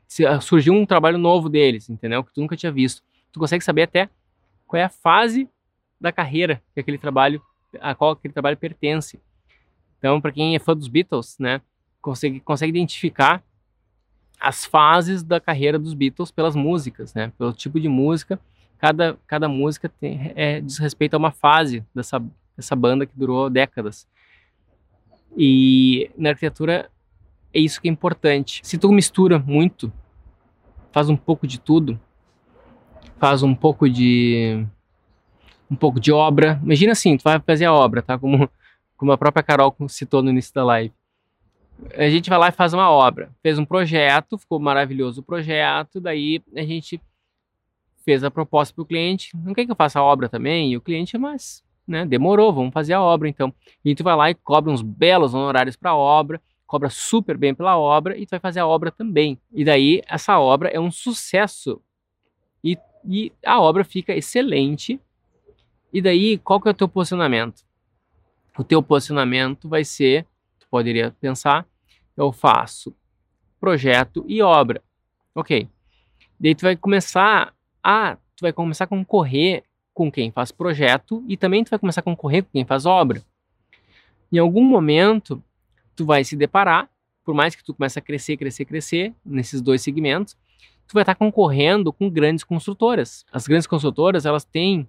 se 0.09 0.24
ah, 0.24 0.40
surgiu 0.40 0.72
um 0.72 0.87
trabalho 0.87 1.18
novo 1.18 1.50
deles, 1.50 1.90
entendeu? 1.90 2.24
Que 2.24 2.33
tu 2.33 2.40
nunca 2.40 2.57
tinha 2.57 2.72
visto. 2.72 3.02
Tu 3.30 3.38
consegue 3.38 3.62
saber 3.62 3.83
até 3.83 4.09
qual 4.66 4.80
é 4.80 4.85
a 4.85 4.88
fase 4.88 5.46
da 6.00 6.11
carreira 6.11 6.62
que 6.72 6.80
aquele 6.80 6.96
trabalho, 6.96 7.42
a 7.78 7.94
qual 7.94 8.12
aquele 8.12 8.33
trabalho 8.33 8.57
pertence. 8.57 9.20
Então, 9.98 10.22
para 10.22 10.33
quem 10.33 10.57
é 10.57 10.59
fã 10.59 10.74
dos 10.74 10.88
Beatles, 10.88 11.37
né, 11.38 11.61
consegue, 12.00 12.40
consegue 12.40 12.70
identificar 12.70 13.44
as 14.40 14.64
fases 14.64 15.22
da 15.22 15.38
carreira 15.38 15.78
dos 15.78 15.92
Beatles 15.92 16.30
pelas 16.30 16.57
músicas, 16.57 17.12
né, 17.12 17.30
pelo 17.37 17.52
tipo 17.52 17.78
de 17.78 17.88
música. 17.88 18.40
Cada, 18.85 19.16
cada 19.27 19.49
música 19.49 19.88
tem, 19.88 20.31
é, 20.37 20.61
diz 20.61 20.77
respeito 20.77 21.14
a 21.14 21.16
uma 21.16 21.31
fase 21.31 21.83
dessa, 21.94 22.23
dessa 22.55 22.77
banda 22.77 23.07
que 23.07 23.16
durou 23.16 23.49
décadas. 23.49 24.07
E 25.35 26.11
na 26.18 26.29
arquitetura 26.29 26.90
é 27.55 27.61
isso 27.61 27.81
que 27.81 27.88
é 27.88 27.90
importante. 27.90 28.61
Se 28.62 28.77
tu 28.77 28.92
mistura 28.92 29.38
muito, 29.38 29.90
faz 30.92 31.09
um 31.09 31.16
pouco 31.16 31.47
de 31.47 31.59
tudo, 31.59 31.99
faz 33.16 33.42
um 33.42 33.55
pouco 33.55 33.88
de 33.88 34.66
um 35.70 35.77
pouco 35.77 35.99
de 35.99 36.12
obra. 36.12 36.61
Imagina 36.62 36.92
assim, 36.92 37.16
tu 37.16 37.23
vai 37.23 37.40
fazer 37.40 37.64
a 37.64 37.73
obra, 37.73 38.03
tá? 38.03 38.18
Como 38.18 38.51
como 38.99 39.12
a 39.12 39.16
própria 39.16 39.42
Carol 39.42 39.75
citou 39.88 40.23
no 40.23 40.29
início 40.29 40.53
da 40.53 40.62
live. 40.62 40.92
A 41.97 42.11
gente 42.11 42.29
vai 42.29 42.38
lá 42.38 42.49
e 42.49 42.53
faz 42.53 42.75
uma 42.75 42.90
obra. 42.90 43.31
Fez 43.42 43.59
um 43.59 43.64
projeto, 43.64 44.37
ficou 44.37 44.61
maravilhoso 44.61 45.23
o 45.23 45.25
projeto, 45.25 46.03
daí 46.03 46.42
a 46.55 46.62
gente 46.62 47.01
fez 48.05 48.23
a 48.25 48.31
proposta 48.31 48.75
para 48.75 48.83
o 48.83 48.87
cliente. 48.87 49.31
Não 49.35 49.55
quer 49.55 49.64
que 49.64 49.71
eu 49.71 49.77
faça 49.77 49.99
a 49.99 50.03
obra 50.03 50.29
também? 50.29 50.73
E 50.73 50.77
o 50.77 50.81
cliente, 50.81 51.17
mas 51.19 51.64
né, 51.87 52.05
demorou, 52.05 52.53
vamos 52.53 52.73
fazer 52.73 52.93
a 52.93 53.03
obra 53.03 53.29
então. 53.29 53.53
E 53.85 53.95
tu 53.95 54.05
vai 54.05 54.17
lá 54.17 54.31
e 54.31 54.35
cobra 54.35 54.71
uns 54.71 54.83
belos 54.83 55.35
honorários 55.35 55.77
para 55.77 55.90
a 55.90 55.97
obra, 55.97 56.40
cobra 56.67 56.88
super 56.90 57.37
bem 57.37 57.55
pela 57.55 57.79
obra 57.79 58.17
e 58.17 58.27
tu 58.27 58.31
vai 58.31 58.40
fazer 58.40 58.61
a 58.61 58.67
obra 58.67 58.90
também. 58.90 59.38
E 59.53 59.64
daí 59.64 60.03
essa 60.09 60.38
obra 60.38 60.69
é 60.69 60.81
um 60.81 60.90
sucesso. 60.90 61.81
E, 62.62 62.79
e 63.05 63.33
a 63.45 63.61
obra 63.61 63.85
fica 63.85 64.14
excelente. 64.14 65.01
E 65.93 66.03
daí, 66.03 66.38
qual 66.38 66.61
que 66.61 66.69
é 66.69 66.73
o 66.73 66.75
teu 66.75 66.88
posicionamento? 66.88 67.64
o 68.57 68.64
teu 68.64 68.83
posicionamento 68.83 69.69
vai 69.69 69.85
ser, 69.85 70.27
tu 70.59 70.67
poderia 70.71 71.11
pensar, 71.21 71.67
eu 72.17 72.33
faço 72.33 72.95
projeto 73.59 74.25
e 74.29 74.40
obra. 74.43 74.83
Ok. 75.35 75.69
Daí 76.38 76.55
tu 76.55 76.62
vai 76.62 76.77
começar 76.77 77.53
a, 77.85 78.16
tu 78.35 78.40
vai 78.40 78.53
começar 78.53 78.85
a 78.85 78.88
concorrer 78.88 79.62
com 79.92 80.11
quem 80.11 80.33
faz 80.33 80.51
projeto 80.51 81.23
e 81.29 81.37
também 81.37 81.62
tu 81.62 81.70
vai 81.70 81.79
começar 81.79 82.01
a 82.01 82.05
concorrer 82.05 82.42
com 82.42 82.51
quem 82.51 82.64
faz 82.64 82.87
obra. 82.87 83.23
Em 84.33 84.38
algum 84.38 84.64
momento, 84.64 85.42
tu 85.94 86.05
vai 86.05 86.25
se 86.25 86.35
deparar, 86.35 86.88
por 87.25 87.35
mais 87.35 87.55
que 87.55 87.62
tu 87.62 87.75
comece 87.75 87.99
a 87.99 88.03
crescer, 88.03 88.37
crescer, 88.37 88.64
crescer 88.64 89.14
nesses 89.25 89.61
dois 89.61 89.83
segmentos, 89.83 90.37
tu 90.88 90.94
vai 90.94 91.03
estar 91.03 91.14
concorrendo 91.14 91.92
com 91.92 92.11
grandes 92.11 92.42
construtoras. 92.42 93.25
As 93.33 93.47
grandes 93.47 93.66
construtoras, 93.66 94.27
elas 94.27 94.44
têm 94.44 94.88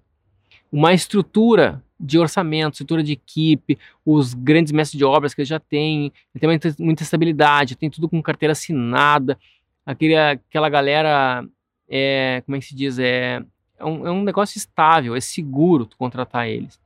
uma 0.71 0.93
estrutura 0.93 1.83
de 1.99 2.17
orçamento, 2.17 2.73
estrutura 2.73 3.03
de 3.03 3.13
equipe, 3.13 3.77
os 4.05 4.33
grandes 4.33 4.71
mestres 4.73 4.97
de 4.97 5.05
obras 5.05 5.33
que 5.33 5.41
ele 5.41 5.45
já 5.45 5.61
ele 5.71 6.11
tem 6.39 6.49
muita, 6.49 6.75
muita 6.79 7.03
estabilidade, 7.03 7.75
tem 7.75 7.89
tudo 7.89 8.09
com 8.09 8.21
carteira 8.21 8.51
assinada, 8.51 9.37
aquele, 9.85 10.17
aquela 10.17 10.67
galera, 10.67 11.45
é, 11.89 12.41
como 12.45 12.55
é 12.55 12.59
que 12.59 12.65
se 12.65 12.75
diz, 12.75 12.99
é, 12.99 13.41
é, 13.77 13.85
um, 13.85 14.07
é 14.07 14.11
um 14.11 14.23
negócio 14.23 14.57
estável, 14.57 15.15
é 15.15 15.21
seguro 15.21 15.85
tu 15.85 15.97
contratar 15.97 16.47
eles. 16.47 16.79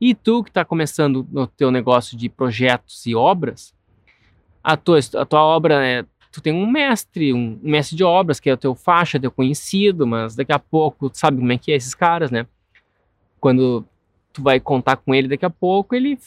E 0.00 0.14
tu 0.14 0.44
que 0.44 0.50
está 0.50 0.64
começando 0.64 1.26
no 1.30 1.46
teu 1.46 1.70
negócio 1.70 2.16
de 2.16 2.28
projetos 2.28 3.06
e 3.06 3.14
obras, 3.14 3.74
a 4.62 4.76
tua, 4.76 4.98
a 4.98 5.24
tua 5.24 5.42
obra, 5.42 5.86
é, 5.86 6.04
tu 6.30 6.40
tem 6.40 6.52
um 6.52 6.70
mestre, 6.70 7.32
um, 7.32 7.58
um 7.62 7.70
mestre 7.70 7.96
de 7.96 8.04
obras, 8.04 8.38
que 8.38 8.50
é 8.50 8.52
o 8.52 8.58
teu 8.58 8.74
faixa, 8.74 9.18
teu 9.18 9.30
conhecido, 9.30 10.06
mas 10.06 10.36
daqui 10.36 10.52
a 10.52 10.58
pouco 10.58 11.08
tu 11.08 11.18
sabe 11.18 11.38
como 11.38 11.52
é 11.52 11.56
que 11.56 11.72
é 11.72 11.76
esses 11.76 11.94
caras, 11.94 12.30
né? 12.30 12.46
Quando 13.40 13.86
tu 14.32 14.42
vai 14.42 14.60
contar 14.60 14.96
com 14.96 15.14
ele 15.14 15.28
daqui 15.28 15.46
a 15.46 15.50
pouco, 15.50 15.94
ele 15.94 16.18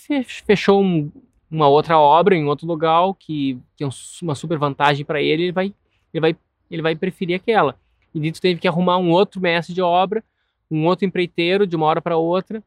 fechou 0.45 0.81
um, 0.81 1.11
uma 1.51 1.67
outra 1.67 1.99
obra 1.99 2.35
em 2.35 2.45
outro 2.45 2.65
lugar 2.65 3.13
que 3.19 3.59
tem 3.77 3.87
uma 4.21 4.33
super 4.33 4.57
vantagem 4.57 5.05
para 5.05 5.21
ele, 5.21 5.43
ele 5.43 5.51
vai, 5.51 5.73
ele, 6.13 6.21
vai, 6.21 6.35
ele 6.71 6.81
vai 6.81 6.95
preferir 6.95 7.35
aquela. 7.35 7.77
E 8.13 8.31
tu 8.31 8.41
teve 8.41 8.59
que 8.59 8.67
arrumar 8.67 8.97
um 8.97 9.11
outro 9.11 9.39
mestre 9.39 9.73
de 9.73 9.81
obra, 9.81 10.23
um 10.69 10.85
outro 10.85 11.05
empreiteiro 11.05 11.65
de 11.65 11.75
uma 11.75 11.85
hora 11.85 12.01
para 12.01 12.17
outra, 12.17 12.63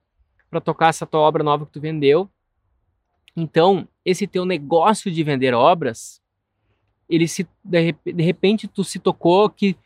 para 0.51 0.61
tocar 0.61 0.89
essa 0.89 1.07
tua 1.07 1.21
obra 1.21 1.43
nova 1.43 1.67
que 1.67 1.73
tu 1.73 1.81
vendeu. 1.81 2.29
Então, 3.37 3.89
esse 4.05 4.27
teu 4.27 4.45
negócio 4.45 5.11
de 5.11 5.23
vender 5.23 5.55
obras, 5.55 6.21
ele 7.09 7.27
se 7.27 7.47
de, 7.65 7.95
repente 8.23 8.69
tu 8.69 8.85
se 8.85 8.99
tocou 8.99 9.49
que 9.49 9.77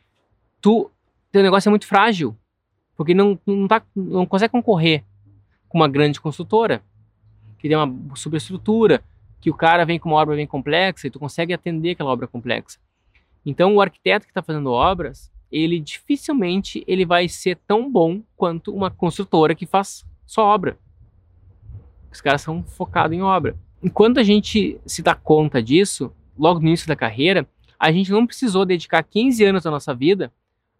tu 0.61 0.91
teu 1.31 1.43
negócio 1.43 1.69
é 1.69 1.71
muito 1.71 1.87
frágil, 1.87 2.35
porque 2.95 3.13
não 3.13 3.39
não, 3.45 3.67
tá, 3.67 3.81
não 3.95 4.25
consegue 4.25 4.51
concorrer 4.51 5.03
com 5.69 5.77
uma 5.77 5.87
grande 5.87 6.19
construtora, 6.19 6.81
que 7.59 7.67
tem 7.67 7.77
uma 7.77 8.15
superestrutura, 8.15 9.03
que 9.39 9.49
o 9.49 9.53
cara 9.53 9.85
vem 9.85 9.99
com 9.99 10.09
uma 10.09 10.17
obra 10.17 10.35
bem 10.35 10.47
complexa 10.47 11.07
e 11.07 11.09
tu 11.09 11.19
consegue 11.19 11.53
atender 11.53 11.91
aquela 11.91 12.11
obra 12.11 12.27
complexa. 12.27 12.79
Então 13.45 13.75
o 13.75 13.81
arquiteto 13.81 14.25
que 14.25 14.31
está 14.31 14.41
fazendo 14.41 14.71
obras, 14.71 15.31
ele 15.51 15.79
dificilmente 15.79 16.83
ele 16.87 17.05
vai 17.05 17.27
ser 17.29 17.57
tão 17.67 17.91
bom 17.91 18.21
quanto 18.35 18.73
uma 18.73 18.91
construtora 18.91 19.55
que 19.55 19.65
faz 19.65 20.05
só 20.25 20.43
obra. 20.45 20.77
Os 22.11 22.21
caras 22.21 22.41
são 22.41 22.63
focados 22.63 23.15
em 23.15 23.21
obra. 23.21 23.55
Enquanto 23.81 24.19
a 24.19 24.23
gente 24.23 24.79
se 24.85 25.01
dá 25.01 25.15
conta 25.15 25.61
disso, 25.61 26.11
logo 26.37 26.59
no 26.59 26.67
início 26.67 26.87
da 26.87 26.95
carreira, 26.95 27.47
a 27.79 27.91
gente 27.91 28.11
não 28.11 28.25
precisou 28.25 28.65
dedicar 28.65 29.03
15 29.03 29.43
anos 29.43 29.63
da 29.63 29.71
nossa 29.71 29.93
vida 29.93 30.31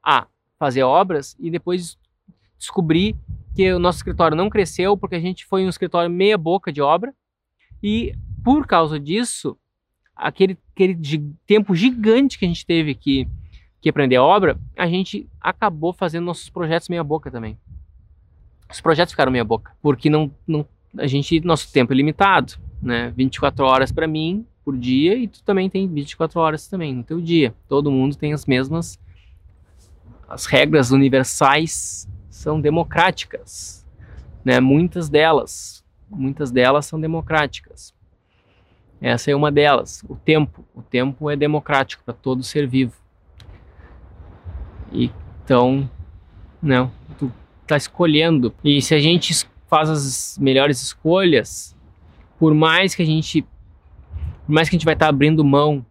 a 0.03 0.27
fazer 0.57 0.83
obras 0.83 1.35
e 1.39 1.51
depois 1.51 1.97
descobrir 2.57 3.15
que 3.55 3.71
o 3.71 3.79
nosso 3.79 3.99
escritório 3.99 4.35
não 4.35 4.49
cresceu 4.49 4.97
porque 4.97 5.15
a 5.15 5.19
gente 5.19 5.45
foi 5.45 5.65
um 5.65 5.69
escritório 5.69 6.09
meia 6.09 6.37
boca 6.37 6.71
de 6.71 6.81
obra 6.81 7.13
e 7.81 8.15
por 8.43 8.65
causa 8.65 8.99
disso, 8.99 9.57
aquele, 10.15 10.57
aquele 10.73 10.97
tempo 11.45 11.75
gigante 11.75 12.39
que 12.39 12.45
a 12.45 12.47
gente 12.47 12.65
teve 12.65 12.95
que, 12.95 13.27
que 13.81 13.89
aprender 13.89 14.15
a 14.15 14.23
obra, 14.23 14.57
a 14.75 14.87
gente 14.87 15.27
acabou 15.39 15.93
fazendo 15.93 16.25
nossos 16.25 16.49
projetos 16.49 16.89
meia 16.89 17.03
boca 17.03 17.29
também. 17.29 17.57
Os 18.69 18.81
projetos 18.81 19.13
ficaram 19.13 19.31
meia 19.31 19.43
boca, 19.43 19.71
porque 19.81 20.09
não, 20.09 20.31
não 20.47 20.65
a 20.97 21.07
gente 21.07 21.39
nosso 21.41 21.71
tempo 21.71 21.93
é 21.93 21.95
limitado, 21.95 22.53
né? 22.81 23.13
24 23.15 23.63
horas 23.65 23.91
para 23.91 24.07
mim 24.07 24.45
por 24.65 24.77
dia 24.77 25.15
e 25.15 25.27
tu 25.27 25.41
também 25.43 25.69
tem 25.69 25.87
24 25.87 26.39
horas 26.39 26.67
também 26.67 26.93
no 26.93 27.03
teu 27.03 27.21
dia. 27.21 27.53
Todo 27.67 27.91
mundo 27.91 28.15
tem 28.15 28.33
as 28.33 28.45
mesmas 28.45 28.99
as 30.27 30.45
regras 30.45 30.91
universais 30.91 32.07
são 32.29 32.59
democráticas, 32.59 33.85
né? 34.43 34.59
Muitas 34.59 35.09
delas, 35.09 35.83
muitas 36.09 36.51
delas 36.51 36.85
são 36.85 36.99
democráticas. 36.99 37.93
Essa 38.99 39.31
é 39.31 39.35
uma 39.35 39.51
delas. 39.51 40.03
O 40.09 40.15
tempo, 40.15 40.65
o 40.75 40.81
tempo 40.81 41.29
é 41.29 41.35
democrático 41.35 42.03
para 42.03 42.13
todo 42.13 42.43
ser 42.43 42.67
vivo. 42.67 42.93
Então, 45.05 45.89
não, 46.61 46.91
tu 47.17 47.31
tá 47.65 47.77
escolhendo. 47.77 48.53
E 48.63 48.81
se 48.81 48.95
a 48.95 48.99
gente 48.99 49.47
faz 49.67 49.89
as 49.89 50.37
melhores 50.39 50.81
escolhas, 50.81 51.75
por 52.39 52.53
mais 52.53 52.95
que 52.95 53.03
a 53.03 53.05
gente, 53.05 53.41
por 53.41 54.53
mais 54.53 54.69
que 54.69 54.75
a 54.75 54.77
gente 54.77 54.85
vai 54.85 54.93
estar 54.93 55.05
tá 55.05 55.09
abrindo 55.09 55.43
mão 55.43 55.85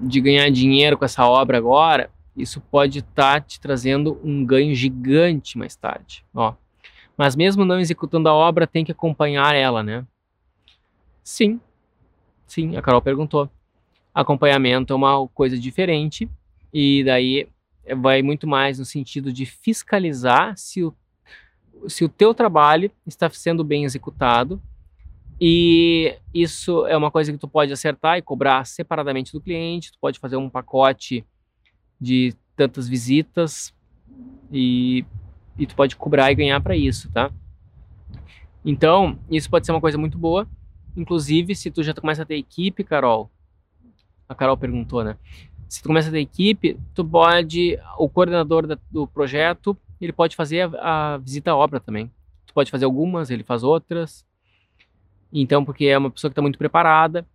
de 0.00 0.20
ganhar 0.20 0.48
dinheiro 0.50 0.96
com 0.96 1.04
essa 1.04 1.26
obra 1.26 1.58
agora, 1.58 2.10
isso 2.36 2.60
pode 2.60 3.00
estar 3.00 3.34
tá 3.34 3.40
te 3.40 3.60
trazendo 3.60 4.20
um 4.22 4.44
ganho 4.44 4.74
gigante 4.74 5.58
mais 5.58 5.74
tarde. 5.74 6.24
Ó. 6.34 6.54
Mas 7.16 7.34
mesmo 7.34 7.64
não 7.64 7.80
executando 7.80 8.28
a 8.28 8.34
obra, 8.34 8.66
tem 8.66 8.84
que 8.84 8.92
acompanhar 8.92 9.54
ela, 9.54 9.82
né? 9.82 10.06
Sim, 11.24 11.60
sim, 12.46 12.76
a 12.76 12.82
Carol 12.82 13.02
perguntou. 13.02 13.50
Acompanhamento 14.14 14.92
é 14.92 14.96
uma 14.96 15.28
coisa 15.28 15.58
diferente 15.58 16.28
e 16.72 17.02
daí 17.04 17.48
vai 17.96 18.22
muito 18.22 18.46
mais 18.46 18.78
no 18.78 18.84
sentido 18.84 19.32
de 19.32 19.46
fiscalizar 19.46 20.56
se 20.56 20.82
o, 20.82 20.94
se 21.86 22.04
o 22.04 22.08
teu 22.08 22.34
trabalho 22.34 22.90
está 23.06 23.28
sendo 23.30 23.64
bem 23.64 23.84
executado 23.84 24.60
e 25.40 26.16
isso 26.34 26.84
é 26.86 26.96
uma 26.96 27.10
coisa 27.10 27.32
que 27.32 27.38
tu 27.38 27.46
pode 27.46 27.72
acertar 27.72 28.18
e 28.18 28.22
cobrar 28.22 28.64
separadamente 28.64 29.32
do 29.32 29.40
cliente, 29.40 29.92
tu 29.92 29.98
pode 30.00 30.18
fazer 30.18 30.36
um 30.36 30.50
pacote 30.50 31.24
de 32.00 32.34
tantas 32.56 32.88
visitas 32.88 33.72
e, 34.50 35.04
e 35.56 35.64
tu 35.64 35.76
pode 35.76 35.94
cobrar 35.94 36.32
e 36.32 36.34
ganhar 36.34 36.60
para 36.60 36.76
isso, 36.76 37.08
tá? 37.12 37.30
Então, 38.64 39.16
isso 39.30 39.48
pode 39.48 39.64
ser 39.64 39.72
uma 39.72 39.80
coisa 39.80 39.96
muito 39.96 40.18
boa. 40.18 40.48
Inclusive, 40.96 41.54
se 41.54 41.70
tu 41.70 41.84
já 41.84 41.94
começa 41.94 42.22
a 42.22 42.26
ter 42.26 42.36
equipe, 42.36 42.82
Carol, 42.82 43.30
a 44.28 44.34
Carol 44.34 44.56
perguntou, 44.56 45.04
né? 45.04 45.16
Se 45.68 45.82
tu 45.82 45.88
começa 45.88 46.08
a 46.08 46.12
ter 46.12 46.20
equipe, 46.20 46.78
tu 46.94 47.04
pode, 47.04 47.78
o 47.98 48.08
coordenador 48.08 48.66
da, 48.66 48.78
do 48.90 49.06
projeto, 49.06 49.76
ele 50.00 50.12
pode 50.12 50.34
fazer 50.34 50.62
a, 50.76 51.14
a 51.14 51.18
visita 51.18 51.50
à 51.50 51.56
obra 51.56 51.78
também. 51.78 52.10
Tu 52.46 52.54
pode 52.54 52.70
fazer 52.70 52.86
algumas, 52.86 53.30
ele 53.30 53.42
faz 53.44 53.62
outras. 53.62 54.24
Então, 55.32 55.64
porque 55.64 55.84
é 55.86 55.98
uma 55.98 56.10
pessoa 56.10 56.30
que 56.30 56.32
está 56.32 56.42
muito 56.42 56.58
preparada. 56.58 57.26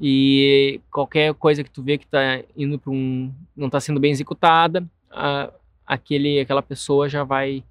e 0.00 0.80
qualquer 0.90 1.34
coisa 1.34 1.62
que 1.62 1.70
tu 1.70 1.82
vê 1.82 1.98
que 1.98 2.04
está 2.04 2.42
indo 2.56 2.78
para 2.78 2.90
um 2.90 3.32
não 3.56 3.66
está 3.66 3.78
sendo 3.78 4.00
bem 4.00 4.10
executada, 4.10 4.84
a, 5.10 5.52
aquele 5.86 6.40
aquela 6.40 6.62
pessoa 6.62 7.08
já 7.08 7.22
vai 7.24 7.62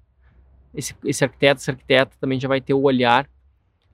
esse, 0.74 0.94
esse 1.04 1.24
arquiteto, 1.24 2.16
também 2.20 2.40
já 2.40 2.48
vai 2.48 2.60
ter 2.60 2.74
o 2.74 2.82
olhar 2.82 3.28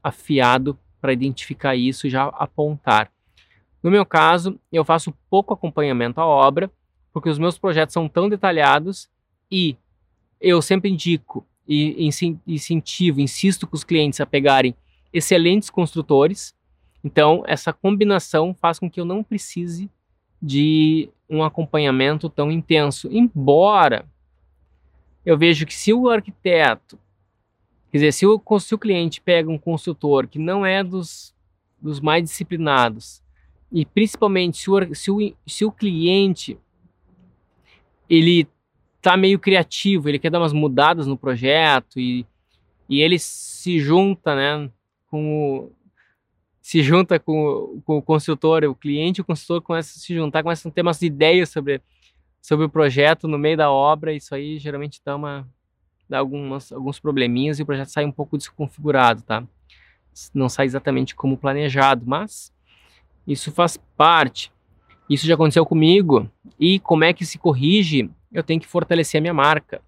afiado 0.03 0.78
para 1.01 1.12
identificar 1.12 1.74
isso 1.74 2.07
e 2.07 2.11
já 2.11 2.24
apontar. 2.28 3.11
No 3.83 3.91
meu 3.91 4.05
caso, 4.05 4.59
eu 4.70 4.85
faço 4.85 5.14
pouco 5.28 5.55
acompanhamento 5.55 6.20
à 6.20 6.26
obra, 6.26 6.70
porque 7.12 7.28
os 7.28 7.39
meus 7.39 7.59
projetos 7.59 7.93
são 7.93 8.09
tão 8.09 8.28
detalhados 8.28 9.09
e 9.51 9.76
eu 10.41 10.61
sempre 10.62 10.91
indico 10.91 11.47
e 11.66 12.09
incentivo, 12.47 13.20
insisto 13.20 13.66
com 13.66 13.76
os 13.76 13.85
clientes 13.85 14.20
a 14.20 14.26
pegarem 14.26 14.74
excelentes 15.12 15.70
construtores. 15.70 16.55
Então, 17.03 17.43
essa 17.47 17.72
combinação 17.72 18.55
faz 18.55 18.78
com 18.78 18.91
que 18.91 19.01
eu 19.01 19.05
não 19.05 19.22
precise 19.22 19.91
de 20.43 21.09
um 21.28 21.43
acompanhamento 21.43 22.28
tão 22.28 22.51
intenso. 22.51 23.09
Embora 23.11 24.05
eu 25.24 25.37
vejo 25.39 25.66
que 25.66 25.74
se 25.74 25.93
o 25.93 26.09
arquiteto, 26.09 26.99
quer 27.91 27.99
dizer, 27.99 28.12
se 28.12 28.26
o, 28.26 28.43
se 28.59 28.74
o 28.74 28.78
cliente 28.78 29.20
pega 29.20 29.51
um 29.51 29.59
consultor 29.59 30.26
que 30.26 30.39
não 30.39 30.64
é 30.64 30.83
dos, 30.83 31.35
dos 31.81 32.01
mais 32.01 32.24
disciplinados, 32.24 33.22
e 33.72 33.84
principalmente 33.84 34.58
se 34.58 34.70
o, 34.70 34.94
se 34.94 35.10
o, 35.10 35.34
se 35.46 35.64
o 35.64 35.72
cliente 35.72 36.58
ele 38.08 38.48
tá 39.00 39.16
meio 39.16 39.38
criativo, 39.38 40.08
ele 40.08 40.18
quer 40.18 40.30
dar 40.30 40.40
umas 40.40 40.52
mudadas 40.52 41.06
no 41.06 41.16
projeto 41.16 41.98
e, 41.98 42.26
e 42.88 43.00
ele 43.00 43.18
se 43.18 43.78
junta, 43.78 44.34
né, 44.34 44.70
com 45.06 45.60
o, 45.60 45.72
se 46.60 46.82
junta 46.82 47.18
com, 47.18 47.80
com 47.84 47.98
o 47.98 48.02
consultor, 48.02 48.64
o 48.64 48.74
cliente 48.74 49.20
o 49.20 49.24
consultor 49.24 49.62
começam 49.62 49.96
a 49.96 50.00
se 50.00 50.14
juntar, 50.14 50.42
começam 50.42 50.70
a 50.70 50.72
ter 50.72 50.82
umas 50.82 51.00
ideias 51.00 51.48
sobre, 51.48 51.80
sobre 52.42 52.66
o 52.66 52.68
projeto 52.68 53.28
no 53.28 53.38
meio 53.38 53.56
da 53.56 53.70
obra, 53.70 54.12
isso 54.12 54.34
aí 54.34 54.58
geralmente 54.58 55.00
dá, 55.04 55.14
uma, 55.14 55.48
dá 56.08 56.18
algumas, 56.18 56.72
alguns 56.72 56.98
probleminhas 56.98 57.58
e 57.58 57.62
o 57.62 57.66
projeto 57.66 57.88
sai 57.88 58.04
um 58.04 58.12
pouco 58.12 58.36
desconfigurado, 58.36 59.22
tá? 59.22 59.46
Não 60.34 60.48
sai 60.48 60.66
exatamente 60.66 61.14
como 61.14 61.38
planejado, 61.38 62.04
mas 62.04 62.52
isso 63.33 63.53
faz 63.53 63.78
parte. 63.97 64.51
Isso 65.09 65.26
já 65.26 65.35
aconteceu 65.35 65.64
comigo. 65.64 66.28
E 66.59 66.78
como 66.81 67.05
é 67.05 67.12
que 67.12 67.24
se 67.24 67.39
corrige? 67.39 68.11
Eu 68.33 68.43
tenho 68.43 68.61
que 68.61 68.66
fortalecer 68.66 69.18
a 69.18 69.20
minha 69.20 69.35
marca. 69.35 69.81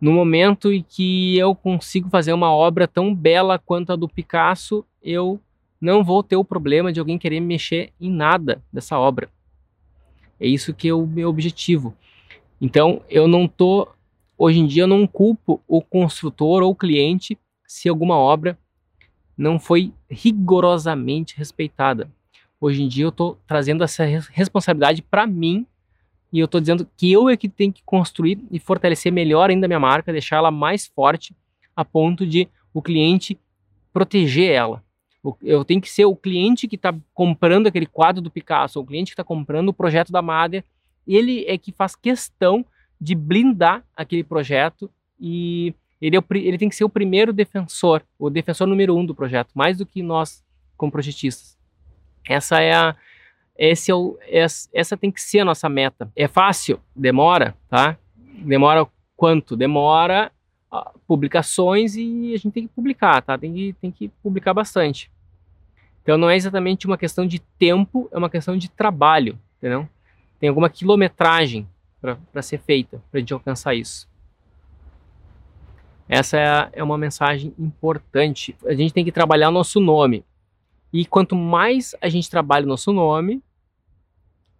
No 0.00 0.12
momento 0.12 0.72
em 0.72 0.82
que 0.82 1.36
eu 1.36 1.54
consigo 1.54 2.08
fazer 2.08 2.32
uma 2.32 2.52
obra 2.52 2.88
tão 2.88 3.14
bela 3.14 3.58
quanto 3.58 3.92
a 3.92 3.96
do 3.96 4.08
Picasso, 4.08 4.84
eu 5.02 5.40
não 5.80 6.04
vou 6.04 6.22
ter 6.22 6.36
o 6.36 6.44
problema 6.44 6.92
de 6.92 7.00
alguém 7.00 7.18
querer 7.18 7.40
mexer 7.40 7.92
em 8.00 8.10
nada 8.10 8.62
dessa 8.72 8.98
obra. 8.98 9.28
É 10.38 10.46
isso 10.46 10.72
que 10.72 10.88
é 10.88 10.94
o 10.94 11.06
meu 11.06 11.28
objetivo. 11.28 11.94
Então, 12.60 13.02
eu 13.08 13.26
não 13.26 13.46
tô 13.46 13.88
hoje 14.38 14.58
em 14.58 14.66
dia 14.66 14.84
eu 14.84 14.86
não 14.86 15.06
culpo 15.06 15.60
o 15.68 15.82
construtor 15.82 16.62
ou 16.62 16.70
o 16.70 16.74
cliente 16.74 17.36
se 17.66 17.88
alguma 17.88 18.16
obra 18.16 18.58
não 19.36 19.58
foi 19.58 19.92
rigorosamente 20.08 21.36
respeitada. 21.36 22.10
Hoje 22.60 22.82
em 22.82 22.88
dia 22.88 23.04
eu 23.04 23.08
estou 23.08 23.38
trazendo 23.46 23.82
essa 23.82 24.04
responsabilidade 24.04 25.00
para 25.00 25.26
mim 25.26 25.66
e 26.30 26.38
eu 26.38 26.44
estou 26.44 26.60
dizendo 26.60 26.86
que 26.96 27.10
eu 27.10 27.28
é 27.28 27.36
que 27.36 27.48
tenho 27.48 27.72
que 27.72 27.82
construir 27.82 28.38
e 28.50 28.58
fortalecer 28.58 29.10
melhor 29.10 29.48
ainda 29.48 29.66
a 29.66 29.68
minha 29.68 29.80
marca, 29.80 30.12
deixar 30.12 30.36
ela 30.36 30.50
mais 30.50 30.86
forte 30.86 31.34
a 31.74 31.84
ponto 31.84 32.26
de 32.26 32.46
o 32.74 32.82
cliente 32.82 33.38
proteger 33.92 34.52
ela. 34.52 34.84
Eu 35.42 35.64
tenho 35.64 35.80
que 35.80 35.90
ser 35.90 36.04
o 36.04 36.14
cliente 36.14 36.68
que 36.68 36.76
está 36.76 36.94
comprando 37.14 37.66
aquele 37.66 37.86
quadro 37.86 38.22
do 38.22 38.30
Picasso, 38.30 38.78
o 38.78 38.84
cliente 38.84 39.10
que 39.10 39.14
está 39.14 39.24
comprando 39.24 39.70
o 39.70 39.74
projeto 39.74 40.12
da 40.12 40.22
Mader, 40.22 40.64
ele 41.06 41.44
é 41.46 41.58
que 41.58 41.72
faz 41.72 41.96
questão 41.96 42.64
de 43.00 43.14
blindar 43.14 43.84
aquele 43.96 44.22
projeto 44.22 44.90
e 45.18 45.74
ele, 46.00 46.16
é 46.16 46.18
o, 46.18 46.24
ele 46.34 46.58
tem 46.58 46.68
que 46.68 46.76
ser 46.76 46.84
o 46.84 46.88
primeiro 46.88 47.32
defensor, 47.32 48.02
o 48.18 48.30
defensor 48.30 48.66
número 48.66 48.96
um 48.96 49.04
do 49.04 49.14
projeto, 49.14 49.50
mais 49.54 49.78
do 49.78 49.86
que 49.86 50.02
nós 50.02 50.44
como 50.76 50.92
projetistas. 50.92 51.59
Essa 52.26 52.60
é 52.60 52.74
a 52.74 52.96
esse 53.62 53.90
é 53.90 53.94
o, 53.94 54.18
essa 54.72 54.96
tem 54.96 55.10
que 55.10 55.20
ser 55.20 55.40
a 55.40 55.44
nossa 55.44 55.68
meta. 55.68 56.10
É 56.16 56.26
fácil? 56.26 56.80
Demora, 56.96 57.54
tá? 57.68 57.98
Demora 58.42 58.86
quanto? 59.14 59.54
Demora 59.54 60.32
publicações 61.06 61.94
e 61.94 62.32
a 62.32 62.38
gente 62.38 62.52
tem 62.52 62.66
que 62.66 62.72
publicar, 62.72 63.20
tá? 63.20 63.36
Tem 63.36 63.52
que, 63.52 63.72
tem 63.74 63.90
que 63.90 64.08
publicar 64.22 64.54
bastante. 64.54 65.10
Então 66.02 66.16
não 66.16 66.30
é 66.30 66.36
exatamente 66.36 66.86
uma 66.86 66.96
questão 66.96 67.26
de 67.26 67.38
tempo, 67.38 68.08
é 68.12 68.16
uma 68.16 68.30
questão 68.30 68.56
de 68.56 68.70
trabalho, 68.70 69.38
entendeu? 69.58 69.86
Tem 70.38 70.48
alguma 70.48 70.70
quilometragem 70.70 71.68
para 72.00 72.42
ser 72.42 72.58
feita 72.58 73.02
para 73.10 73.18
a 73.18 73.20
gente 73.20 73.34
alcançar 73.34 73.74
isso. 73.74 74.08
Essa 76.08 76.38
é, 76.38 76.80
é 76.80 76.82
uma 76.82 76.96
mensagem 76.96 77.54
importante. 77.58 78.56
A 78.64 78.74
gente 78.74 78.94
tem 78.94 79.04
que 79.04 79.12
trabalhar 79.12 79.50
nosso 79.50 79.78
nome. 79.78 80.24
E 80.92 81.04
quanto 81.04 81.36
mais 81.36 81.94
a 82.00 82.08
gente 82.08 82.28
trabalha 82.28 82.64
o 82.64 82.68
nosso 82.68 82.92
nome, 82.92 83.42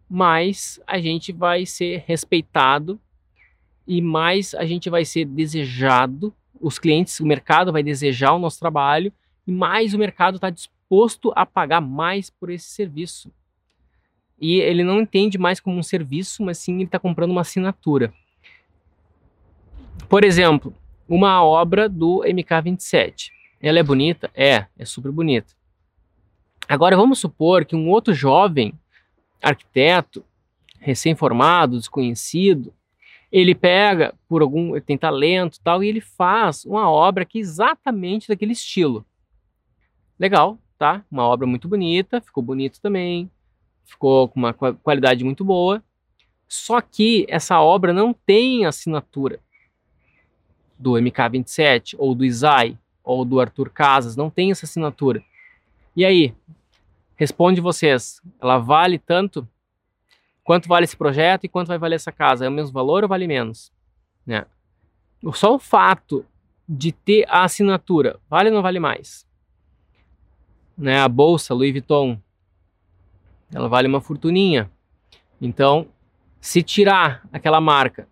mais 0.08 0.80
a 0.86 0.98
gente 0.98 1.32
vai 1.32 1.66
ser 1.66 2.04
respeitado 2.06 3.00
e 3.86 4.00
mais 4.00 4.54
a 4.54 4.64
gente 4.64 4.88
vai 4.90 5.04
ser 5.04 5.24
desejado. 5.24 6.34
Os 6.60 6.78
clientes, 6.78 7.18
o 7.20 7.26
mercado 7.26 7.72
vai 7.72 7.82
desejar 7.82 8.32
o 8.32 8.38
nosso 8.38 8.58
trabalho 8.58 9.12
e 9.46 9.52
mais 9.52 9.94
o 9.94 9.98
mercado 9.98 10.36
está 10.36 10.50
disposto 10.50 11.32
a 11.34 11.44
pagar 11.44 11.80
mais 11.80 12.30
por 12.30 12.50
esse 12.50 12.68
serviço. 12.70 13.32
E 14.40 14.60
ele 14.60 14.82
não 14.82 15.00
entende 15.00 15.36
mais 15.36 15.60
como 15.60 15.76
um 15.76 15.82
serviço, 15.82 16.42
mas 16.42 16.58
sim 16.58 16.74
ele 16.74 16.84
está 16.84 16.98
comprando 16.98 17.30
uma 17.30 17.42
assinatura. 17.42 18.12
Por 20.08 20.24
exemplo, 20.24 20.74
uma 21.08 21.44
obra 21.44 21.88
do 21.88 22.22
MK27. 22.24 23.30
Ela 23.60 23.80
é 23.80 23.82
bonita? 23.82 24.30
É, 24.34 24.66
é 24.78 24.84
super 24.84 25.12
bonita. 25.12 25.59
Agora 26.70 26.96
vamos 26.96 27.18
supor 27.18 27.64
que 27.64 27.74
um 27.74 27.88
outro 27.88 28.14
jovem 28.14 28.72
arquiteto, 29.42 30.24
recém-formado, 30.78 31.76
desconhecido, 31.76 32.72
ele 33.32 33.56
pega 33.56 34.14
por 34.28 34.40
algum, 34.40 34.76
ele 34.76 34.80
tem 34.80 34.96
talento 34.96 35.58
tal, 35.64 35.82
e 35.82 35.88
ele 35.88 36.00
faz 36.00 36.64
uma 36.64 36.88
obra 36.88 37.24
que 37.24 37.38
é 37.38 37.40
exatamente 37.40 38.28
daquele 38.28 38.52
estilo. 38.52 39.04
Legal, 40.16 40.60
tá? 40.78 41.04
Uma 41.10 41.24
obra 41.24 41.44
muito 41.44 41.66
bonita, 41.66 42.20
ficou 42.20 42.40
bonito 42.40 42.80
também, 42.80 43.28
ficou 43.84 44.28
com 44.28 44.38
uma 44.38 44.54
qualidade 44.54 45.24
muito 45.24 45.44
boa. 45.44 45.82
Só 46.46 46.80
que 46.80 47.26
essa 47.28 47.60
obra 47.60 47.92
não 47.92 48.12
tem 48.12 48.64
assinatura 48.64 49.40
do 50.78 50.92
MK27 50.92 51.96
ou 51.98 52.14
do 52.14 52.24
Isai 52.24 52.78
ou 53.02 53.24
do 53.24 53.40
Arthur 53.40 53.70
Casas, 53.70 54.14
não 54.14 54.30
tem 54.30 54.52
essa 54.52 54.66
assinatura. 54.66 55.20
E 55.96 56.04
aí, 56.04 56.32
Responde 57.20 57.60
vocês, 57.60 58.18
ela 58.40 58.56
vale 58.56 58.98
tanto? 58.98 59.46
Quanto 60.42 60.66
vale 60.66 60.84
esse 60.84 60.96
projeto 60.96 61.44
e 61.44 61.50
quanto 61.50 61.68
vai 61.68 61.76
valer 61.76 61.96
essa 61.96 62.10
casa? 62.10 62.46
É 62.46 62.48
o 62.48 62.50
mesmo 62.50 62.72
valor 62.72 63.02
ou 63.02 63.08
vale 63.10 63.26
menos? 63.26 63.70
Né? 64.24 64.46
Só 65.34 65.54
o 65.54 65.58
fato 65.58 66.24
de 66.66 66.92
ter 66.92 67.26
a 67.28 67.44
assinatura, 67.44 68.18
vale 68.26 68.48
ou 68.48 68.54
não 68.54 68.62
vale 68.62 68.80
mais? 68.80 69.26
Né? 70.78 70.98
A 70.98 71.08
bolsa 71.10 71.52
Louis 71.52 71.72
Vuitton, 71.72 72.18
ela 73.52 73.68
vale 73.68 73.86
uma 73.86 74.00
fortuninha. 74.00 74.70
Então, 75.38 75.88
se 76.40 76.62
tirar 76.62 77.28
aquela 77.30 77.60
marca, 77.60 78.08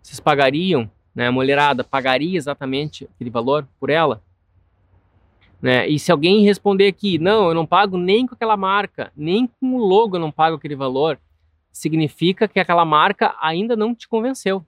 vocês 0.00 0.20
pagariam, 0.20 0.88
né? 1.12 1.26
A 1.26 1.32
mulherada 1.32 1.82
pagaria 1.82 2.38
exatamente 2.38 3.08
aquele 3.16 3.30
valor 3.30 3.66
por 3.80 3.90
ela? 3.90 4.22
Né? 5.64 5.88
E 5.88 5.98
se 5.98 6.12
alguém 6.12 6.44
responder 6.44 6.88
aqui, 6.88 7.18
não, 7.18 7.48
eu 7.48 7.54
não 7.54 7.64
pago 7.64 7.96
nem 7.96 8.26
com 8.26 8.34
aquela 8.34 8.54
marca, 8.54 9.10
nem 9.16 9.46
com 9.46 9.76
o 9.76 9.78
logo 9.78 10.14
eu 10.14 10.20
não 10.20 10.30
pago 10.30 10.56
aquele 10.56 10.76
valor, 10.76 11.18
significa 11.72 12.46
que 12.46 12.60
aquela 12.60 12.84
marca 12.84 13.34
ainda 13.40 13.74
não 13.74 13.94
te 13.94 14.06
convenceu. 14.06 14.62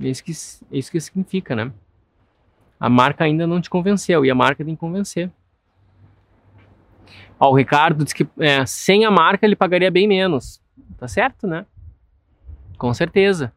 É 0.00 0.08
isso 0.08 0.24
que, 0.24 0.32
é 0.32 0.78
isso 0.78 0.90
que 0.90 0.98
significa, 0.98 1.54
né? 1.54 1.70
A 2.80 2.88
marca 2.88 3.24
ainda 3.24 3.46
não 3.46 3.60
te 3.60 3.68
convenceu 3.68 4.24
e 4.24 4.30
a 4.30 4.34
marca 4.34 4.64
tem 4.64 4.74
que 4.74 4.80
convencer. 4.80 5.30
Ó, 7.38 7.50
o 7.50 7.54
Ricardo 7.54 8.04
disse 8.04 8.14
que 8.14 8.26
é, 8.38 8.64
sem 8.64 9.04
a 9.04 9.10
marca 9.10 9.44
ele 9.44 9.54
pagaria 9.54 9.90
bem 9.90 10.08
menos. 10.08 10.62
Tá 10.96 11.06
certo, 11.06 11.46
né? 11.46 11.66
Com 12.78 12.94
certeza. 12.94 13.52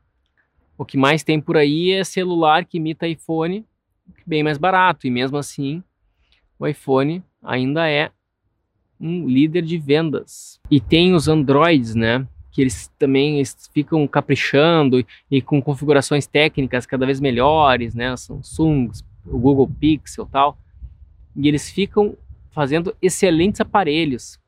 O 0.78 0.84
que 0.84 0.98
mais 0.98 1.24
tem 1.24 1.40
por 1.40 1.56
aí 1.56 1.94
é 1.94 2.04
celular 2.04 2.66
que 2.66 2.80
imita 2.80 3.08
iPhone 3.08 3.66
bem 4.26 4.44
mais 4.44 4.58
barato. 4.58 5.08
E 5.08 5.10
mesmo 5.10 5.38
assim, 5.38 5.84
o 6.58 6.68
iPhone 6.68 7.24
ainda 7.44 7.90
é 7.90 8.12
um 9.00 9.28
líder 9.28 9.62
de 9.62 9.78
vendas. 9.78 10.60
E 10.70 10.80
tem 10.80 11.14
os 11.14 11.28
Androids, 11.28 11.96
né? 11.96 12.28
Que 12.52 12.62
eles 12.62 12.92
também 13.00 13.38
eles 13.38 13.70
ficam 13.74 14.06
caprichando 14.08 15.06
e 15.32 15.42
com 15.42 15.62
configurações 15.62 16.28
técnicas 16.28 16.86
cada 16.86 17.06
vez 17.06 17.20
melhores, 17.20 17.96
né? 17.96 18.16
Samsung, 18.18 18.92
o 19.26 19.38
Google 19.38 19.70
Pixel 19.80 20.26
tal. 20.26 20.58
E 21.36 21.48
eles 21.48 21.70
ficam 21.70 22.18
fazendo 22.52 22.96
excelentes 23.02 23.62
aparelhos. 23.62 24.40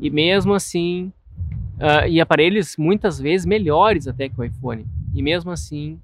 E 0.00 0.10
mesmo 0.10 0.54
assim, 0.54 1.12
uh, 1.78 2.06
e 2.08 2.20
aparelhos 2.20 2.76
muitas 2.76 3.18
vezes 3.18 3.44
melhores 3.44 4.06
até 4.06 4.28
que 4.28 4.40
o 4.40 4.44
iPhone. 4.44 4.86
E 5.12 5.22
mesmo 5.22 5.50
assim, 5.50 5.98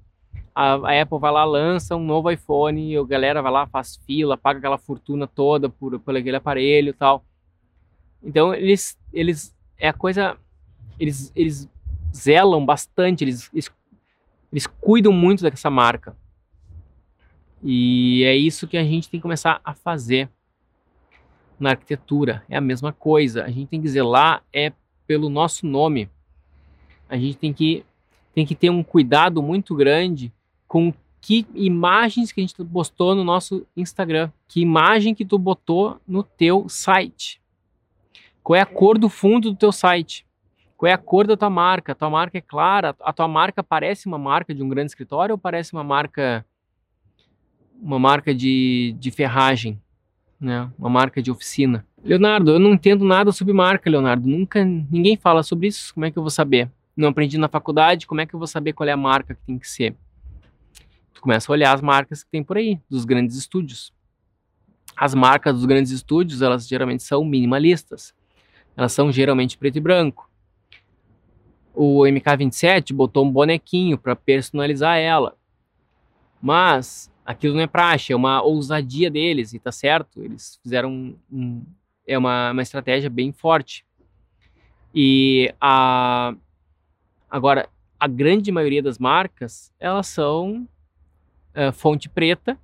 a, 0.55 0.75
a, 0.75 1.01
Apple 1.01 1.19
vai 1.19 1.31
lá, 1.31 1.43
lança 1.43 1.97
um 1.97 2.03
novo 2.03 2.31
iPhone, 2.31 2.93
e 2.93 2.97
a 2.97 3.03
galera 3.03 3.41
vai 3.41 3.51
lá, 3.51 3.67
faz 3.67 3.97
fila, 4.07 4.37
paga 4.37 4.59
aquela 4.59 4.77
fortuna 4.77 5.27
toda 5.27 5.67
por, 5.67 5.99
por 5.99 6.15
aquele 6.15 6.37
aparelho 6.37 6.91
e 6.91 6.93
tal. 6.93 7.25
Então 8.23 8.53
eles, 8.53 8.97
eles 9.11 9.53
é 9.77 9.89
a 9.89 9.93
coisa, 9.93 10.37
eles, 10.97 11.31
eles 11.35 11.69
zelam 12.15 12.65
bastante, 12.65 13.25
eles, 13.25 13.49
eles, 13.51 13.69
eles 14.49 14.65
cuidam 14.65 15.11
muito 15.11 15.43
dessa 15.43 15.69
marca. 15.69 16.15
E 17.61 18.23
é 18.23 18.33
isso 18.33 18.67
que 18.67 18.77
a 18.77 18.83
gente 18.83 19.09
tem 19.09 19.19
que 19.19 19.23
começar 19.23 19.59
a 19.63 19.73
fazer 19.73 20.29
na 21.59 21.71
arquitetura. 21.71 22.43
É 22.47 22.55
a 22.55 22.61
mesma 22.61 22.93
coisa. 22.93 23.43
A 23.43 23.49
gente 23.49 23.69
tem 23.69 23.81
que 23.81 23.89
zelar 23.89 24.43
é 24.53 24.71
pelo 25.07 25.29
nosso 25.29 25.65
nome. 25.65 26.09
A 27.09 27.17
gente 27.17 27.37
tem 27.37 27.51
que, 27.51 27.83
tem 28.33 28.45
que 28.45 28.55
ter 28.55 28.69
um 28.69 28.83
cuidado 28.83 29.41
muito 29.41 29.75
grande 29.75 30.31
com 30.75 30.93
que 31.21 31.47
imagens 31.55 32.33
que 32.33 32.41
a 32.41 32.43
gente 32.43 32.53
postou 32.65 33.15
no 33.15 33.23
nosso 33.23 33.65
Instagram. 33.77 34.29
Que 34.45 34.59
imagem 34.59 35.15
que 35.15 35.23
tu 35.23 35.39
botou 35.39 36.01
no 36.05 36.21
teu 36.21 36.67
site. 36.67 37.41
Qual 38.43 38.57
é 38.57 38.59
a 38.59 38.65
cor 38.65 38.97
do 38.97 39.07
fundo 39.07 39.51
do 39.51 39.55
teu 39.55 39.71
site? 39.71 40.27
Qual 40.75 40.89
é 40.89 40.91
a 40.91 40.97
cor 40.97 41.25
da 41.25 41.37
tua 41.37 41.49
marca? 41.49 41.93
A 41.93 41.95
tua 41.95 42.09
marca 42.09 42.37
é 42.37 42.41
clara? 42.41 42.93
A 42.99 43.13
tua 43.13 43.25
marca 43.25 43.63
parece 43.63 44.05
uma 44.05 44.17
marca 44.17 44.53
de 44.53 44.61
um 44.61 44.67
grande 44.67 44.91
escritório 44.91 45.31
ou 45.31 45.37
parece 45.37 45.71
uma 45.71 45.81
marca 45.81 46.45
uma 47.81 47.97
marca 47.97 48.35
de, 48.35 48.97
de 48.99 49.11
ferragem? 49.11 49.79
né? 50.37 50.69
Uma 50.77 50.89
marca 50.89 51.21
de 51.21 51.31
oficina. 51.31 51.85
Leonardo, 52.03 52.51
eu 52.51 52.59
não 52.59 52.73
entendo 52.73 53.05
nada 53.05 53.31
sobre 53.31 53.53
marca, 53.53 53.89
Leonardo. 53.89 54.27
Nunca 54.27 54.65
ninguém 54.65 55.15
fala 55.15 55.41
sobre 55.41 55.67
isso. 55.67 55.93
Como 55.93 56.05
é 56.05 56.11
que 56.11 56.17
eu 56.17 56.21
vou 56.21 56.29
saber? 56.29 56.69
Não 56.97 57.07
aprendi 57.07 57.37
na 57.37 57.47
faculdade, 57.47 58.05
como 58.05 58.19
é 58.19 58.25
que 58.25 58.35
eu 58.35 58.37
vou 58.37 58.45
saber 58.45 58.73
qual 58.73 58.89
é 58.89 58.91
a 58.91 58.97
marca 58.97 59.35
que 59.35 59.41
tem 59.45 59.57
que 59.57 59.69
ser? 59.69 59.95
Tu 61.15 61.21
começa 61.21 61.51
a 61.51 61.53
olhar 61.53 61.73
as 61.73 61.81
marcas 61.81 62.23
que 62.23 62.29
tem 62.29 62.43
por 62.43 62.57
aí, 62.57 62.79
dos 62.89 63.05
grandes 63.05 63.35
estúdios. 63.37 63.91
As 64.95 65.15
marcas 65.15 65.55
dos 65.55 65.65
grandes 65.65 65.91
estúdios, 65.91 66.41
elas 66.41 66.67
geralmente 66.67 67.03
são 67.03 67.23
minimalistas. 67.25 68.13
Elas 68.77 68.91
são 68.91 69.11
geralmente 69.11 69.57
preto 69.57 69.77
e 69.77 69.81
branco. 69.81 70.29
O 71.73 72.01
MK27 72.01 72.93
botou 72.93 73.25
um 73.25 73.31
bonequinho 73.31 73.97
para 73.97 74.15
personalizar 74.15 74.97
ela. 74.97 75.35
Mas 76.41 77.09
aquilo 77.25 77.55
não 77.55 77.61
é 77.61 77.67
praxe, 77.67 78.13
é 78.13 78.15
uma 78.15 78.41
ousadia 78.41 79.09
deles, 79.09 79.53
e 79.53 79.59
tá 79.59 79.71
certo, 79.71 80.21
eles 80.21 80.59
fizeram 80.61 80.91
um, 80.91 81.17
um, 81.31 81.65
é 82.05 82.17
uma, 82.17 82.51
uma 82.51 82.61
estratégia 82.61 83.09
bem 83.09 83.31
forte. 83.31 83.85
E 84.93 85.53
a, 85.59 86.35
agora, 87.29 87.67
a 87.99 88.07
grande 88.07 88.51
maioria 88.51 88.83
das 88.83 88.99
marcas, 88.99 89.73
elas 89.79 90.07
são 90.07 90.67
uh, 91.55 91.71
fonte 91.71 92.09
preta 92.09 92.57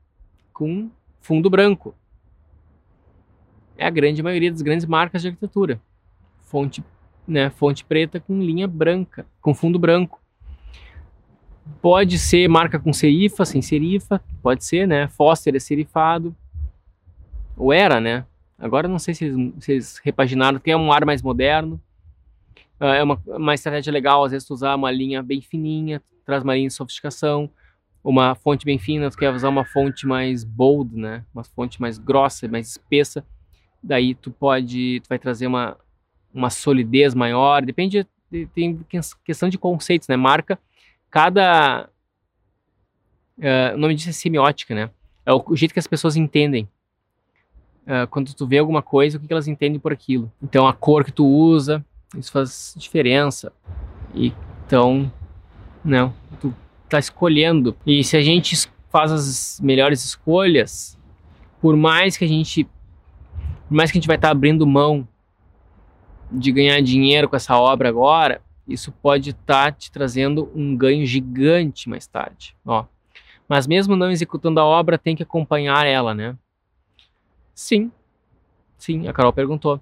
com 0.53 0.89
fundo 1.19 1.49
branco. 1.49 1.95
É 3.77 3.85
a 3.85 3.89
grande 3.89 4.21
maioria 4.21 4.51
das 4.51 4.61
grandes 4.61 4.85
marcas 4.85 5.21
de 5.21 5.29
arquitetura. 5.29 5.81
Fonte, 6.41 6.83
né, 7.27 7.49
fonte 7.49 7.85
preta 7.85 8.19
com 8.19 8.41
linha 8.41 8.67
branca, 8.67 9.25
com 9.41 9.53
fundo 9.53 9.79
branco. 9.79 10.21
Pode 11.81 12.19
ser 12.19 12.47
marca 12.47 12.77
com 12.77 12.91
serifa, 12.91 13.45
sem 13.45 13.61
serifa, 13.61 14.21
pode 14.41 14.65
ser, 14.65 14.87
né? 14.87 15.07
Foster 15.07 15.55
é 15.55 15.59
serifado. 15.59 16.35
Ou 17.55 17.71
era, 17.71 17.99
né? 18.01 18.25
Agora 18.59 18.87
não 18.87 18.99
sei 18.99 19.13
se 19.13 19.25
eles, 19.25 19.53
se 19.63 19.71
eles 19.71 19.97
repaginaram, 20.03 20.59
porque 20.59 20.71
é 20.71 20.77
um 20.77 20.91
ar 20.91 21.05
mais 21.05 21.21
moderno. 21.21 21.81
Uh, 22.79 22.85
é 22.85 23.03
uma, 23.03 23.21
uma 23.25 23.53
estratégia 23.53 23.93
legal, 23.93 24.23
às 24.23 24.31
vezes, 24.31 24.47
tu 24.47 24.53
usar 24.53 24.75
uma 24.75 24.91
linha 24.91 25.23
bem 25.23 25.41
fininha, 25.41 26.01
traz 26.25 26.43
uma 26.43 26.55
linha 26.55 26.67
de 26.67 26.73
sofisticação. 26.73 27.49
Uma 28.03 28.33
fonte 28.33 28.65
bem 28.65 28.79
fina, 28.79 29.09
tu 29.09 29.17
quer 29.17 29.31
usar 29.31 29.49
uma 29.49 29.63
fonte 29.63 30.07
mais 30.07 30.43
bold, 30.43 30.97
né? 30.97 31.23
Uma 31.33 31.43
fonte 31.43 31.79
mais 31.79 31.97
grossa, 31.97 32.47
mais 32.47 32.71
espessa. 32.71 33.23
Daí 33.83 34.15
tu 34.15 34.31
pode, 34.31 35.01
tu 35.01 35.09
vai 35.09 35.19
trazer 35.19 35.45
uma, 35.45 35.77
uma 36.33 36.49
solidez 36.49 37.13
maior. 37.13 37.63
Depende, 37.63 38.07
tem 38.53 38.79
questão 39.23 39.49
de 39.49 39.57
conceitos, 39.57 40.07
né? 40.07 40.15
Marca 40.15 40.57
cada. 41.11 41.89
Uh, 43.37 43.75
o 43.75 43.77
nome 43.77 43.95
disso 43.95 44.09
é 44.09 44.13
semiótica, 44.13 44.73
né? 44.73 44.89
É 45.25 45.33
o, 45.33 45.43
o 45.45 45.55
jeito 45.55 45.73
que 45.73 45.79
as 45.79 45.87
pessoas 45.87 46.15
entendem. 46.15 46.67
Uh, 47.83 48.07
quando 48.09 48.33
tu 48.33 48.47
vê 48.47 48.57
alguma 48.57 48.81
coisa, 48.81 49.17
o 49.17 49.21
que, 49.21 49.27
que 49.27 49.33
elas 49.33 49.47
entendem 49.47 49.79
por 49.79 49.91
aquilo. 49.91 50.31
Então, 50.41 50.67
a 50.67 50.73
cor 50.73 51.03
que 51.03 51.11
tu 51.11 51.27
usa, 51.27 51.83
isso 52.15 52.31
faz 52.31 52.73
diferença. 52.77 53.51
E, 54.13 54.33
então, 54.65 55.11
não, 55.83 56.13
tu 56.91 56.97
tá 56.97 56.99
escolhendo. 56.99 57.75
E 57.85 58.03
se 58.03 58.17
a 58.17 58.21
gente 58.21 58.69
faz 58.89 59.11
as 59.11 59.61
melhores 59.61 60.03
escolhas, 60.03 60.97
por 61.61 61.77
mais 61.77 62.17
que 62.17 62.25
a 62.25 62.27
gente, 62.27 62.65
por 62.65 63.73
mais 63.73 63.89
que 63.89 63.97
a 63.97 63.99
gente 63.99 64.07
vai 64.07 64.17
estar 64.17 64.27
tá 64.27 64.31
abrindo 64.31 64.67
mão 64.67 65.07
de 66.29 66.51
ganhar 66.51 66.81
dinheiro 66.81 67.29
com 67.29 67.35
essa 67.35 67.57
obra 67.57 67.87
agora, 67.87 68.41
isso 68.67 68.91
pode 68.91 69.29
estar 69.29 69.65
tá 69.65 69.71
te 69.71 69.89
trazendo 69.89 70.51
um 70.53 70.75
ganho 70.75 71.05
gigante 71.05 71.87
mais 71.87 72.05
tarde. 72.05 72.55
Ó. 72.65 72.85
Mas 73.47 73.65
mesmo 73.67 73.95
não 73.95 74.11
executando 74.11 74.59
a 74.59 74.65
obra, 74.65 74.97
tem 74.97 75.15
que 75.15 75.23
acompanhar 75.23 75.85
ela, 75.85 76.13
né? 76.13 76.37
Sim, 77.53 77.91
sim, 78.77 79.07
a 79.07 79.13
Carol 79.13 79.33
perguntou. 79.33 79.79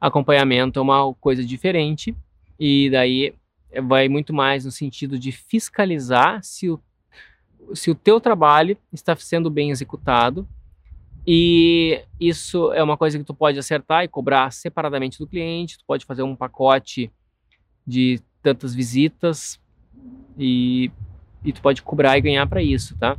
Acompanhamento 0.00 0.78
é 0.78 0.82
uma 0.82 1.12
coisa 1.14 1.44
diferente 1.44 2.14
e 2.58 2.90
daí 2.90 3.34
vai 3.82 4.08
muito 4.08 4.32
mais 4.32 4.64
no 4.64 4.70
sentido 4.70 5.18
de 5.18 5.32
fiscalizar 5.32 6.42
se 6.42 6.68
o, 6.70 6.80
se 7.74 7.90
o 7.90 7.94
teu 7.94 8.20
trabalho 8.20 8.76
está 8.92 9.14
sendo 9.16 9.50
bem 9.50 9.70
executado 9.70 10.48
e 11.26 12.04
isso 12.20 12.72
é 12.72 12.82
uma 12.82 12.96
coisa 12.96 13.18
que 13.18 13.24
tu 13.24 13.34
pode 13.34 13.58
acertar 13.58 14.04
e 14.04 14.08
cobrar 14.08 14.52
separadamente 14.52 15.18
do 15.18 15.26
cliente, 15.26 15.76
tu 15.78 15.84
pode 15.84 16.04
fazer 16.04 16.22
um 16.22 16.36
pacote 16.36 17.10
de 17.84 18.20
tantas 18.40 18.72
visitas 18.72 19.60
e, 20.38 20.90
e 21.44 21.52
tu 21.52 21.60
pode 21.60 21.82
cobrar 21.82 22.16
e 22.16 22.20
ganhar 22.20 22.46
para 22.46 22.62
isso, 22.62 22.96
tá? 22.96 23.18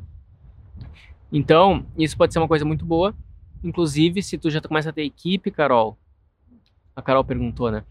Então, 1.29 1.85
isso 1.97 2.15
pode 2.15 2.31
ser 2.31 2.39
uma 2.39 2.47
coisa 2.47 2.63
muito 2.63 2.85
boa. 2.85 3.13
Inclusive, 3.61 4.23
se 4.23 4.37
tu 4.37 4.49
já 4.49 4.61
começa 4.61 4.89
a 4.89 4.93
ter 4.93 5.03
equipe, 5.03 5.51
Carol, 5.51 5.97
a 6.95 7.01
Carol 7.01 7.25
perguntou, 7.25 7.69
né? 7.69 7.83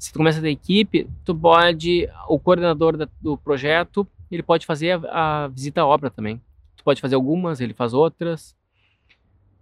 Se 0.00 0.12
tu 0.12 0.16
começa 0.16 0.38
a 0.38 0.42
ter 0.42 0.50
equipe, 0.50 1.06
tu 1.24 1.34
pode, 1.34 2.08
o 2.26 2.38
coordenador 2.38 2.96
da, 2.96 3.08
do 3.20 3.36
projeto, 3.36 4.06
ele 4.30 4.42
pode 4.42 4.64
fazer 4.64 4.98
a, 5.06 5.44
a 5.44 5.48
visita 5.48 5.82
à 5.82 5.86
obra 5.86 6.10
também. 6.10 6.40
Tu 6.74 6.82
pode 6.82 7.00
fazer 7.00 7.14
algumas, 7.14 7.60
ele 7.60 7.74
faz 7.74 7.92
outras. 7.92 8.56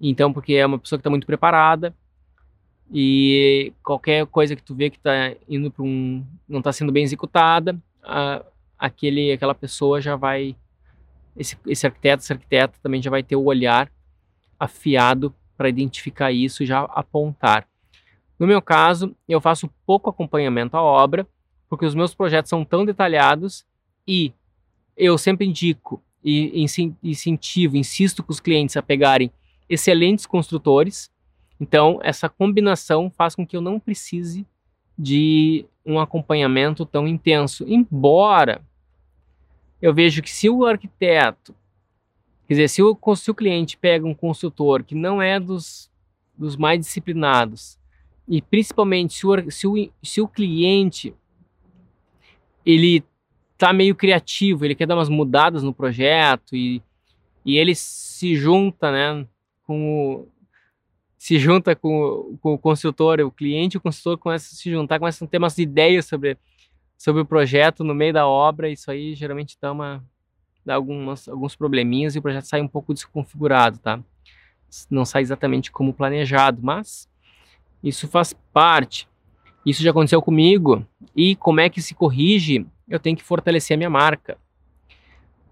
Então, 0.01 0.33
porque 0.33 0.55
é 0.55 0.65
uma 0.65 0.79
pessoa 0.79 0.97
que 0.97 1.01
está 1.01 1.11
muito 1.11 1.27
preparada, 1.27 1.93
e 2.93 3.73
qualquer 3.83 4.27
coisa 4.27 4.57
que 4.57 4.63
tu 4.63 4.75
vê 4.75 4.89
que 4.89 4.97
está 4.97 5.35
indo 5.49 5.71
para 5.71 5.85
um 5.85 6.25
não 6.49 6.61
está 6.61 6.73
sendo 6.73 6.91
bem 6.91 7.05
executada 7.05 7.79
a, 8.03 8.43
aquele 8.79 9.33
aquela 9.33 9.55
pessoa 9.55 10.01
já 10.01 10.17
vai 10.17 10.57
esse, 11.37 11.57
esse 11.67 11.87
arquiteto 11.87 12.33
arquiteta 12.33 12.79
também 12.83 13.03
já 13.03 13.11
vai 13.11 13.23
ter 13.23 13.37
o 13.37 13.45
olhar 13.45 13.91
afiado 14.59 15.35
para 15.57 15.69
identificar 15.69 16.33
isso 16.33 16.63
e 16.63 16.67
já 16.67 16.81
apontar 16.85 17.69
no 18.39 18.47
meu 18.47 18.63
caso 18.63 19.15
eu 19.29 19.41
faço 19.41 19.71
pouco 19.85 20.11
acompanhamento 20.11 20.77
à 20.77 20.83
obra 20.83 21.27
porque 21.69 21.85
os 21.85 21.95
meus 21.95 22.15
projetos 22.15 22.49
são 22.49 22.65
tão 22.65 22.85
detalhados 22.85 23.67
e 24.07 24.33
eu 24.97 25.19
sempre 25.19 25.47
indico 25.47 26.03
e 26.25 26.65
incentivo 27.03 27.77
insisto 27.77 28.23
com 28.23 28.33
os 28.33 28.41
clientes 28.41 28.77
a 28.77 28.83
pegarem 28.83 29.31
excelentes 29.69 30.27
construtores 30.27 31.11
então, 31.61 31.99
essa 32.03 32.29
combinação 32.29 33.11
faz 33.11 33.35
com 33.35 33.47
que 33.47 33.57
eu 33.57 33.61
não 33.61 33.81
precise 33.81 34.47
de 34.97 35.67
um 35.85 35.99
acompanhamento 35.99 36.87
tão 36.87 37.07
intenso. 37.07 37.65
Embora 37.67 38.63
eu 39.81 39.93
vejo 39.93 40.23
que 40.23 40.31
se 40.31 40.49
o 40.49 40.65
arquiteto, 40.65 41.55
quer 42.47 42.55
dizer, 42.55 42.69
se 42.69 42.83
o, 42.83 42.97
se 43.17 43.31
o 43.31 43.35
cliente 43.35 43.77
pega 43.77 44.07
um 44.07 44.15
consultor 44.15 44.83
que 44.83 44.95
não 44.95 45.21
é 45.21 45.39
dos, 45.41 45.91
dos 46.37 46.57
mais 46.57 46.81
disciplinados, 46.81 47.78
e 48.29 48.43
principalmente 48.43 49.15
se 49.15 49.27
o, 49.27 49.51
se 49.51 49.67
o, 49.67 49.91
se 50.03 50.21
o 50.21 50.29
cliente 50.29 51.15
ele 52.65 53.03
tá 53.57 53.73
meio 53.73 53.95
criativo, 53.95 54.65
ele 54.65 54.75
quer 54.75 54.87
dar 54.87 54.95
umas 54.95 55.09
mudadas 55.09 55.63
no 55.63 55.73
projeto 55.73 56.55
e, 56.55 56.83
e 57.45 57.57
ele 57.57 57.75
se 57.75 58.37
junta 58.37 58.93
né, 58.93 59.27
com 59.65 60.17
o, 60.17 60.29
se 61.17 61.39
junta 61.39 61.75
com, 61.75 62.39
com 62.41 62.55
o 62.55 62.59
construtor, 62.59 63.21
o 63.21 63.31
cliente 63.31 63.77
e 63.77 63.79
o 63.79 63.81
consultor 63.81 64.19
começam 64.19 64.55
a 64.55 64.57
se 64.57 64.71
juntar, 64.71 64.99
começam 64.99 65.27
a 65.27 65.29
ter 65.29 65.39
umas 65.39 65.57
ideias 65.59 66.05
sobre, 66.07 66.37
sobre 66.97 67.23
o 67.23 67.27
projeto 67.27 67.83
no 67.83 67.95
meio 67.95 68.13
da 68.13 68.27
obra, 68.27 68.69
isso 68.69 68.91
aí 68.91 69.15
geralmente 69.15 69.57
dá, 69.61 69.73
uma, 69.73 70.05
dá 70.65 70.75
algumas, 70.75 71.29
alguns 71.29 71.57
probleminhas 71.57 72.15
e 72.15 72.19
o 72.19 72.23
projeto 72.23 72.45
sai 72.45 72.61
um 72.61 72.69
pouco 72.69 72.93
desconfigurado, 72.93 73.79
tá? 73.79 73.99
Não 74.91 75.05
sai 75.07 75.23
exatamente 75.23 75.73
como 75.73 75.95
planejado, 75.95 76.61
mas 76.63 77.09
Isso 77.83 78.09
faz 78.09 78.33
parte. 78.53 79.09
Isso 79.65 79.83
já 79.83 79.91
aconteceu 79.91 80.21
comigo. 80.23 80.85
E 81.15 81.37
como 81.37 81.61
é 81.61 81.69
que 81.69 81.83
se 81.83 81.95
corrige? 81.95 82.67
Eu 82.89 82.99
tenho 82.99 83.17
que 83.17 83.23
fortalecer 83.23 83.75
a 83.75 83.79
minha 83.79 83.91
marca. 83.91 84.39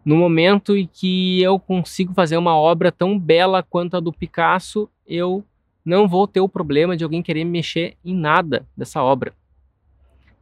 No 0.04 0.16
momento 0.16 0.76
em 0.76 0.86
que 0.86 1.42
eu 1.42 1.58
consigo 1.58 2.14
fazer 2.14 2.36
uma 2.36 2.56
obra 2.56 2.92
tão 2.92 3.18
bela 3.18 3.62
quanto 3.62 3.96
a 3.96 4.00
do 4.00 4.12
Picasso, 4.12 4.88
eu 5.06 5.44
não 5.84 6.06
vou 6.08 6.26
ter 6.26 6.40
o 6.40 6.48
problema 6.48 6.96
de 6.96 7.04
alguém 7.04 7.22
querer 7.22 7.44
mexer 7.44 7.96
em 8.04 8.14
nada 8.14 8.66
dessa 8.76 9.02
obra. 9.02 9.34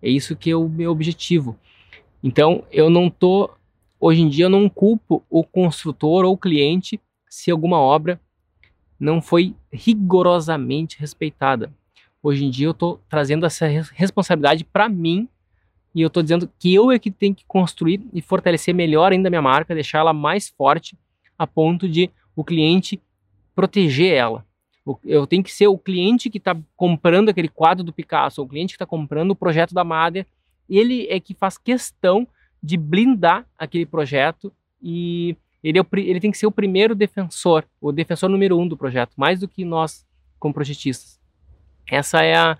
É 0.02 0.08
isso 0.08 0.36
que 0.36 0.50
é 0.50 0.56
o 0.56 0.68
meu 0.68 0.90
objetivo. 0.90 1.56
Então, 2.22 2.64
eu 2.70 2.90
não 2.90 3.08
tô 3.08 3.50
hoje 4.04 4.20
em 4.20 4.28
dia 4.28 4.44
eu 4.44 4.50
não 4.50 4.68
culpo 4.68 5.24
o 5.30 5.42
construtor 5.42 6.26
ou 6.26 6.34
o 6.34 6.38
cliente 6.38 7.00
se 7.26 7.50
alguma 7.50 7.78
obra 7.78 8.20
não 8.98 9.20
foi 9.20 9.54
rigorosamente 9.72 10.98
respeitada. 10.98 11.72
Hoje 12.22 12.44
em 12.44 12.50
dia 12.50 12.66
eu 12.66 12.72
estou 12.72 13.00
trazendo 13.08 13.44
essa 13.44 13.66
responsabilidade 13.92 14.64
para 14.64 14.88
mim 14.88 15.28
e 15.94 16.00
eu 16.00 16.08
estou 16.08 16.22
dizendo 16.22 16.50
que 16.58 16.74
eu 16.74 16.90
é 16.90 16.98
que 16.98 17.10
tenho 17.10 17.34
que 17.34 17.44
construir 17.46 18.00
e 18.12 18.20
fortalecer 18.20 18.74
melhor 18.74 19.12
ainda 19.12 19.28
a 19.28 19.30
minha 19.30 19.42
marca, 19.42 19.74
deixar 19.74 19.98
ela 19.98 20.12
mais 20.12 20.48
forte 20.48 20.96
a 21.38 21.46
ponto 21.46 21.88
de 21.88 22.10
o 22.34 22.42
cliente 22.42 23.00
proteger 23.54 24.12
ela. 24.14 24.44
Eu 25.04 25.26
tenho 25.26 25.42
que 25.42 25.52
ser 25.52 25.66
o 25.68 25.78
cliente 25.78 26.28
que 26.28 26.38
está 26.38 26.56
comprando 26.76 27.28
aquele 27.28 27.48
quadro 27.48 27.84
do 27.84 27.92
Picasso, 27.92 28.42
o 28.42 28.48
cliente 28.48 28.72
que 28.72 28.76
está 28.76 28.86
comprando 28.86 29.30
o 29.30 29.36
projeto 29.36 29.72
da 29.72 29.84
Mader, 29.84 30.26
ele 30.68 31.06
é 31.08 31.20
que 31.20 31.34
faz 31.34 31.56
questão 31.56 32.26
de 32.62 32.76
blindar 32.76 33.46
aquele 33.58 33.86
projeto 33.86 34.52
e 34.82 35.36
ele, 35.64 35.78
é 35.78 35.82
o, 35.82 35.86
ele 35.96 36.20
tem 36.20 36.30
que 36.30 36.36
ser 36.36 36.46
o 36.46 36.52
primeiro 36.52 36.94
defensor, 36.94 37.64
o 37.80 37.90
defensor 37.90 38.28
número 38.28 38.58
um 38.58 38.68
do 38.68 38.76
projeto, 38.76 39.14
mais 39.16 39.40
do 39.40 39.48
que 39.48 39.64
nós 39.64 40.06
como 40.38 40.52
projetistas. 40.52 41.18
Essa 41.90 42.22
é 42.22 42.36
a, 42.36 42.58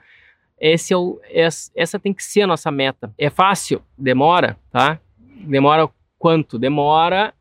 esse 0.59 0.95
é 0.95 0.97
o, 0.97 1.21
essa, 1.25 1.71
essa 1.77 1.99
tem 1.99 2.15
que 2.15 2.25
ser 2.25 2.43
a 2.43 2.47
nossa 2.47 2.71
meta. 2.71 3.13
É 3.19 3.29
fácil? 3.29 3.83
Demora, 3.97 4.57
tá? 4.71 4.99
Demora 5.19 5.89
quanto? 6.19 6.59
Demora 6.59 7.35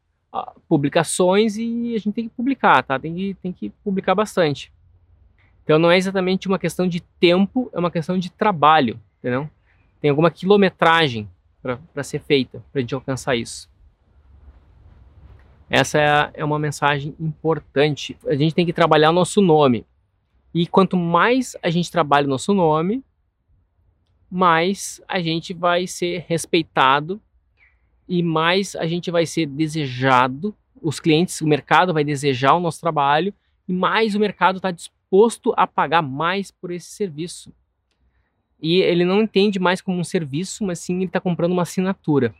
publicações 0.68 1.56
e 1.58 1.96
a 1.96 2.00
gente 2.00 2.12
tem 2.12 2.28
que 2.28 2.36
publicar, 2.36 2.84
tá? 2.84 3.00
Tem 3.00 3.14
que, 3.14 3.34
tem 3.36 3.54
que 3.54 3.70
publicar 3.84 4.16
bastante. 4.16 4.72
Então 5.64 5.80
não 5.80 5.90
é 5.90 5.98
exatamente 5.98 6.48
uma 6.48 6.60
questão 6.60 6.88
de 6.88 7.00
tempo, 7.00 7.70
é 7.72 7.80
uma 7.80 7.92
questão 7.92 8.18
de 8.18 8.30
trabalho, 8.30 9.00
entendeu? 9.20 9.50
Tem 10.02 10.10
alguma 10.10 10.30
quilometragem 10.30 11.30
para 11.62 12.04
ser 12.04 12.20
feita 12.20 12.62
para 12.72 12.80
a 12.80 12.82
gente 12.82 12.94
alcançar 12.94 13.36
isso. 13.38 13.70
Essa 15.74 16.00
é, 16.00 16.42
é 16.42 16.46
uma 16.46 16.60
mensagem 16.60 17.16
importante. 17.20 18.16
A 18.28 18.36
gente 18.36 18.54
tem 18.54 18.64
que 18.64 18.72
trabalhar 18.72 19.10
o 19.10 19.14
nosso 19.14 19.42
nome. 19.42 19.88
E 20.54 20.68
quanto 20.68 20.96
mais 20.96 21.58
a 21.64 21.70
gente 21.72 21.90
trabalha 21.90 22.28
o 22.28 22.30
nosso 22.30 22.54
nome, 22.54 23.04
mais 24.30 25.02
a 25.08 25.20
gente 25.20 25.52
vai 25.52 25.88
ser 25.88 26.26
respeitado 26.28 27.20
e 28.08 28.22
mais 28.22 28.76
a 28.76 28.86
gente 28.86 29.10
vai 29.10 29.26
ser 29.26 29.48
desejado, 29.48 30.56
os 30.80 31.00
clientes, 31.00 31.42
o 31.42 31.48
mercado 31.48 31.92
vai 31.92 32.04
desejar 32.04 32.54
o 32.54 32.60
nosso 32.60 32.80
trabalho 32.80 33.34
e 33.68 33.74
mais 33.74 34.14
o 34.14 34.20
mercado 34.20 34.58
está 34.58 34.70
disposto 34.70 35.56
a 35.58 35.66
pagar 35.66 36.04
mais 36.04 36.52
por 36.52 36.70
esse 36.70 36.92
serviço. 36.92 37.52
E 38.62 38.80
ele 38.80 39.04
não 39.04 39.24
entende 39.24 39.58
mais 39.58 39.82
como 39.82 39.98
um 39.98 40.04
serviço, 40.04 40.64
mas 40.64 40.78
sim 40.78 40.98
ele 40.98 41.06
está 41.06 41.20
comprando 41.20 41.54
uma 41.54 41.64
assinatura. 41.64 42.32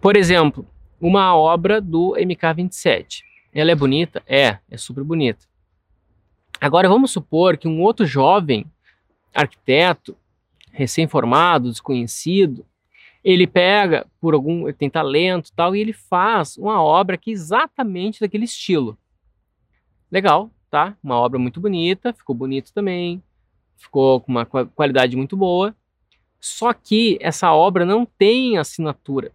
Por 0.00 0.16
exemplo, 0.16 0.66
uma 1.06 1.36
obra 1.36 1.82
do 1.82 2.14
MK27. 2.16 3.22
Ela 3.52 3.70
é 3.70 3.74
bonita? 3.74 4.22
É, 4.26 4.58
é 4.70 4.76
super 4.78 5.04
bonita. 5.04 5.46
Agora 6.58 6.88
vamos 6.88 7.10
supor 7.10 7.58
que 7.58 7.68
um 7.68 7.82
outro 7.82 8.06
jovem 8.06 8.64
arquiteto, 9.34 10.16
recém-formado, 10.72 11.70
desconhecido, 11.70 12.64
ele 13.22 13.46
pega 13.46 14.06
por 14.18 14.32
algum, 14.32 14.72
tem 14.72 14.88
talento 14.88 15.52
tal, 15.54 15.76
e 15.76 15.80
ele 15.80 15.92
faz 15.92 16.56
uma 16.56 16.82
obra 16.82 17.18
que 17.18 17.30
é 17.30 17.34
exatamente 17.34 18.20
daquele 18.20 18.44
estilo. 18.44 18.96
Legal, 20.10 20.50
tá? 20.70 20.96
Uma 21.02 21.16
obra 21.16 21.38
muito 21.38 21.60
bonita, 21.60 22.14
ficou 22.14 22.34
bonito 22.34 22.72
também, 22.72 23.22
ficou 23.76 24.20
com 24.20 24.32
uma 24.32 24.46
qualidade 24.46 25.16
muito 25.16 25.36
boa. 25.36 25.76
Só 26.40 26.72
que 26.72 27.18
essa 27.20 27.52
obra 27.52 27.84
não 27.84 28.06
tem 28.06 28.56
assinatura 28.56 29.32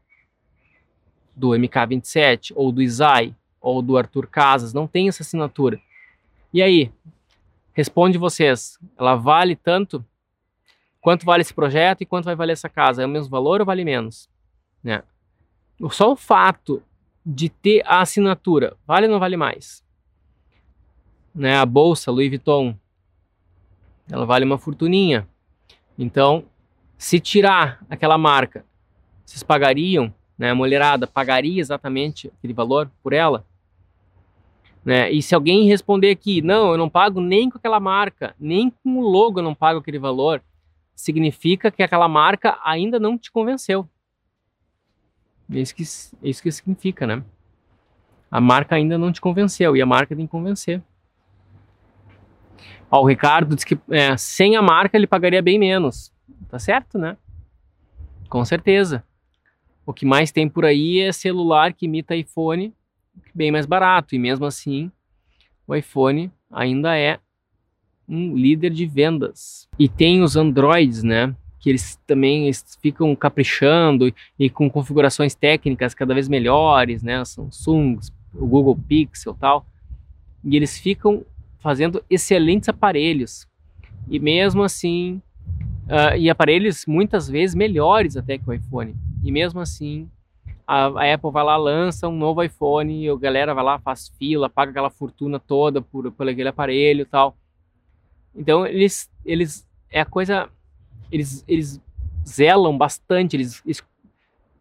do 1.39 1.49
MK27 1.49 2.51
ou 2.55 2.71
do 2.71 2.81
Isai 2.81 3.33
ou 3.61 3.81
do 3.81 3.97
Arthur 3.97 4.27
Casas, 4.27 4.73
não 4.73 4.87
tem 4.87 5.07
essa 5.07 5.23
assinatura. 5.23 5.79
E 6.53 6.61
aí? 6.61 6.91
Responde 7.73 8.17
vocês, 8.17 8.77
ela 8.97 9.15
vale 9.15 9.55
tanto? 9.55 10.03
quanto 11.01 11.25
vale 11.25 11.41
esse 11.41 11.53
projeto 11.53 12.01
e 12.01 12.05
quanto 12.05 12.25
vai 12.25 12.35
valer 12.35 12.53
essa 12.53 12.69
casa? 12.69 13.01
É 13.01 13.05
o 13.05 13.09
mesmo 13.09 13.29
valor 13.29 13.59
ou 13.59 13.65
vale 13.65 13.83
menos? 13.83 14.29
Né? 14.83 15.03
Só 15.89 16.11
o 16.11 16.15
fato 16.15 16.83
de 17.25 17.49
ter 17.49 17.83
a 17.85 18.01
assinatura, 18.01 18.75
vale 18.85 19.07
ou 19.07 19.11
não 19.13 19.19
vale 19.19 19.37
mais? 19.37 19.83
Né? 21.33 21.57
A 21.57 21.65
bolsa 21.65 22.11
Louis 22.11 22.29
Vuitton, 22.29 22.75
ela 24.09 24.25
vale 24.25 24.45
uma 24.45 24.57
fortuninha. 24.57 25.27
Então, 25.97 26.45
se 26.97 27.19
tirar 27.19 27.83
aquela 27.89 28.17
marca, 28.17 28.65
vocês 29.25 29.43
pagariam, 29.43 30.13
né? 30.39 30.51
A 30.51 30.55
mulherada 30.55 31.05
pagaria 31.05 31.59
exatamente 31.59 32.31
aquele 32.37 32.53
valor 32.53 32.89
por 33.03 33.11
ela? 33.11 33.45
Né? 34.83 35.11
E 35.11 35.21
se 35.21 35.35
alguém 35.35 35.67
responder 35.67 36.09
aqui, 36.09 36.41
não, 36.41 36.71
eu 36.71 36.77
não 36.77 36.89
pago 36.89 37.19
nem 37.19 37.49
com 37.49 37.57
aquela 37.57 37.79
marca, 37.79 38.33
nem 38.39 38.69
com 38.69 38.97
o 38.97 39.01
logo 39.01 39.39
eu 39.39 39.43
não 39.43 39.53
pago 39.53 39.79
aquele 39.79 39.99
valor, 39.99 40.41
significa 40.95 41.69
que 41.69 41.83
aquela 41.83 42.07
marca 42.07 42.57
ainda 42.63 42.97
não 42.97 43.17
te 43.17 43.29
convenceu. 43.29 43.87
É 45.51 45.59
isso 45.59 45.75
que, 45.75 45.83
é 45.83 46.29
isso 46.29 46.41
que 46.41 46.51
significa, 46.51 47.05
né? 47.05 47.23
A 48.31 48.39
marca 48.39 48.75
ainda 48.75 48.97
não 48.97 49.11
te 49.11 49.19
convenceu 49.19 49.75
e 49.75 49.81
a 49.81 49.85
marca 49.85 50.15
tem 50.15 50.25
que 50.25 50.31
convencer. 50.31 50.81
Ó, 52.89 53.01
o 53.01 53.07
Ricardo 53.07 53.55
disse 53.55 53.65
que 53.65 53.77
é, 53.89 54.15
sem 54.15 54.55
a 54.55 54.61
marca 54.61 54.95
ele 54.95 55.07
pagaria 55.07 55.41
bem 55.41 55.59
menos. 55.59 56.13
Tá 56.47 56.57
certo, 56.57 56.97
né? 56.97 57.17
Com 58.29 58.45
certeza. 58.45 59.03
O 59.89 59.93
que 59.93 60.05
mais 60.05 60.31
tem 60.31 60.47
por 60.47 60.65
aí 60.65 60.99
é 60.99 61.11
celular 61.11 61.73
que 61.73 61.87
imita 61.87 62.15
iPhone, 62.15 62.71
bem 63.33 63.51
mais 63.51 63.65
barato. 63.65 64.13
E 64.13 64.19
mesmo 64.19 64.45
assim, 64.45 64.91
o 65.65 65.73
iPhone 65.73 66.31
ainda 66.51 66.95
é 66.95 67.17
um 68.07 68.35
líder 68.35 68.69
de 68.69 68.85
vendas. 68.85 69.67
E 69.79 69.89
tem 69.89 70.21
os 70.21 70.35
Androids, 70.35 71.01
né? 71.01 71.35
Que 71.59 71.71
eles 71.71 71.99
também 72.05 72.51
ficam 72.79 73.15
caprichando 73.15 74.13
e 74.37 74.47
com 74.47 74.69
configurações 74.69 75.33
técnicas 75.33 75.95
cada 75.95 76.13
vez 76.13 76.29
melhores, 76.29 77.01
né? 77.01 77.25
Samsung, 77.25 77.97
o 78.35 78.45
Google 78.45 78.77
Pixel 78.87 79.33
tal. 79.33 79.65
E 80.43 80.55
eles 80.55 80.77
ficam 80.77 81.25
fazendo 81.57 82.05
excelentes 82.07 82.69
aparelhos. 82.69 83.47
E 84.07 84.19
mesmo 84.19 84.61
assim, 84.61 85.19
uh, 85.87 86.15
e 86.15 86.29
aparelhos 86.29 86.85
muitas 86.85 87.27
vezes 87.27 87.55
melhores 87.55 88.15
até 88.15 88.37
que 88.37 88.47
o 88.47 88.53
iPhone. 88.53 88.95
E 89.23 89.31
mesmo 89.31 89.59
assim, 89.59 90.09
a, 90.65 90.87
a, 90.87 91.13
Apple 91.13 91.31
vai 91.31 91.43
lá, 91.43 91.57
lança 91.57 92.07
um 92.07 92.15
novo 92.15 92.43
iPhone, 92.43 93.03
e 93.03 93.09
a 93.09 93.15
galera 93.15 93.53
vai 93.53 93.63
lá, 93.63 93.79
faz 93.79 94.09
fila, 94.17 94.49
paga 94.49 94.71
aquela 94.71 94.89
fortuna 94.89 95.39
toda 95.39 95.81
por, 95.81 96.11
por 96.11 96.27
aquele 96.27 96.49
aparelho 96.49 97.01
e 97.01 97.05
tal. 97.05 97.37
Então 98.35 98.65
eles, 98.65 99.09
eles 99.25 99.67
é 99.89 100.01
a 100.01 100.05
coisa, 100.05 100.49
eles, 101.11 101.43
eles 101.47 101.81
zelam 102.27 102.77
bastante, 102.77 103.35
eles, 103.35 103.61
eles, 103.65 103.83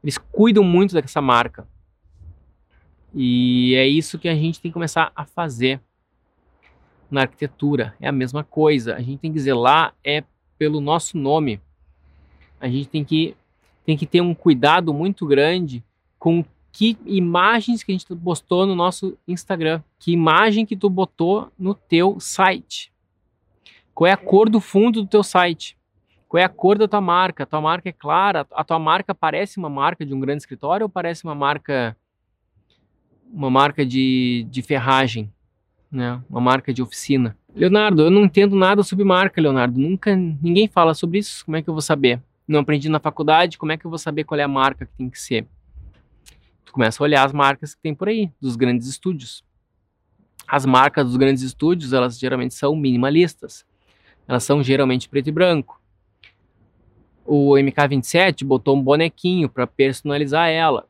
eles 0.02 0.18
cuidam 0.18 0.64
muito 0.64 0.94
dessa 0.94 1.20
marca. 1.20 1.68
E 3.14 3.74
é 3.74 3.86
isso 3.86 4.18
que 4.18 4.28
a 4.28 4.34
gente 4.34 4.60
tem 4.60 4.70
que 4.70 4.74
começar 4.74 5.12
a 5.14 5.24
fazer 5.24 5.80
na 7.10 7.22
arquitetura. 7.22 7.94
É 8.00 8.08
a 8.08 8.12
mesma 8.12 8.44
coisa. 8.44 8.94
A 8.94 9.00
gente 9.00 9.18
tem 9.18 9.32
que 9.32 9.40
zelar 9.40 9.94
é 10.04 10.24
pelo 10.58 10.80
nosso 10.80 11.16
nome. 11.16 11.60
A 12.60 12.68
gente 12.68 12.88
tem 12.88 13.04
que, 13.04 13.36
tem 13.88 13.96
que 13.96 14.04
ter 14.04 14.20
um 14.20 14.34
cuidado 14.34 14.92
muito 14.92 15.24
grande 15.24 15.82
com 16.18 16.44
que 16.70 16.98
imagens 17.06 17.82
que 17.82 17.90
a 17.90 17.94
gente 17.94 18.04
postou 18.16 18.66
no 18.66 18.74
nosso 18.74 19.16
Instagram, 19.26 19.82
que 19.98 20.12
imagem 20.12 20.66
que 20.66 20.76
tu 20.76 20.90
botou 20.90 21.50
no 21.58 21.72
teu 21.72 22.20
site. 22.20 22.92
Qual 23.94 24.06
é 24.06 24.12
a 24.12 24.16
cor 24.18 24.50
do 24.50 24.60
fundo 24.60 25.00
do 25.00 25.08
teu 25.08 25.22
site? 25.22 25.74
Qual 26.28 26.38
é 26.38 26.44
a 26.44 26.50
cor 26.50 26.76
da 26.76 26.86
tua 26.86 27.00
marca? 27.00 27.44
A 27.44 27.46
tua 27.46 27.62
marca 27.62 27.88
é 27.88 27.92
clara? 27.92 28.46
A 28.52 28.62
tua 28.62 28.78
marca 28.78 29.14
parece 29.14 29.56
uma 29.56 29.70
marca 29.70 30.04
de 30.04 30.12
um 30.12 30.20
grande 30.20 30.42
escritório 30.42 30.84
ou 30.84 30.90
parece 30.90 31.24
uma 31.24 31.34
marca 31.34 31.96
uma 33.32 33.48
marca 33.48 33.86
de, 33.86 34.46
de 34.50 34.60
ferragem, 34.60 35.32
né? 35.90 36.22
Uma 36.28 36.42
marca 36.42 36.74
de 36.74 36.82
oficina. 36.82 37.34
Leonardo, 37.54 38.02
eu 38.02 38.10
não 38.10 38.24
entendo 38.24 38.54
nada 38.54 38.82
sobre 38.82 39.02
marca, 39.06 39.40
Leonardo. 39.40 39.80
Nunca 39.80 40.14
ninguém 40.14 40.68
fala 40.68 40.92
sobre 40.92 41.20
isso. 41.20 41.42
Como 41.46 41.56
é 41.56 41.62
que 41.62 41.70
eu 41.70 41.74
vou 41.74 41.80
saber? 41.80 42.20
Não 42.48 42.60
aprendi 42.60 42.88
na 42.88 42.98
faculdade, 42.98 43.58
como 43.58 43.72
é 43.72 43.76
que 43.76 43.84
eu 43.84 43.90
vou 43.90 43.98
saber 43.98 44.24
qual 44.24 44.40
é 44.40 44.42
a 44.42 44.48
marca 44.48 44.86
que 44.86 44.92
tem 44.96 45.10
que 45.10 45.20
ser? 45.20 45.46
Tu 46.64 46.72
começa 46.72 47.02
a 47.02 47.04
olhar 47.04 47.24
as 47.26 47.32
marcas 47.32 47.74
que 47.74 47.82
tem 47.82 47.94
por 47.94 48.08
aí, 48.08 48.32
dos 48.40 48.56
grandes 48.56 48.88
estúdios. 48.88 49.44
As 50.46 50.64
marcas 50.64 51.04
dos 51.04 51.16
grandes 51.18 51.42
estúdios, 51.42 51.92
elas 51.92 52.18
geralmente 52.18 52.54
são 52.54 52.74
minimalistas. 52.74 53.66
Elas 54.26 54.44
são 54.44 54.62
geralmente 54.62 55.10
preto 55.10 55.28
e 55.28 55.32
branco. 55.32 55.78
O 57.26 57.50
MK27 57.52 58.46
botou 58.46 58.74
um 58.74 58.82
bonequinho 58.82 59.50
para 59.50 59.66
personalizar 59.66 60.48
ela. 60.48 60.88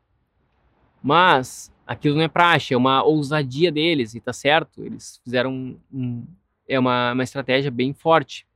Mas 1.03 1.73
aquilo 1.85 2.15
não 2.15 2.23
é 2.23 2.29
praxe, 2.29 2.73
é 2.73 2.77
uma 2.77 3.03
ousadia 3.03 3.73
deles, 3.73 4.15
e 4.15 4.21
tá 4.21 4.33
certo. 4.33 4.85
Eles 4.85 5.21
fizeram 5.25 5.53
um, 5.53 5.79
um, 5.93 6.27
é 6.69 6.79
uma, 6.79 7.13
uma 7.13 7.25
estratégia 7.25 7.71
bem 7.71 7.93
forte. 7.93 8.47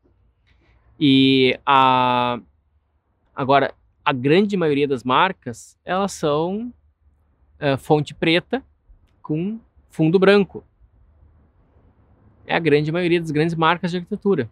E 1.01 1.59
a, 1.67 2.39
agora, 3.35 3.75
a 4.05 4.13
grande 4.13 4.57
maioria 4.57 4.87
das 4.87 5.05
marcas, 5.05 5.79
elas 5.85 6.13
são 6.13 6.73
uh, 7.61 7.79
fonte 7.79 8.15
preta 8.15 8.63
com 9.23 9.59
fundo 9.91 10.19
branco. 10.19 10.65
É 12.47 12.55
a 12.57 12.59
grande 12.59 12.91
maioria 12.91 13.21
das 13.21 13.31
grandes 13.31 13.55
marcas 13.55 13.91
de 13.91 13.99
arquitetura. 13.99 14.51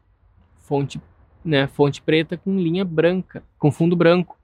Fonte, 0.58 1.00
né, 1.44 1.66
fonte 1.66 2.00
preta 2.00 2.36
com 2.36 2.58
linha 2.58 2.84
branca, 2.84 3.42
com 3.58 3.72
fundo 3.72 3.96
branco. 3.96 4.38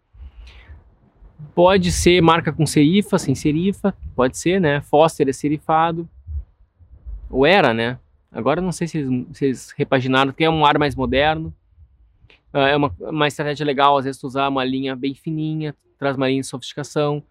Pode 1.54 1.92
ser 1.92 2.20
marca 2.20 2.52
com 2.52 2.66
serifa, 2.66 3.18
sem 3.18 3.34
serifa, 3.34 3.94
pode 4.14 4.38
ser, 4.38 4.60
né? 4.60 4.80
Foster 4.80 5.28
é 5.28 5.32
serifado. 5.32 6.08
Ou 7.30 7.44
era, 7.44 7.74
né? 7.74 7.98
Agora 8.32 8.60
não 8.60 8.72
sei 8.72 8.88
se 8.88 8.98
eles, 8.98 9.26
se 9.32 9.44
eles 9.44 9.70
repaginaram, 9.76 10.32
porque 10.32 10.44
é 10.44 10.50
um 10.50 10.64
ar 10.64 10.78
mais 10.78 10.94
moderno. 10.94 11.54
Uh, 12.56 12.60
é 12.60 12.76
uma, 12.76 12.94
uma 12.98 13.28
estratégia 13.28 13.66
legal, 13.66 13.98
às 13.98 14.06
vezes, 14.06 14.24
usar 14.24 14.48
uma 14.48 14.64
linha 14.64 14.96
bem 14.96 15.14
fininha, 15.14 15.76
traz 15.98 16.16
uma 16.16 16.26
linha 16.26 16.40
de 16.40 16.46
sofisticação. 16.46 17.22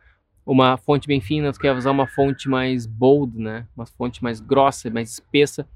Uma 0.46 0.78
fonte 0.78 1.08
bem 1.08 1.20
fina, 1.20 1.52
tu 1.52 1.60
quer 1.60 1.76
usar 1.76 1.90
uma 1.90 2.06
fonte 2.06 2.48
mais 2.48 2.86
bold, 2.86 3.36
né? 3.36 3.66
Uma 3.76 3.88
fonte 3.88 4.24
mais 4.24 4.40
grossa, 4.40 4.92
mais 4.92 5.14
espessa. 5.14 5.68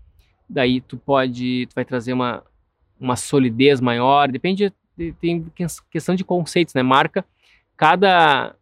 Daí 0.47 0.80
tu 0.80 0.95
pode, 0.95 1.66
tu 1.66 1.74
vai 1.74 1.84
trazer 1.84 2.14
uma, 2.14 2.43
uma 3.00 3.16
solidez 3.16 3.82
maior. 3.82 4.32
Depende, 4.32 4.72
tem 5.20 5.43
questão 5.89 6.14
de 6.14 6.24
conceitos, 6.24 6.76
né? 6.76 6.84
Marca 6.84 7.26
cada. 7.80 8.54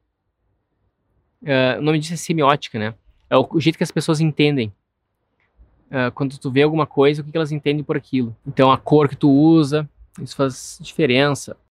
Uh, 1.42 1.80
o 1.80 1.82
nome 1.82 1.98
disso 1.98 2.14
é 2.14 2.18
semiótica, 2.18 2.78
né? 2.78 2.94
É 3.30 3.36
o, 3.36 3.46
o 3.52 3.60
jeito 3.60 3.78
que 3.78 3.84
as 3.84 3.92
pessoas 3.92 4.22
entendem. 4.22 4.72
Uh, 5.88 6.12
quando 6.14 6.38
tu 6.38 6.52
vê 6.52 6.62
alguma 6.62 6.86
coisa, 6.86 7.22
o 7.22 7.26
que, 7.26 7.32
que 7.32 7.38
elas 7.38 7.52
entendem 7.52 7.84
por 7.84 7.98
aquilo. 7.98 8.36
Então, 8.46 8.72
a 8.72 8.78
cor 8.78 9.10
que 9.10 9.16
tu 9.16 9.30
usa, 9.30 9.90
isso 10.20 10.36
faz 10.36 10.78
diferença. 10.82 11.58